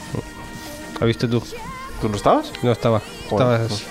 ¿La 0.99 1.07
viste 1.07 1.29
tú? 1.29 1.43
¿Tú 2.01 2.09
no 2.09 2.17
estabas? 2.17 2.51
No 2.63 2.73
estaba. 2.73 3.01
Joder, 3.29 3.61
Estabas. 3.61 3.85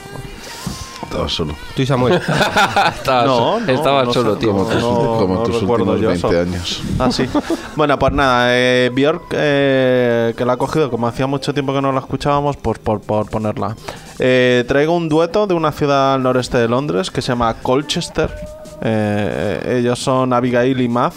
Estaba 1.11 1.27
solo. 1.29 1.55
Tú 1.75 1.81
y 1.81 1.85
Samuel. 1.85 2.13
estaba 2.95 3.25
No, 3.25 3.59
no, 3.59 3.71
estaba 3.71 4.03
no 4.05 4.13
solo, 4.13 4.37
tío. 4.37 4.53
no, 4.53 4.63
Tus- 4.63 4.75
no, 4.81 5.17
como 5.19 5.33
no 5.35 5.43
tus 5.43 5.59
recuerdo 5.61 5.91
últimos 5.91 6.21
yo 6.21 6.27
20 6.27 6.27
eso. 6.27 6.39
años. 6.39 6.81
Ah, 6.99 7.11
sí. 7.11 7.27
bueno, 7.75 7.99
pues 7.99 8.13
nada, 8.13 8.45
eh, 8.55 8.89
Björk, 8.93 9.23
eh, 9.33 10.33
que 10.37 10.45
la 10.45 10.53
ha 10.53 10.57
cogido, 10.57 10.89
como 10.89 11.07
hacía 11.07 11.27
mucho 11.27 11.53
tiempo 11.53 11.73
que 11.73 11.81
no 11.81 11.91
la 11.91 11.99
escuchábamos, 11.99 12.55
pues 12.57 12.79
por, 12.79 13.01
por 13.01 13.29
ponerla. 13.29 13.75
Eh, 14.19 14.63
traigo 14.67 14.95
un 14.95 15.09
dueto 15.09 15.47
de 15.47 15.53
una 15.53 15.71
ciudad 15.73 16.13
al 16.13 16.23
noreste 16.23 16.57
de 16.57 16.67
Londres 16.69 17.11
que 17.11 17.21
se 17.21 17.29
llama 17.29 17.53
Colchester. 17.61 18.33
Eh, 18.81 19.79
ellos 19.79 19.99
son 19.99 20.31
Abigail 20.33 20.79
y 20.79 20.87
Matt. 20.87 21.13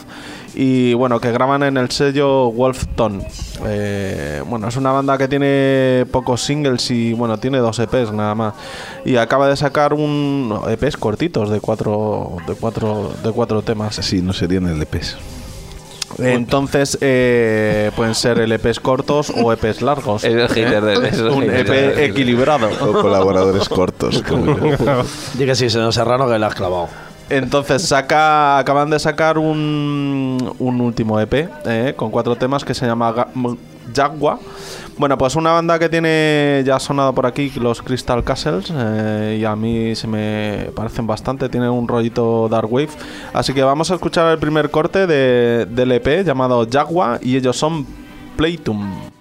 Y 0.56 0.94
bueno, 0.94 1.18
que 1.20 1.32
graban 1.32 1.62
en 1.64 1.76
el 1.76 1.90
sello 1.90 2.50
Wolfton. 2.52 3.22
Eh, 3.66 4.40
bueno, 4.46 4.68
es 4.68 4.76
una 4.76 4.92
banda 4.92 5.18
que 5.18 5.26
tiene 5.26 6.06
pocos 6.12 6.42
singles 6.42 6.90
y 6.92 7.12
bueno, 7.12 7.38
tiene 7.38 7.58
dos 7.58 7.78
EPs 7.80 8.12
nada 8.12 8.34
más. 8.36 8.54
Y 9.04 9.16
acaba 9.16 9.48
de 9.48 9.56
sacar 9.56 9.94
un 9.94 10.56
EPs 10.68 10.96
cortitos 10.96 11.50
de 11.50 11.60
cuatro, 11.60 12.36
de 12.46 12.54
cuatro, 12.54 13.12
de 13.24 13.32
cuatro 13.32 13.62
temas. 13.62 13.96
Sí, 13.96 14.22
no 14.22 14.32
serían 14.32 14.66
LPs. 14.68 15.16
Entonces, 16.18 16.96
eh, 17.00 17.90
pueden 17.96 18.14
ser 18.14 18.38
LPs 18.38 18.78
cortos 18.78 19.32
o 19.36 19.52
EPs 19.52 19.82
largos. 19.82 20.22
Es 20.22 20.32
el 20.34 20.48
hater 20.48 20.84
de- 20.84 21.08
es 21.08 21.18
Un 21.20 21.42
EP 21.42 21.68
de- 21.68 22.04
equilibrado. 22.04 22.68
O 22.80 22.92
colaboradores 23.02 23.68
cortos, 23.68 24.22
como 24.22 24.56
yo. 24.56 25.02
Di 25.36 25.44
que 25.46 25.56
sí, 25.56 25.68
señor 25.68 25.92
Serrano, 25.92 26.28
que 26.28 26.38
le 26.38 26.46
has 26.46 26.54
clavado. 26.54 26.88
Entonces 27.30 27.82
saca, 27.82 28.58
acaban 28.58 28.90
de 28.90 28.98
sacar 28.98 29.38
un, 29.38 30.54
un 30.58 30.80
último 30.80 31.18
EP 31.18 31.48
eh, 31.64 31.94
con 31.96 32.10
cuatro 32.10 32.36
temas 32.36 32.64
que 32.64 32.74
se 32.74 32.86
llama 32.86 33.28
Jaguar. 33.94 34.38
Bueno, 34.96 35.18
pues 35.18 35.34
una 35.34 35.50
banda 35.50 35.78
que 35.78 35.88
tiene 35.88 36.62
ya 36.64 36.78
sonado 36.78 37.12
por 37.12 37.26
aquí, 37.26 37.50
los 37.56 37.82
Crystal 37.82 38.22
Castles, 38.22 38.72
eh, 38.72 39.38
y 39.40 39.44
a 39.44 39.56
mí 39.56 39.96
se 39.96 40.06
me 40.06 40.70
parecen 40.76 41.06
bastante, 41.06 41.48
tienen 41.48 41.70
un 41.70 41.88
rollito 41.88 42.48
Dark 42.48 42.72
Wave. 42.72 42.90
Así 43.32 43.52
que 43.52 43.62
vamos 43.64 43.90
a 43.90 43.94
escuchar 43.94 44.30
el 44.30 44.38
primer 44.38 44.70
corte 44.70 45.08
de, 45.08 45.66
del 45.66 45.92
EP 45.92 46.24
llamado 46.24 46.64
Jaguar 46.70 47.18
y 47.22 47.36
ellos 47.36 47.56
son 47.56 47.84
Playtum. 48.36 49.13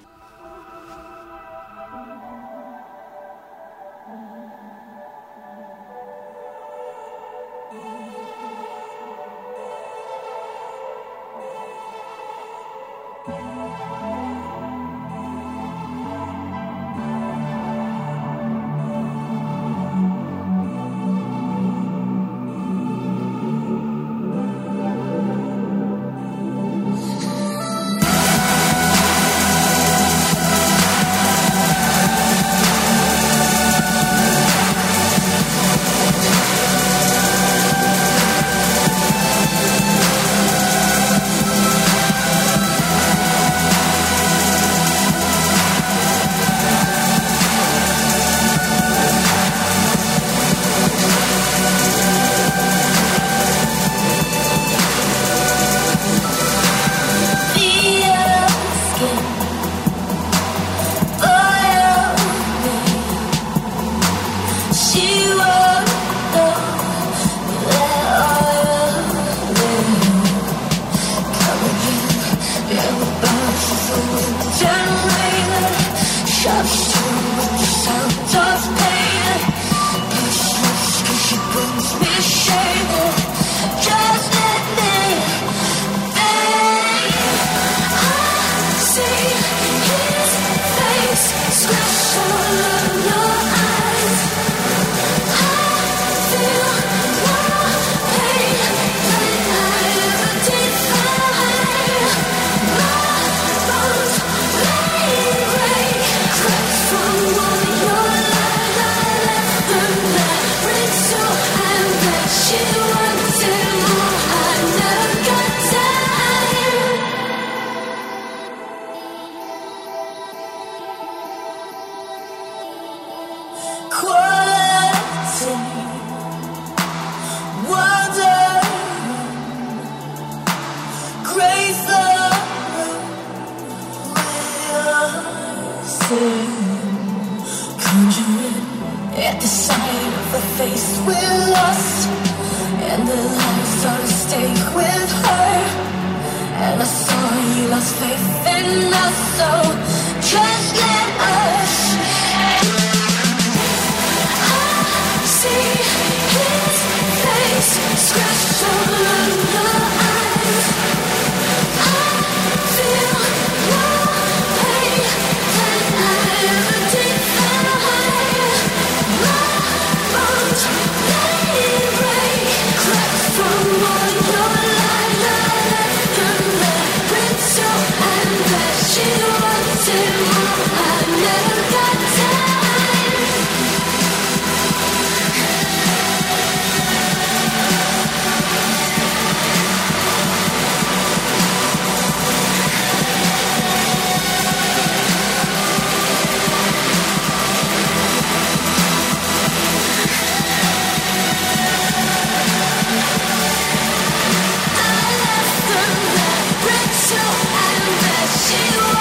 you 208.53 208.92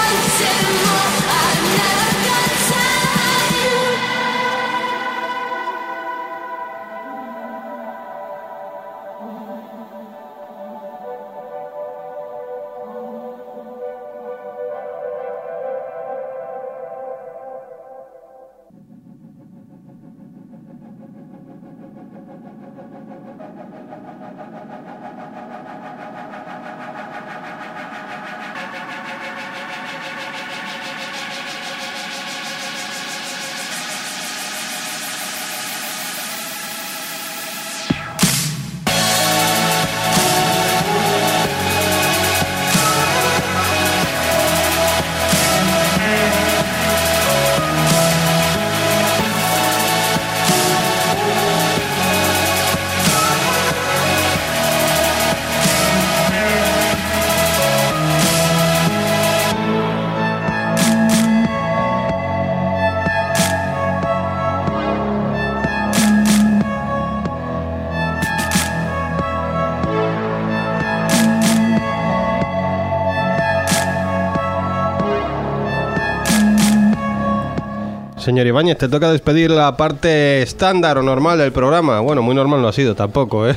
Señor 78.24 78.46
Ibáñez, 78.46 78.78
te 78.78 78.88
toca 78.88 79.10
despedir 79.10 79.50
la 79.50 79.76
parte 79.76 80.42
estándar 80.42 80.96
o 80.98 81.02
normal 81.02 81.38
del 81.38 81.50
programa. 81.52 82.00
Bueno, 82.00 82.22
muy 82.22 82.34
normal 82.34 82.62
no 82.62 82.68
ha 82.68 82.72
sido 82.72 82.94
tampoco, 82.94 83.48
¿eh? 83.48 83.56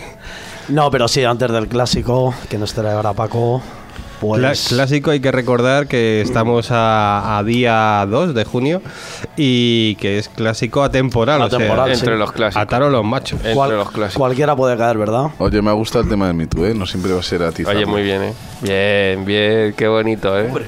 No, 0.70 0.90
pero 0.90 1.08
sí, 1.08 1.24
antes 1.24 1.52
del 1.52 1.68
clásico, 1.68 2.34
que 2.50 2.58
nos 2.58 2.74
trae 2.74 2.92
ahora 2.94 3.14
Paco, 3.14 3.62
pues... 4.20 4.42
Cla- 4.42 4.70
clásico, 4.70 5.12
hay 5.12 5.20
que 5.20 5.32
recordar 5.32 5.86
que 5.86 6.22
estamos 6.22 6.70
a, 6.72 7.38
a 7.38 7.44
día 7.44 8.04
2 8.10 8.34
de 8.34 8.44
junio 8.46 8.82
y 9.38 9.94
que 9.98 10.18
es 10.18 10.30
clásico 10.30 10.82
atemporal. 10.82 11.44
o 11.44 11.50
sea, 11.50 11.58
Atemporal, 11.60 11.94
sí. 11.94 12.00
Entre 12.00 12.18
los 12.18 12.32
clásicos. 12.32 12.64
Ataros 12.64 12.92
los 12.92 13.04
machos. 13.06 13.38
Entre 13.40 13.54
cual- 13.54 13.78
los 13.78 13.92
clásicos. 13.92 14.18
Cualquiera 14.18 14.56
puede 14.56 14.76
caer, 14.78 14.98
¿verdad? 14.98 15.26
Oye, 15.38 15.62
me 15.62 15.72
gusta 15.74 16.00
el 16.00 16.10
tema 16.10 16.26
de 16.26 16.34
Me 16.34 16.48
Too, 16.48 16.66
¿eh? 16.66 16.74
No 16.74 16.88
siempre 16.88 17.14
va 17.14 17.20
a 17.20 17.24
ser 17.24 17.44
a 17.44 17.52
ti. 17.52 17.64
Oye, 17.66 17.86
muy 17.86 18.02
bien, 18.02 18.24
¿eh? 18.24 18.34
Bien, 18.62 19.24
bien, 19.26 19.74
qué 19.78 19.88
bonito, 19.88 20.36
¿eh? 20.40 20.46
Hombre, 20.48 20.66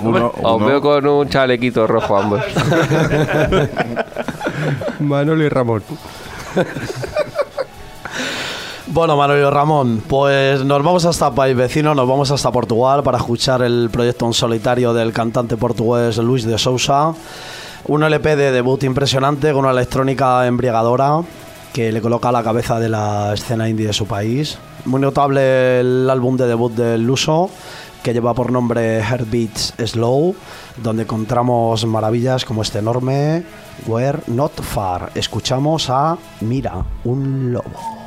uno, 0.00 0.32
Os 0.42 0.56
uno- 0.56 0.66
veo 0.66 0.80
con 0.80 1.06
un 1.06 1.28
chalequito 1.28 1.86
rojo 1.86 2.16
ambos. 2.16 2.40
Manolo 5.00 5.44
y 5.44 5.48
Ramón. 5.48 5.82
Bueno, 8.86 9.16
Manuel 9.16 9.50
Ramón, 9.50 10.02
pues 10.06 10.62
nos 10.64 10.82
vamos 10.84 11.04
hasta 11.04 11.34
país 11.34 11.56
vecino, 11.56 11.94
nos 11.94 12.06
vamos 12.06 12.30
hasta 12.30 12.52
Portugal 12.52 13.02
para 13.02 13.18
escuchar 13.18 13.62
el 13.62 13.88
proyecto 13.90 14.26
en 14.26 14.32
solitario 14.34 14.92
del 14.92 15.12
cantante 15.12 15.56
portugués 15.56 16.18
Luis 16.18 16.44
de 16.44 16.58
Sousa. 16.58 17.12
Un 17.86 18.02
LP 18.04 18.36
de 18.36 18.52
debut 18.52 18.82
impresionante 18.84 19.52
con 19.52 19.64
una 19.64 19.72
electrónica 19.72 20.46
embriagadora 20.46 21.22
que 21.72 21.90
le 21.90 22.00
coloca 22.00 22.28
a 22.28 22.32
la 22.32 22.44
cabeza 22.44 22.78
de 22.78 22.88
la 22.88 23.34
escena 23.34 23.68
indie 23.68 23.88
de 23.88 23.92
su 23.92 24.06
país. 24.06 24.58
Muy 24.84 25.00
notable 25.00 25.80
el 25.80 26.08
álbum 26.08 26.36
de 26.36 26.46
debut 26.46 26.72
del 26.72 27.02
Luso, 27.04 27.50
que 28.04 28.12
lleva 28.12 28.34
por 28.34 28.52
nombre 28.52 29.00
Heartbeats 29.00 29.72
Slow, 29.78 30.36
donde 30.82 31.04
encontramos 31.04 31.86
maravillas 31.86 32.44
como 32.44 32.60
este 32.60 32.80
enorme 32.80 33.44
We're 33.86 34.20
Not 34.26 34.60
Far. 34.60 35.10
Escuchamos 35.14 35.88
a 35.88 36.18
Mira, 36.42 36.84
un 37.04 37.54
lobo. 37.54 38.03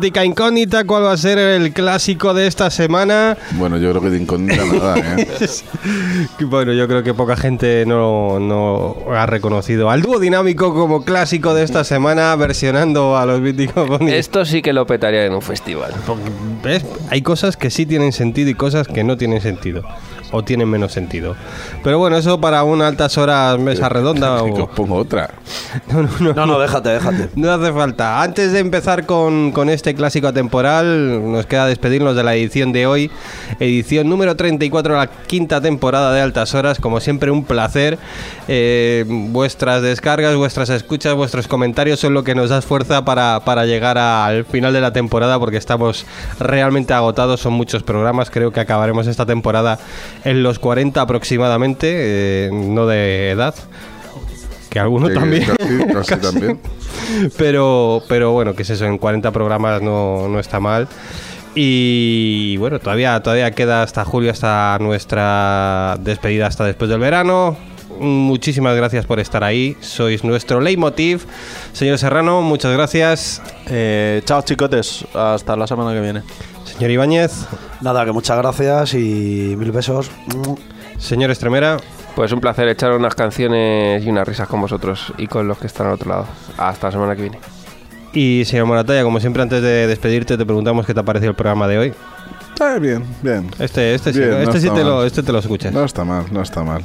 Auténtica 0.00 0.24
incógnita, 0.24 0.84
¿cuál 0.84 1.04
va 1.04 1.12
a 1.12 1.16
ser 1.18 1.36
el 1.36 1.74
clásico 1.74 2.32
de 2.32 2.46
esta 2.46 2.70
semana? 2.70 3.36
Bueno, 3.52 3.76
yo 3.76 3.90
creo 3.90 4.00
que 4.00 4.08
de 4.08 4.16
incógnita 4.16 4.64
nada, 4.64 4.96
¿eh? 4.98 5.28
Bueno, 6.40 6.72
yo 6.72 6.88
creo 6.88 7.02
que 7.02 7.12
poca 7.12 7.36
gente 7.36 7.84
no, 7.86 8.40
no 8.40 8.96
ha 9.14 9.26
reconocido 9.26 9.90
al 9.90 10.00
dúo 10.00 10.18
dinámico 10.18 10.72
como 10.72 11.04
clásico 11.04 11.52
de 11.52 11.64
esta 11.64 11.84
semana, 11.84 12.34
versionando 12.36 13.18
a 13.18 13.26
los 13.26 13.42
míticos 13.42 13.86
Bonnie. 13.86 14.16
Esto 14.16 14.46
sí 14.46 14.62
que 14.62 14.72
lo 14.72 14.86
petaría 14.86 15.26
en 15.26 15.34
un 15.34 15.42
festival. 15.42 15.92
¿Ves? 16.64 16.82
Hay 17.10 17.20
cosas 17.20 17.58
que 17.58 17.68
sí 17.68 17.84
tienen 17.84 18.12
sentido 18.12 18.48
y 18.48 18.54
cosas 18.54 18.88
que 18.88 19.04
no 19.04 19.18
tienen 19.18 19.42
sentido. 19.42 19.82
O 20.32 20.44
tienen 20.44 20.68
menos 20.68 20.92
sentido. 20.92 21.34
Pero 21.82 21.98
bueno, 21.98 22.16
eso 22.16 22.40
para 22.40 22.62
una 22.62 22.86
altas 22.86 23.18
horas 23.18 23.58
mesa 23.58 23.88
redonda. 23.90 24.40
Que 24.54 24.62
o... 24.62 24.64
os 24.64 24.70
pongo 24.70 24.94
otra. 24.96 25.30
No, 25.92 26.02
no, 26.02 26.08
no. 26.20 26.32
No, 26.34 26.46
no, 26.46 26.58
déjate, 26.58 26.88
déjate. 26.90 27.28
No 27.36 27.50
hace 27.50 27.72
falta. 27.72 28.22
Antes 28.22 28.52
de 28.52 28.58
empezar 28.60 29.06
con, 29.06 29.52
con 29.52 29.68
este 29.70 29.94
clásico 29.94 30.28
atemporal, 30.28 31.30
nos 31.32 31.46
queda 31.46 31.66
despedirnos 31.66 32.16
de 32.16 32.22
la 32.24 32.34
edición 32.34 32.72
de 32.72 32.86
hoy. 32.86 33.10
Edición 33.60 34.08
número 34.08 34.36
34 34.36 34.94
de 34.94 34.98
la 34.98 35.06
quinta 35.06 35.60
temporada 35.60 36.12
de 36.12 36.20
Altas 36.20 36.54
Horas. 36.54 36.78
Como 36.80 37.00
siempre, 37.00 37.30
un 37.30 37.44
placer. 37.44 37.98
Eh, 38.48 39.04
vuestras 39.08 39.82
descargas, 39.82 40.34
vuestras 40.36 40.70
escuchas, 40.70 41.14
vuestros 41.14 41.46
comentarios 41.48 42.00
son 42.00 42.14
lo 42.14 42.24
que 42.24 42.34
nos 42.34 42.50
da 42.50 42.60
fuerza 42.62 43.04
para, 43.04 43.40
para 43.44 43.64
llegar 43.66 43.96
a- 43.98 44.26
al 44.26 44.44
final 44.44 44.72
de 44.72 44.80
la 44.80 44.92
temporada 44.92 45.38
porque 45.38 45.56
estamos 45.56 46.04
realmente 46.38 46.94
agotados. 46.94 47.40
Son 47.40 47.52
muchos 47.52 47.82
programas. 47.82 48.30
Creo 48.30 48.50
que 48.52 48.60
acabaremos 48.60 49.06
esta 49.06 49.26
temporada 49.26 49.78
en 50.24 50.42
los 50.42 50.58
40 50.58 51.00
aproximadamente, 51.00 51.88
eh, 51.92 52.50
no 52.52 52.86
de 52.86 53.30
edad. 53.30 53.54
Que 54.70 54.78
algunos 54.80 55.08
Que 55.10 55.14
también. 55.16 55.44
casi- 55.56 55.92
casi 55.92 56.16
también. 56.16 56.60
Pero, 57.36 58.02
pero 58.08 58.32
bueno, 58.32 58.54
que 58.54 58.62
es 58.62 58.70
eso, 58.70 58.86
en 58.86 58.96
40 58.98 59.30
programas 59.32 59.82
no, 59.82 60.28
no 60.28 60.38
está 60.40 60.60
mal. 60.60 60.88
Y 61.54 62.56
bueno, 62.58 62.78
todavía, 62.78 63.20
todavía 63.22 63.50
queda 63.50 63.82
hasta 63.82 64.04
julio, 64.04 64.30
hasta 64.30 64.78
nuestra 64.80 65.96
despedida, 66.00 66.46
hasta 66.46 66.64
después 66.64 66.88
del 66.88 67.00
verano. 67.00 67.56
Muchísimas 67.98 68.76
gracias 68.76 69.04
por 69.04 69.18
estar 69.20 69.42
ahí. 69.44 69.76
Sois 69.80 70.22
nuestro 70.24 70.60
leitmotiv. 70.60 71.26
Señor 71.72 71.98
Serrano, 71.98 72.40
muchas 72.40 72.72
gracias. 72.72 73.42
Eh, 73.68 74.22
chao, 74.24 74.42
chicotes. 74.42 75.04
Hasta 75.12 75.56
la 75.56 75.66
semana 75.66 75.92
que 75.92 76.00
viene. 76.00 76.22
Señor 76.64 76.92
Ibáñez. 76.92 77.32
Nada, 77.80 78.04
que 78.04 78.12
muchas 78.12 78.38
gracias 78.38 78.94
y 78.94 79.54
mil 79.58 79.72
besos. 79.72 80.10
Señor 81.00 81.30
Estremera. 81.30 81.78
Pues 82.14 82.32
un 82.32 82.40
placer 82.40 82.68
echar 82.68 82.92
unas 82.92 83.14
canciones 83.14 84.04
y 84.04 84.08
unas 84.08 84.26
risas 84.26 84.46
con 84.48 84.60
vosotros 84.60 85.12
y 85.16 85.26
con 85.26 85.48
los 85.48 85.58
que 85.58 85.66
están 85.66 85.86
al 85.86 85.94
otro 85.94 86.10
lado. 86.10 86.26
Hasta 86.56 86.88
la 86.88 86.92
semana 86.92 87.16
que 87.16 87.22
viene. 87.22 87.38
Y 88.12 88.42
señor 88.44 88.66
Moratalla, 88.66 89.02
como 89.04 89.20
siempre, 89.20 89.42
antes 89.42 89.62
de 89.62 89.86
despedirte, 89.86 90.36
te 90.36 90.44
preguntamos 90.44 90.84
qué 90.84 90.92
te 90.94 91.00
ha 91.00 91.04
parecido 91.04 91.30
el 91.30 91.36
programa 91.36 91.68
de 91.68 91.78
hoy. 91.78 91.94
Eh, 92.60 92.78
bien, 92.80 93.04
bien. 93.22 93.48
Este, 93.58 93.94
este 93.94 94.12
sí, 94.12 94.18
no 94.18 94.38
este, 94.38 94.60
sí 94.60 94.68
te 94.68 94.84
lo, 94.84 95.04
este 95.04 95.22
te 95.22 95.32
lo 95.32 95.38
escuchas. 95.38 95.72
No 95.72 95.84
está 95.84 96.04
mal, 96.04 96.26
no 96.30 96.42
está 96.42 96.62
mal. 96.62 96.82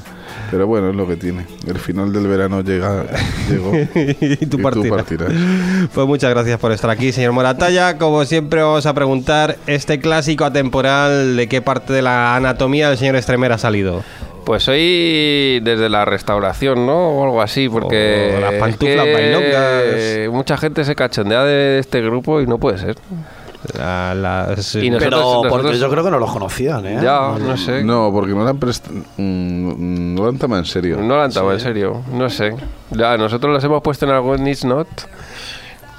Pero 0.51 0.67
bueno, 0.67 0.89
es 0.89 0.95
lo 0.95 1.07
que 1.07 1.15
tiene. 1.15 1.45
El 1.67 1.77
final 1.79 2.11
del 2.13 2.27
verano 2.27 2.61
llega, 2.61 3.05
llegó. 3.49 3.71
y 4.21 4.45
tú 4.45 4.59
partirás. 4.61 4.89
partirás. 4.89 5.31
Pues 5.93 6.07
muchas 6.07 6.29
gracias 6.29 6.59
por 6.59 6.71
estar 6.71 6.89
aquí, 6.89 7.11
señor 7.11 7.33
Moratalla. 7.33 7.97
Como 7.97 8.25
siempre, 8.25 8.61
vamos 8.61 8.85
a 8.85 8.93
preguntar 8.93 9.57
este 9.67 9.99
clásico 9.99 10.45
atemporal 10.45 11.35
de 11.35 11.47
qué 11.47 11.61
parte 11.61 11.93
de 11.93 12.01
la 12.01 12.35
anatomía 12.35 12.89
del 12.89 12.97
señor 12.97 13.15
Estremera 13.15 13.55
ha 13.55 13.59
salido. 13.59 14.03
Pues 14.45 14.67
hoy 14.67 15.59
desde 15.63 15.89
la 15.89 16.05
restauración, 16.05 16.85
¿no? 16.85 17.09
O 17.09 17.23
algo 17.23 17.41
así, 17.41 17.67
porque... 17.67 18.35
O 18.37 18.39
las 18.39 18.53
es 18.53 18.59
pantuflas 18.59 19.05
que 19.05 19.13
bailongas. 19.13 20.31
Mucha 20.31 20.55
gente 20.57 20.83
se 20.83 20.95
cachondea 20.95 21.43
de 21.43 21.79
este 21.79 22.01
grupo 22.01 22.39
y 22.41 22.45
no 22.45 22.59
puede 22.59 22.77
ser. 22.77 22.95
La- 23.77 24.13
las- 24.15 24.75
Y 24.75 24.89
nosotros- 24.89 25.19
Pero 25.21 25.41
porque 25.41 25.49
nosotros- 25.63 25.79
yo 25.79 25.89
creo 25.89 26.03
que 26.03 26.11
no 26.11 26.19
los 26.19 26.31
conocían, 26.31 26.85
¿eh? 26.85 26.99
Ya, 27.01 27.33
no 27.39 27.57
sé. 27.57 27.83
No, 27.83 28.11
porque 28.13 28.33
no 28.33 28.43
la 28.43 28.51
han 28.51 28.59
prest- 28.59 28.89
mm, 29.17 30.15
no 30.15 30.23
la 30.23 30.29
han 30.29 30.37
tomado 30.37 30.59
en 30.59 30.65
serio. 30.65 30.97
No 31.01 31.17
la 31.17 31.25
han 31.25 31.31
tomado 31.31 31.53
en 31.53 31.59
serio, 31.59 32.01
no 32.13 32.29
sé. 32.29 32.55
Ya, 32.91 33.17
nosotros 33.17 33.51
los 33.53 33.63
hemos 33.63 33.81
puesto 33.81 34.05
en 34.05 34.11
algún 34.11 34.43
Niche 34.43 34.67
Not, 34.67 34.87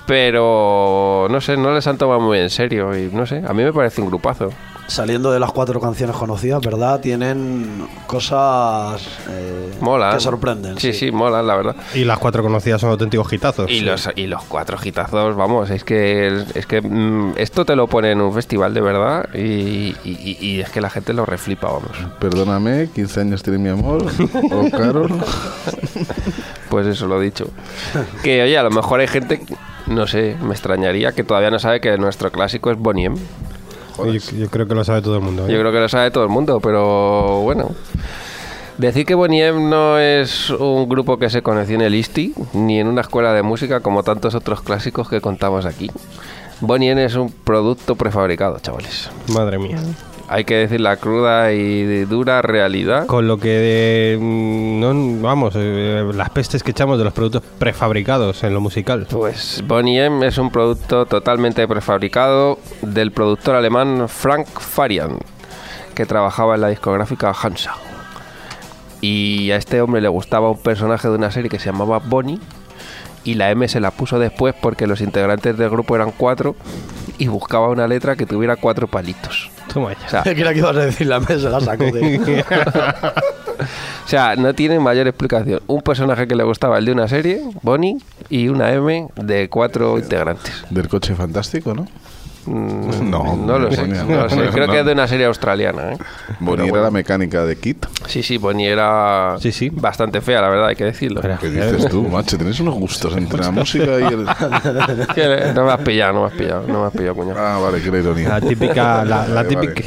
pero 0.07 1.27
no 1.31 1.41
sé, 1.41 1.57
no 1.57 1.73
les 1.75 1.87
han 1.87 1.99
tomado 1.99 2.21
muy 2.21 2.39
en 2.39 2.51
serio 2.51 2.97
y 2.97 3.11
no 3.13 3.27
sé, 3.27 3.43
a 3.47 3.53
mí 3.53 3.63
me 3.65 3.73
parece 3.73 4.01
un 4.01 4.09
grupazo. 4.09 4.51
Saliendo 4.89 5.33
de 5.33 5.41
las 5.41 5.51
cuatro 5.51 5.81
canciones 5.81 6.15
conocidas, 6.15 6.61
¿verdad? 6.61 7.01
Tienen 7.01 7.89
cosas 8.07 9.03
eh, 9.29 9.73
Mola. 9.81 10.13
que 10.15 10.21
sorprenden. 10.21 10.79
Sí, 10.79 10.93
sí, 10.93 11.11
mola, 11.11 11.43
la 11.43 11.57
verdad. 11.57 11.77
Y 11.95 12.05
las 12.05 12.19
cuatro 12.19 12.43
conocidas 12.43 12.81
son 12.81 12.91
auténticos 12.91 13.33
hitazos. 13.33 13.69
Y 13.69 13.81
los, 13.81 14.09
y 14.15 14.29
los 14.29 14.45
cuatro 14.45 14.79
gitazos, 14.79 15.35
vamos, 15.35 15.71
es 15.71 15.83
que, 15.83 16.45
es 16.55 16.67
que 16.67 16.81
mm, 16.83 17.33
esto 17.37 17.65
te 17.65 17.75
lo 17.75 17.89
pone 17.89 18.13
en 18.13 18.21
un 18.21 18.33
festival 18.33 18.75
de 18.75 18.81
verdad 18.81 19.29
y, 19.35 19.39
y- 19.41 19.97
y- 20.05 20.39
y 20.41 20.61
es 20.61 20.71
que 20.71 20.81
la 20.81 20.89
gente 20.91 21.13
lo 21.13 21.27
reflipa, 21.27 21.67
vamos. 21.67 21.91
Perdóname, 22.21 22.89
15 22.95 23.21
años 23.23 23.43
tiene 23.43 23.59
mi 23.59 23.69
amor. 23.69 24.05
O 24.53 24.71
Carol. 24.77 25.11
Pues 26.69 26.87
eso 26.87 27.07
lo 27.07 27.21
he 27.21 27.25
dicho. 27.25 27.49
Que 28.23 28.43
oye, 28.43 28.57
a 28.57 28.63
lo 28.63 28.71
mejor 28.71 29.01
hay 29.01 29.09
gente, 29.09 29.41
no 29.87 30.07
sé, 30.07 30.37
me 30.43 30.53
extrañaría 30.53 31.13
que 31.13 31.25
todavía 31.25 31.51
no 31.51 31.59
sabe 31.59 31.81
que 31.81 31.97
nuestro 31.99 32.31
clásico 32.31 32.71
es 32.71 32.79
Boniem. 32.79 33.17
Yo, 33.99 34.13
yo 34.13 34.49
creo 34.49 34.67
que 34.67 34.75
lo 34.75 34.85
sabe 34.85 35.03
todo 35.03 35.17
el 35.17 35.23
mundo. 35.23 35.47
¿eh? 35.47 35.53
Yo 35.53 35.59
creo 35.59 35.73
que 35.73 35.81
lo 35.81 35.89
sabe 35.89 36.11
todo 36.11 36.25
el 36.25 36.31
mundo, 36.31 36.61
pero 36.61 37.41
bueno. 37.43 37.71
Decir 38.79 39.07
que 39.07 39.15
Boniem 39.15 39.71
no 39.71 39.99
es 39.99 40.51
un 40.51 40.87
grupo 40.87 41.19
que 41.19 41.31
se 41.31 41.41
conoció 41.41 41.77
en 41.77 41.81
el 41.81 41.95
ISTI, 41.95 42.35
ni 42.53 42.79
en 42.79 42.89
una 42.89 43.01
escuela 43.01 43.33
de 43.33 43.43
música 43.43 43.81
como 43.81 44.03
tantos 44.03 44.35
otros 44.35 44.61
clásicos 44.61 45.09
que 45.09 45.23
contamos 45.23 45.65
aquí. 45.65 45.91
Boniem 46.61 46.99
es 46.99 47.15
un 47.15 47.31
producto 47.31 47.97
prefabricado, 47.97 48.59
chavales. 48.59 49.11
Madre 49.33 49.59
mía. 49.59 49.79
Hay 50.29 50.45
que 50.45 50.57
decir 50.57 50.81
la 50.81 50.97
cruda 50.97 51.53
y 51.53 52.05
dura 52.05 52.43
realidad. 52.43 53.07
Con 53.07 53.29
lo 53.29 53.39
que, 53.39 54.19
mm, 54.21 54.81
no, 54.81 55.23
vamos, 55.23 55.55
eh, 55.57 56.05
las 56.15 56.31
pestes 56.31 56.65
que 56.65 56.73
echamos 56.73 56.99
de 56.99 57.05
los 57.05 57.13
productos 57.13 57.43
prefabricados 57.59 58.43
en 58.43 58.53
lo 58.53 58.61
musical. 58.61 59.07
Pues 59.09 59.63
Bonnie 59.67 60.05
M 60.05 60.27
es 60.27 60.39
un 60.39 60.51
producto 60.51 61.07
totalmente 61.07 61.67
prefabricado 61.69 62.59
del 62.83 63.13
productor 63.13 63.55
alemán 63.55 64.09
Frank 64.09 64.47
Farian, 64.49 65.19
que 65.95 66.07
trabajaba 66.07 66.57
en 66.57 66.63
la 66.63 66.69
discográfica 66.69 67.33
Hansa. 67.33 67.75
Y 69.01 69.53
a 69.53 69.57
este 69.57 69.81
hombre 69.81 70.01
le 70.01 70.09
gustaba 70.09 70.51
un 70.51 70.59
personaje 70.59 71.09
de 71.09 71.15
una 71.15 71.31
serie 71.31 71.49
que 71.49 71.61
se 71.61 71.67
llamaba 71.67 71.99
Bonnie. 71.99 72.41
Y 73.27 73.35
la 73.35 73.51
M 73.51 73.67
se 73.67 73.81
la 73.81 73.91
puso 73.91 74.21
después 74.21 74.55
porque 74.59 74.87
los 74.87 75.01
integrantes 75.01 75.59
del 75.59 75.69
grupo 75.69 75.97
eran 75.97 76.13
cuatro 76.17 76.55
y 77.19 77.27
buscaba 77.27 77.69
una 77.69 77.89
letra 77.89 78.15
que 78.15 78.25
tuviera 78.25 78.55
cuatro 78.55 78.87
palitos. 78.87 79.51
Toma 79.73 79.95
ya. 79.95 80.07
O 80.07 80.09
sea, 80.09 80.23
Creía 80.23 80.53
que 80.53 80.61
ibas 80.61 80.77
a 80.77 80.81
decir 80.81 81.09
la 81.09 81.19
mesa, 81.19 81.51
la 81.51 81.61
sacó 81.61 81.87
de... 81.87 82.45
o 84.05 84.09
sea, 84.09 84.37
no 84.37 84.55
tiene 84.55 84.79
mayor 84.79 85.09
explicación. 85.09 85.61
Un 85.67 85.83
personaje 85.83 86.29
que 86.29 86.37
le 86.37 86.45
gustaba 86.45 86.79
el 86.79 86.85
de 86.85 86.93
una 86.93 87.09
serie, 87.09 87.43
Bonnie, 87.63 87.99
y 88.31 88.47
una 88.47 88.73
M 88.73 89.09
de 89.17 89.49
cuatro 89.49 89.99
integrantes. 89.99 90.65
Del 90.71 90.89
coche 90.89 91.17
fantástico, 91.17 91.75
¿no? 91.75 91.89
Mm, 92.47 93.11
No, 93.11 93.37
no 93.37 93.59
lo 93.59 93.71
sé. 93.73 93.87
No 93.87 94.05
lo 94.23 94.29
sé. 94.29 94.37
no. 94.37 94.51
Creo 94.53 94.69
que 94.69 94.81
es 94.81 94.87
de 94.87 94.93
una 94.93 95.07
serie 95.09 95.27
australiana. 95.27 95.93
¿eh? 95.93 95.99
Bonnie 96.41 96.69
era 96.69 96.83
la 96.83 96.91
mecánica 96.91 97.45
de 97.45 97.57
Kit. 97.57 97.87
Sí, 98.07 98.23
sí, 98.23 98.39
Bonnie 98.39 98.69
era 98.69 99.37
Sí, 99.41 99.53
sí. 99.53 99.69
bastante 99.71 100.21
fea, 100.21 100.41
la 100.41 100.49
verdad, 100.49 100.69
hay 100.69 100.77
que 100.77 100.85
decirlo. 100.85 101.21
¿Qué 101.41 101.51
dices 101.51 101.89
tú, 101.89 102.03
macho? 102.09 102.37
Tienes 102.37 102.59
unos 102.61 102.75
gustos 102.75 103.17
entre 103.17 103.41
la 103.41 103.51
música 103.51 103.99
y 104.01 104.05
el... 104.05 104.27
No 105.55 105.65
me 105.67 105.73
has 105.73 105.81
pillado, 105.81 106.13
no 106.13 106.21
me 106.23 106.27
has 106.29 106.33
pillado, 106.35 106.65
no 106.69 106.81
me 106.83 106.87
has 106.87 106.93
pillado, 106.93 107.15
cuñado. 107.15 107.39
Ah, 107.41 107.59
vale, 107.59 107.81
que 107.83 107.89
era 107.89 107.99
ironía. 107.99 108.29
La 108.29 108.41
típica, 108.41 109.05
la, 109.05 109.27
la 109.27 109.43
Vale, 109.43 109.57
vale. 109.57 109.85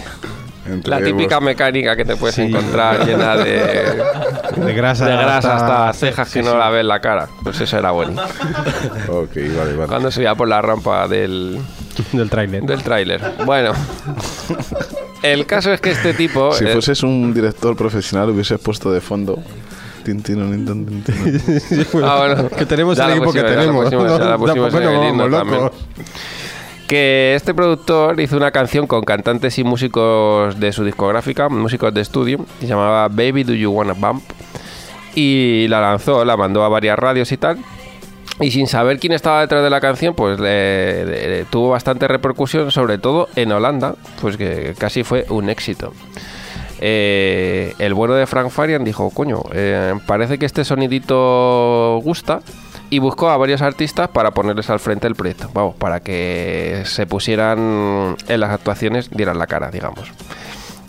Entre 0.72 0.90
La 0.90 0.98
típica 0.98 1.36
euros. 1.36 1.42
mecánica 1.44 1.96
que 1.96 2.06
te 2.06 2.16
puedes 2.16 2.36
Sí. 2.36 2.44
encontrar 2.44 3.06
llena 3.06 3.36
de, 3.38 4.02
de 4.56 4.74
grasa, 4.74 5.06
de 5.08 5.16
grasa 5.18 5.56
hasta 5.56 5.86
las 5.88 5.96
sí, 5.98 6.06
cejas 6.08 6.32
que 6.32 6.42
no 6.44 6.58
la 6.58 6.70
ves 6.70 6.86
la 6.86 7.00
cara. 7.02 7.28
Pues 7.44 7.60
eso 7.62 7.78
era 7.78 7.92
Bonnie. 7.92 8.16
Ok, 9.10 9.36
vale, 9.36 9.76
vale. 9.76 9.88
Cuando 9.88 10.12
subía 10.12 10.36
por 10.36 10.48
la 10.48 10.62
rampa 10.62 11.08
del, 11.08 11.60
del 12.14 12.30
tráiler. 12.30 12.64
del 12.64 12.84
tráiler. 12.84 13.22
Bueno, 13.46 13.72
el 15.24 15.46
caso 15.46 15.72
es 15.74 15.82
que 15.82 15.92
este 15.92 16.14
tipo... 16.14 16.52
Si 16.54 16.66
eh, 16.66 16.70
fueses 16.70 17.04
un 17.04 17.34
director 17.34 17.76
profesional, 17.76 18.30
hubieses 18.30 18.60
puesto 18.60 18.92
de 18.92 19.02
fondo. 19.02 19.40
tin, 20.04 20.22
tin, 20.24 20.66
tin, 20.66 21.04
tin, 21.04 21.04
tin. 21.04 21.86
Ah, 22.04 22.18
bueno. 22.20 22.50
que 22.50 22.66
tenemos 22.66 22.98
Ya 22.98 23.06
el 23.06 23.12
equipo 23.18 23.34
que 23.34 23.42
pusimos, 23.42 23.50
ya 23.52 23.56
la 23.56 23.62
tenemos. 23.62 23.84
pusimos, 23.86 24.20
ya 24.20 24.26
la 24.26 24.38
pusimos 24.38 24.74
en 24.74 25.20
el. 25.20 25.70
Que 26.90 27.36
este 27.36 27.54
productor 27.54 28.20
hizo 28.20 28.36
una 28.36 28.50
canción 28.50 28.88
con 28.88 29.04
cantantes 29.04 29.60
y 29.60 29.64
músicos 29.64 30.60
de 30.60 30.74
su 30.74 30.84
discográfica, 30.84 31.48
músicos 31.48 31.94
de 31.94 32.02
estudio, 32.02 32.40
que 32.60 32.66
se 32.66 32.68
llamaba 32.68 33.08
Baby 33.10 33.44
Do 33.44 33.54
You 33.54 33.70
Wanna 33.70 33.94
Bump. 33.94 34.24
Y 35.14 35.68
la 35.70 35.82
lanzó, 35.82 36.26
la 36.26 36.36
mandó 36.36 36.64
a 36.64 36.70
varias 36.70 36.98
radios 36.98 37.32
y 37.32 37.38
tal. 37.38 37.60
Y 38.40 38.50
sin 38.50 38.66
saber 38.66 38.98
quién 38.98 39.14
estaba 39.14 39.42
detrás 39.42 39.64
de 39.64 39.70
la 39.70 39.80
canción, 39.80 40.16
pues 40.16 40.38
tuvo 41.52 41.70
bastante 41.70 42.08
repercusión, 42.08 42.72
sobre 42.72 42.98
todo 42.98 43.30
en 43.36 43.52
Holanda, 43.52 43.94
pues 44.20 44.36
que 44.36 44.74
casi 44.76 45.04
fue 45.04 45.28
un 45.30 45.52
éxito. 45.52 45.94
Eh, 46.80 47.76
el 47.78 47.94
bueno 47.94 48.16
de 48.16 48.26
Frank 48.26 48.50
Farian 48.50 48.84
dijo, 48.84 49.12
coño, 49.12 49.44
eh, 49.54 49.94
parece 50.08 50.40
que 50.40 50.48
este 50.48 50.66
sonidito 50.66 52.00
gusta 52.04 52.40
y 52.90 53.00
buscó 53.00 53.30
a 53.30 53.38
varios 53.38 53.62
artistas 53.62 54.10
para 54.10 54.32
ponerles 54.32 54.70
al 54.70 54.80
frente 54.80 55.08
del 55.08 55.16
proyecto, 55.16 55.50
vamos, 55.54 55.76
para 55.76 56.00
que 56.00 56.84
se 56.86 57.06
pusieran 57.06 58.16
en 58.28 58.40
las 58.40 58.52
actuaciones, 58.52 59.10
dieran 59.12 59.38
la 59.38 59.48
cara, 59.48 59.72
digamos. 59.72 60.12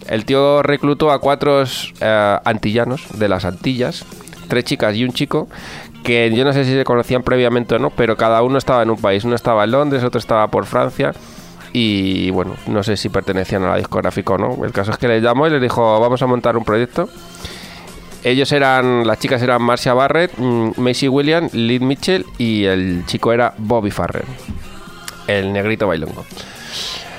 El 0.08 0.24
tío 0.24 0.62
reclutó 0.62 1.12
a 1.12 1.20
cuatro 1.20 1.62
eh, 1.62 2.38
antillanos 2.44 3.06
de 3.18 3.28
las 3.28 3.44
Antillas, 3.44 4.04
tres 4.48 4.64
chicas 4.64 4.96
y 4.96 5.04
un 5.04 5.12
chico, 5.12 5.48
que 6.02 6.32
yo 6.34 6.44
no 6.44 6.52
sé 6.52 6.64
si 6.64 6.72
se 6.72 6.84
conocían 6.84 7.22
previamente 7.22 7.74
o 7.74 7.78
no, 7.78 7.90
pero 7.90 8.16
cada 8.16 8.42
uno 8.42 8.58
estaba 8.58 8.82
en 8.82 8.90
un 8.90 8.96
país. 8.96 9.24
Uno 9.24 9.36
estaba 9.36 9.64
en 9.64 9.72
Londres, 9.72 10.02
otro 10.02 10.18
estaba 10.18 10.48
por 10.48 10.66
Francia. 10.66 11.12
Y 11.72 12.30
bueno, 12.30 12.54
no 12.66 12.82
sé 12.82 12.96
si 12.96 13.08
pertenecían 13.08 13.62
a 13.62 13.70
la 13.70 13.76
discográfica 13.76 14.34
o 14.34 14.38
no. 14.38 14.64
El 14.64 14.72
caso 14.72 14.90
es 14.90 14.98
que 14.98 15.06
les 15.06 15.22
llamó 15.22 15.46
y 15.46 15.50
les 15.50 15.62
dijo, 15.62 16.00
vamos 16.00 16.20
a 16.22 16.26
montar 16.26 16.56
un 16.56 16.64
proyecto. 16.64 17.08
Ellos 18.22 18.52
eran, 18.52 19.06
las 19.06 19.18
chicas 19.18 19.40
eran 19.42 19.62
Marcia 19.62 19.94
Barrett, 19.94 20.32
mm, 20.36 20.72
Macy 20.76 21.08
Williams, 21.08 21.54
Lynn 21.54 21.86
Mitchell 21.86 22.26
y 22.36 22.64
el 22.64 23.04
chico 23.06 23.32
era 23.32 23.54
Bobby 23.56 23.90
Farrer, 23.90 24.24
el 25.26 25.52
negrito 25.52 25.86
bailongo. 25.86 26.24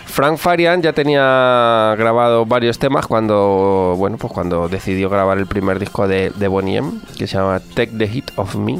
Frank 0.05 0.37
Farian 0.37 0.81
ya 0.81 0.91
tenía 0.91 1.95
grabado 1.97 2.45
varios 2.45 2.77
temas 2.77 3.07
cuando, 3.07 3.95
bueno, 3.97 4.17
pues 4.17 4.31
cuando 4.33 4.67
decidió 4.67 5.09
grabar 5.09 5.37
el 5.37 5.47
primer 5.47 5.79
disco 5.79 6.07
de, 6.07 6.31
de 6.31 6.47
Bonnie 6.49 6.77
M, 6.77 6.91
que 7.17 7.27
se 7.27 7.37
llama 7.37 7.61
Take 7.73 7.93
the 7.97 8.07
Hit 8.07 8.31
of 8.35 8.55
Me. 8.55 8.79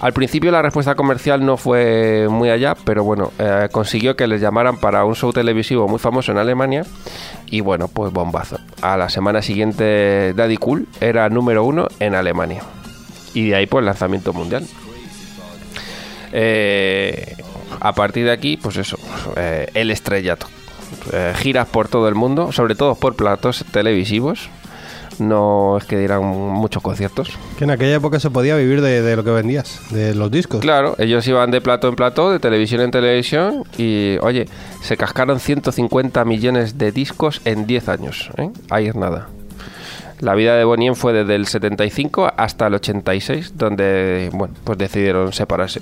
Al 0.00 0.12
principio 0.12 0.52
la 0.52 0.62
respuesta 0.62 0.94
comercial 0.94 1.44
no 1.44 1.56
fue 1.56 2.28
muy 2.30 2.50
allá, 2.50 2.76
pero 2.84 3.02
bueno, 3.02 3.32
eh, 3.38 3.68
consiguió 3.72 4.14
que 4.14 4.28
les 4.28 4.40
llamaran 4.40 4.78
para 4.78 5.04
un 5.04 5.16
show 5.16 5.32
televisivo 5.32 5.88
muy 5.88 5.98
famoso 5.98 6.30
en 6.30 6.38
Alemania 6.38 6.84
y 7.46 7.60
bueno, 7.62 7.88
pues 7.88 8.12
bombazo. 8.12 8.60
A 8.80 8.96
la 8.96 9.08
semana 9.08 9.42
siguiente 9.42 10.34
Daddy 10.34 10.56
Cool 10.56 10.86
era 11.00 11.28
número 11.28 11.64
uno 11.64 11.88
en 11.98 12.14
Alemania. 12.14 12.62
Y 13.34 13.48
de 13.48 13.56
ahí 13.56 13.66
pues 13.66 13.84
lanzamiento 13.84 14.32
mundial. 14.32 14.64
Eh, 16.32 17.34
a 17.80 17.92
partir 17.92 18.24
de 18.24 18.32
aquí, 18.32 18.56
pues 18.56 18.76
eso, 18.76 18.98
eh, 19.36 19.68
el 19.74 19.90
estrellato. 19.90 20.46
Giras 21.36 21.66
por 21.66 21.88
todo 21.88 22.08
el 22.08 22.14
mundo, 22.14 22.52
sobre 22.52 22.74
todo 22.74 22.94
por 22.94 23.14
platos 23.14 23.64
televisivos. 23.72 24.48
No 25.18 25.78
es 25.78 25.84
que 25.84 25.98
dieran 25.98 26.24
muchos 26.24 26.82
conciertos. 26.82 27.38
Que 27.58 27.64
en 27.64 27.70
aquella 27.70 27.96
época 27.96 28.20
se 28.20 28.30
podía 28.30 28.56
vivir 28.56 28.80
de, 28.80 29.02
de 29.02 29.16
lo 29.16 29.24
que 29.24 29.30
vendías, 29.30 29.80
de 29.90 30.14
los 30.14 30.30
discos. 30.30 30.60
Claro, 30.60 30.94
ellos 30.98 31.26
iban 31.26 31.50
de 31.50 31.60
plato 31.60 31.88
en 31.88 31.96
plato, 31.96 32.30
de 32.30 32.38
televisión 32.38 32.80
en 32.80 32.90
televisión 32.90 33.64
y, 33.76 34.16
oye, 34.22 34.46
se 34.82 34.96
cascaron 34.96 35.40
150 35.40 36.24
millones 36.24 36.78
de 36.78 36.92
discos 36.92 37.40
en 37.44 37.66
10 37.66 37.88
años. 37.88 38.30
¿eh? 38.36 38.50
Ahí 38.70 38.86
es 38.86 38.94
nada. 38.94 39.28
La 40.20 40.34
vida 40.34 40.56
de 40.56 40.64
Bonnie 40.64 40.88
M 40.88 40.96
fue 40.96 41.12
desde 41.12 41.36
el 41.36 41.46
75 41.46 42.32
hasta 42.36 42.66
el 42.66 42.74
86, 42.74 43.56
donde, 43.56 44.30
bueno, 44.32 44.54
pues 44.64 44.76
decidieron 44.76 45.32
separarse. 45.32 45.80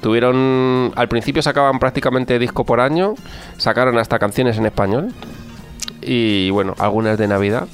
Tuvieron, 0.00 0.92
al 0.94 1.08
principio 1.08 1.42
sacaban 1.42 1.78
prácticamente 1.80 2.38
disco 2.38 2.64
por 2.64 2.80
año, 2.80 3.14
sacaron 3.56 3.98
hasta 3.98 4.18
canciones 4.18 4.58
en 4.58 4.66
español 4.66 5.12
y, 6.02 6.50
bueno, 6.50 6.74
algunas 6.78 7.18
de 7.18 7.26
Navidad. 7.26 7.66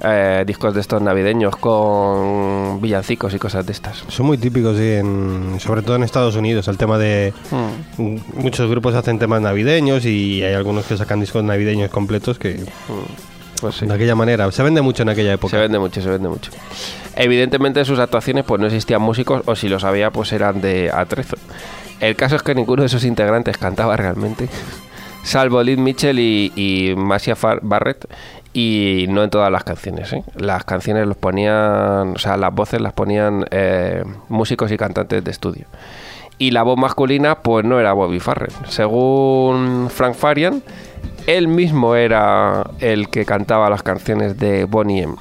Eh, 0.00 0.44
discos 0.46 0.74
de 0.74 0.80
estos 0.80 1.02
navideños 1.02 1.56
con 1.56 2.80
villancicos 2.80 3.34
y 3.34 3.38
cosas 3.38 3.66
de 3.66 3.72
estas. 3.72 4.04
Son 4.08 4.26
muy 4.26 4.38
típicos, 4.38 4.76
sí, 4.76 4.92
en- 4.92 5.56
sobre 5.58 5.82
todo 5.82 5.96
en 5.96 6.04
Estados 6.04 6.36
Unidos, 6.36 6.68
el 6.68 6.78
tema 6.78 6.98
de... 6.98 7.32
Hmm. 7.50 8.16
Muchos 8.34 8.70
grupos 8.70 8.94
hacen 8.94 9.18
temas 9.18 9.40
navideños 9.40 10.04
y 10.04 10.42
hay 10.42 10.54
algunos 10.54 10.86
que 10.86 10.96
sacan 10.96 11.18
discos 11.20 11.42
navideños 11.42 11.90
completos 11.90 12.38
que... 12.38 12.60
Pues 13.60 13.74
sí. 13.74 13.86
De 13.86 13.94
aquella 13.94 14.14
manera, 14.14 14.48
se 14.52 14.62
vende 14.62 14.82
mucho 14.82 15.02
en 15.02 15.08
aquella 15.08 15.30
Se 15.30 15.34
época. 15.34 15.58
vende 15.58 15.80
mucho, 15.80 16.00
se 16.00 16.08
vende 16.08 16.28
mucho. 16.28 16.52
Evidentemente 17.16 17.80
en 17.80 17.86
sus 17.86 17.98
actuaciones 17.98 18.44
pues 18.44 18.60
no 18.60 18.66
existían 18.68 19.02
músicos 19.02 19.42
o 19.46 19.56
si 19.56 19.68
los 19.68 19.82
había 19.82 20.12
pues 20.12 20.32
eran 20.32 20.60
de 20.60 20.92
atrezo. 20.94 21.36
El 21.98 22.14
caso 22.14 22.36
es 22.36 22.44
que 22.44 22.54
ninguno 22.54 22.84
de 22.84 22.88
sus 22.88 23.02
integrantes 23.04 23.58
cantaba 23.58 23.96
realmente, 23.96 24.48
salvo 25.24 25.60
Lynn 25.60 25.82
Mitchell 25.82 26.20
y, 26.20 26.52
y 26.54 26.94
Far- 27.34 27.58
Barrett 27.62 28.06
y 28.52 29.06
no 29.08 29.22
en 29.22 29.30
todas 29.30 29.50
las 29.50 29.64
canciones. 29.64 30.12
¿eh? 30.12 30.24
Las 30.36 30.64
canciones 30.64 31.06
los 31.06 31.16
ponían, 31.16 32.14
o 32.14 32.18
sea, 32.18 32.36
las 32.36 32.54
voces 32.54 32.80
las 32.80 32.92
ponían 32.92 33.46
eh, 33.50 34.04
músicos 34.28 34.70
y 34.72 34.76
cantantes 34.76 35.22
de 35.24 35.30
estudio. 35.30 35.66
Y 36.38 36.52
la 36.52 36.62
voz 36.62 36.78
masculina 36.78 37.40
pues 37.40 37.64
no 37.64 37.80
era 37.80 37.92
Bobby 37.92 38.20
Farrell. 38.20 38.52
Según 38.68 39.88
Frank 39.90 40.14
Farian, 40.14 40.62
él 41.26 41.48
mismo 41.48 41.94
era 41.96 42.64
el 42.80 43.08
que 43.08 43.24
cantaba 43.24 43.68
las 43.68 43.82
canciones 43.82 44.38
de 44.38 44.64
Bonnie 44.64 45.02
M. 45.02 45.16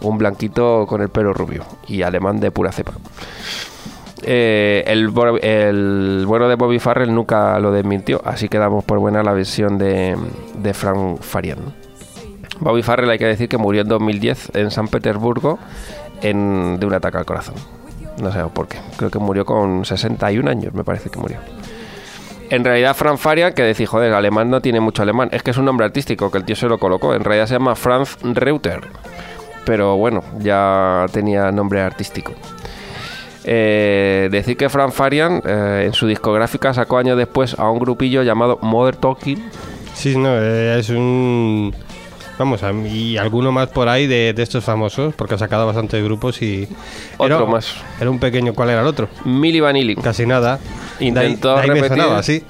Un 0.00 0.16
blanquito 0.16 0.86
con 0.88 1.02
el 1.02 1.10
pelo 1.10 1.34
rubio 1.34 1.64
y 1.86 2.02
alemán 2.02 2.40
de 2.40 2.50
pura 2.50 2.72
cepa. 2.72 2.92
Eh, 4.22 4.84
el, 4.86 5.08
bueno 5.08 6.48
de 6.48 6.54
Bobby 6.56 6.78
Farrell 6.78 7.14
nunca 7.14 7.58
lo 7.60 7.70
desmintió, 7.70 8.20
así 8.24 8.48
que 8.48 8.58
damos 8.58 8.84
por 8.84 8.98
buena 8.98 9.22
la 9.22 9.32
versión 9.32 9.78
de, 9.78 10.16
de 10.60 10.74
Frank 10.74 11.20
Farian. 11.20 11.58
Bobby 12.60 12.82
Farrell 12.82 13.10
hay 13.10 13.18
que 13.18 13.26
decir 13.26 13.48
que 13.48 13.58
murió 13.58 13.82
en 13.82 13.88
2010 13.88 14.50
en 14.54 14.70
San 14.70 14.88
Petersburgo 14.88 15.58
de 16.22 16.30
un 16.32 16.94
ataque 16.94 17.18
al 17.18 17.24
corazón. 17.24 17.54
No 18.20 18.32
sé 18.32 18.40
por 18.52 18.66
qué. 18.68 18.78
Creo 18.96 19.10
que 19.10 19.18
murió 19.18 19.44
con 19.44 19.84
61 19.84 20.50
años, 20.50 20.74
me 20.74 20.84
parece 20.84 21.10
que 21.10 21.18
murió. 21.18 21.38
En 22.50 22.64
realidad, 22.64 22.96
Franz 22.96 23.20
Farian, 23.20 23.52
que 23.52 23.62
decir, 23.62 23.86
joder, 23.86 24.12
alemán 24.14 24.50
no 24.50 24.60
tiene 24.60 24.80
mucho 24.80 25.02
alemán. 25.02 25.28
Es 25.32 25.42
que 25.42 25.50
es 25.50 25.58
un 25.58 25.66
nombre 25.66 25.84
artístico 25.84 26.30
que 26.30 26.38
el 26.38 26.44
tío 26.44 26.56
se 26.56 26.66
lo 26.66 26.78
colocó. 26.78 27.14
En 27.14 27.22
realidad 27.22 27.46
se 27.46 27.54
llama 27.54 27.74
Franz 27.74 28.16
Reuter. 28.22 28.80
Pero 29.66 29.96
bueno, 29.98 30.24
ya 30.38 31.04
tenía 31.12 31.52
nombre 31.52 31.82
artístico. 31.82 32.32
Eh, 33.44 34.28
decir 34.30 34.56
que 34.56 34.68
Franz 34.68 34.94
Farian 34.94 35.42
eh, 35.44 35.84
en 35.86 35.92
su 35.92 36.06
discográfica 36.06 36.72
sacó 36.72 36.98
años 36.98 37.18
después 37.18 37.58
a 37.58 37.70
un 37.70 37.78
grupillo 37.78 38.22
llamado 38.22 38.58
Mother 38.62 38.96
Talking. 38.96 39.42
Sí, 39.94 40.16
no, 40.16 40.30
eh, 40.34 40.78
es 40.78 40.88
un... 40.88 41.74
Vamos, 42.38 42.60
y 42.88 43.16
alguno 43.16 43.50
más 43.50 43.68
por 43.68 43.88
ahí 43.88 44.06
de, 44.06 44.32
de 44.32 44.42
estos 44.44 44.62
famosos, 44.64 45.12
porque 45.14 45.34
ha 45.34 45.38
sacado 45.38 45.66
bastantes 45.66 46.02
grupos 46.04 46.40
y... 46.40 46.68
Otro 47.16 47.36
era, 47.36 47.44
más. 47.46 47.74
Era 48.00 48.10
un 48.10 48.20
pequeño, 48.20 48.54
¿cuál 48.54 48.70
era 48.70 48.80
el 48.82 48.86
otro? 48.86 49.08
Milli 49.24 49.58
Vanilli. 49.58 49.96
Casi 49.96 50.24
nada. 50.24 50.60
Intentó 51.00 51.54
De 51.56 51.60
ahí- 51.62 51.66
de 51.68 51.74
ahí 51.74 51.80
me 51.80 51.88
sonaba, 51.88 52.22
sí. 52.22 52.44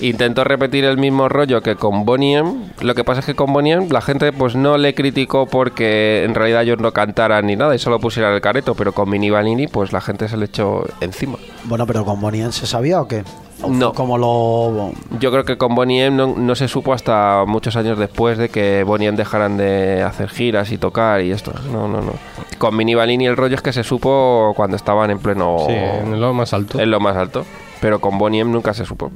Intentó 0.00 0.44
repetir 0.44 0.84
el 0.84 0.98
mismo 0.98 1.28
rollo 1.28 1.62
que 1.62 1.76
con 1.76 2.04
Bonnie 2.04 2.36
M. 2.36 2.54
Lo 2.80 2.94
que 2.94 3.04
pasa 3.04 3.20
es 3.20 3.26
que 3.26 3.34
con 3.34 3.52
Bonnie 3.52 3.72
M 3.72 3.88
la 3.90 4.00
gente 4.00 4.32
pues 4.32 4.54
no 4.54 4.76
le 4.76 4.94
criticó 4.94 5.46
porque 5.46 6.24
en 6.24 6.34
realidad 6.34 6.62
ellos 6.62 6.78
no 6.78 6.92
cantaran 6.92 7.46
ni 7.46 7.56
nada 7.56 7.74
y 7.74 7.78
solo 7.78 8.00
pusieran 8.00 8.34
el 8.34 8.40
careto, 8.40 8.74
pero 8.74 8.92
con 8.92 9.08
Mini 9.08 9.30
Vanilli 9.30 9.66
pues 9.66 9.92
la 9.92 10.00
gente 10.00 10.28
se 10.28 10.36
le 10.36 10.46
echó 10.46 10.84
encima. 11.00 11.36
Bueno, 11.64 11.86
pero 11.86 12.04
con 12.04 12.20
Bonnie 12.20 12.42
M 12.42 12.52
se 12.52 12.66
sabía 12.66 13.00
o 13.00 13.08
qué? 13.08 13.24
¿O 13.62 13.70
No. 13.70 13.92
Como 13.92 14.18
lo. 14.18 14.92
Yo 15.20 15.30
creo 15.30 15.44
que 15.44 15.56
con 15.56 15.74
Bonnie 15.74 16.04
M 16.04 16.16
no, 16.16 16.34
no 16.36 16.54
se 16.54 16.68
supo 16.68 16.92
hasta 16.92 17.44
muchos 17.46 17.76
años 17.76 17.98
después 17.98 18.36
de 18.36 18.48
que 18.48 18.82
Bonnie 18.84 19.08
M 19.08 19.16
dejaran 19.16 19.56
de 19.56 20.02
hacer 20.02 20.28
giras 20.28 20.72
y 20.72 20.78
tocar 20.78 21.20
y 21.22 21.30
esto. 21.30 21.52
No, 21.72 21.88
no, 21.88 22.00
no. 22.00 22.12
Con 22.58 22.76
Mini 22.76 22.94
Vanilli 22.94 23.26
el 23.26 23.36
rollo 23.36 23.56
es 23.56 23.62
que 23.62 23.72
se 23.72 23.84
supo 23.84 24.52
cuando 24.56 24.76
estaban 24.76 25.10
en 25.10 25.18
pleno... 25.18 25.58
Sí, 25.66 25.72
en 25.74 26.20
lo 26.20 26.32
más 26.32 26.52
alto. 26.52 26.80
En 26.80 26.90
lo 26.90 27.00
más 27.00 27.16
alto. 27.16 27.44
Pero 27.80 28.00
con 28.00 28.18
Bonnie 28.18 28.40
M 28.40 28.50
nunca 28.50 28.74
se 28.74 28.84
supo. 28.84 29.10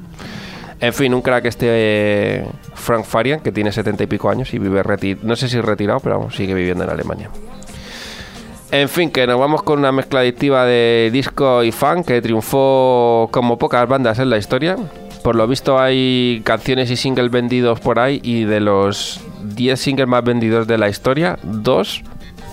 En 0.80 0.92
fin, 0.92 1.12
un 1.12 1.22
crack 1.22 1.44
este 1.46 1.66
eh, 1.68 2.46
Frank 2.74 3.04
Farian, 3.04 3.40
que 3.40 3.50
tiene 3.50 3.72
setenta 3.72 4.04
y 4.04 4.06
pico 4.06 4.30
años 4.30 4.54
y 4.54 4.58
vive 4.58 4.82
retirado. 4.82 5.26
No 5.26 5.36
sé 5.36 5.48
si 5.48 5.60
retirado, 5.60 6.00
pero 6.00 6.30
sigue 6.30 6.54
viviendo 6.54 6.84
en 6.84 6.90
Alemania. 6.90 7.30
En 8.70 8.88
fin, 8.88 9.10
que 9.10 9.26
nos 9.26 9.40
vamos 9.40 9.62
con 9.62 9.78
una 9.78 9.92
mezcla 9.92 10.20
adictiva 10.20 10.64
de 10.66 11.08
disco 11.12 11.64
y 11.64 11.72
funk 11.72 12.06
que 12.06 12.20
triunfó 12.20 13.28
como 13.32 13.58
pocas 13.58 13.88
bandas 13.88 14.18
en 14.18 14.30
la 14.30 14.36
historia. 14.36 14.76
Por 15.24 15.36
lo 15.36 15.46
visto 15.46 15.78
hay 15.78 16.42
canciones 16.44 16.90
y 16.90 16.96
singles 16.96 17.30
vendidos 17.30 17.80
por 17.80 17.98
ahí 17.98 18.20
y 18.22 18.44
de 18.44 18.60
los 18.60 19.20
10 19.42 19.80
singles 19.80 20.06
más 20.06 20.22
vendidos 20.22 20.66
de 20.66 20.78
la 20.78 20.88
historia, 20.88 21.38
dos 21.42 22.02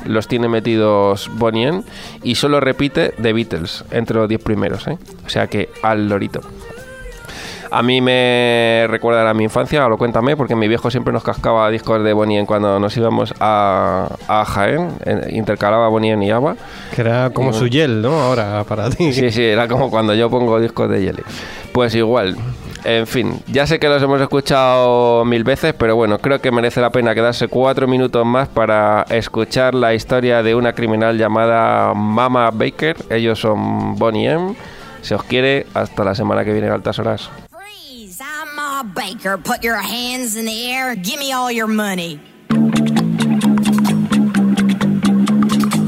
los 0.05 0.27
tiene 0.27 0.47
metidos 0.47 1.29
Bonnie 1.33 1.67
M 1.67 1.83
y 2.23 2.35
solo 2.35 2.59
repite 2.59 3.13
The 3.21 3.33
Beatles 3.33 3.83
entre 3.91 4.17
los 4.17 4.29
10 4.29 4.41
primeros, 4.41 4.87
¿eh? 4.87 4.97
O 5.25 5.29
sea 5.29 5.47
que 5.47 5.69
al 5.81 6.07
lorito. 6.07 6.41
A 7.75 7.83
mí 7.83 7.99
me 7.99 8.85
recuerda 8.87 9.29
a 9.29 9.33
mi 9.33 9.43
infancia, 9.43 9.85
lo 9.89 9.97
cuéntame, 9.97 10.37
porque 10.37 10.55
mi 10.55 10.69
viejo 10.69 10.89
siempre 10.89 11.11
nos 11.11 11.23
cascaba 11.23 11.69
discos 11.69 12.01
de 12.05 12.13
Bonnie 12.13 12.37
M 12.37 12.47
cuando 12.47 12.79
nos 12.79 12.95
íbamos 12.95 13.33
a, 13.41 14.07
a 14.29 14.45
Jaén, 14.45 14.91
intercalaba 15.29 15.89
Bonnie 15.89 16.11
M 16.11 16.25
y 16.25 16.31
Ava. 16.31 16.55
Que 16.95 17.01
era 17.01 17.31
como 17.31 17.49
Y 17.49 17.53
su 17.53 17.65
gel, 17.65 18.01
¿no? 18.01 18.13
Ahora, 18.13 18.63
para 18.63 18.89
ti. 18.89 19.11
Sí, 19.11 19.29
sí, 19.29 19.43
era 19.43 19.67
como 19.67 19.89
cuando 19.89 20.13
yo 20.13 20.29
pongo 20.29 20.57
discos 20.57 20.89
de 20.89 21.01
Jelly. 21.01 21.23
Pues 21.73 21.93
igual. 21.95 22.37
En 22.85 23.07
fin, 23.07 23.41
ya 23.47 23.67
sé 23.67 23.77
que 23.77 23.89
los 23.89 24.01
hemos 24.01 24.21
escuchado 24.21 25.25
mil 25.25 25.43
veces, 25.43 25.73
pero 25.77 25.97
bueno, 25.97 26.19
creo 26.19 26.39
que 26.39 26.51
merece 26.51 26.79
la 26.79 26.91
pena 26.91 27.13
quedarse 27.13 27.49
cuatro 27.49 27.89
minutos 27.89 28.25
más 28.25 28.47
para 28.47 29.05
escuchar 29.09 29.75
la 29.75 29.93
historia 29.93 30.43
de 30.43 30.55
una 30.55 30.71
criminal 30.71 31.17
llamada 31.17 31.93
Mama 31.93 32.51
Baker. 32.51 32.95
Ellos 33.09 33.37
son 33.37 33.95
Bonnie 33.95 34.29
M. 34.29 34.55
Se 35.01 35.13
os 35.13 35.23
quiere, 35.23 35.67
hasta 35.73 36.05
la 36.05 36.15
semana 36.15 36.45
que 36.45 36.53
viene, 36.53 36.69
a 36.69 36.73
altas 36.73 36.99
horas. 36.99 37.29
Freeze! 38.83 38.93
Baker. 38.95 39.37
Put 39.37 39.63
your 39.63 39.77
hands 39.77 40.35
in 40.35 40.45
the 40.45 40.71
air. 40.71 40.95
Give 40.95 41.19
me 41.19 41.31
all 41.31 41.51
your 41.51 41.67
money. 41.67 42.19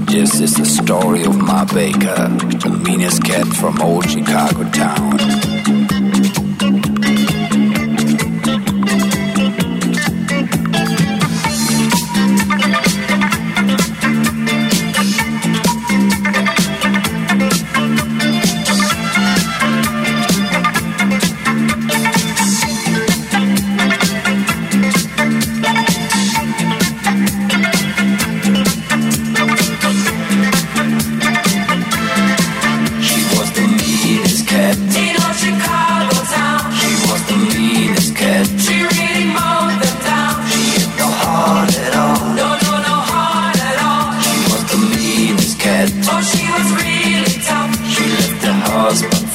This 0.06 0.40
is 0.40 0.56
the 0.56 0.66
story 0.66 1.24
of 1.26 1.38
my 1.38 1.66
Baker, 1.66 2.28
the 2.28 2.82
meanest 2.84 3.24
cat 3.24 3.48
from 3.48 3.82
old 3.82 4.10
Chicago 4.10 4.70
town. 4.72 5.47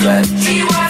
flat. 0.03 0.82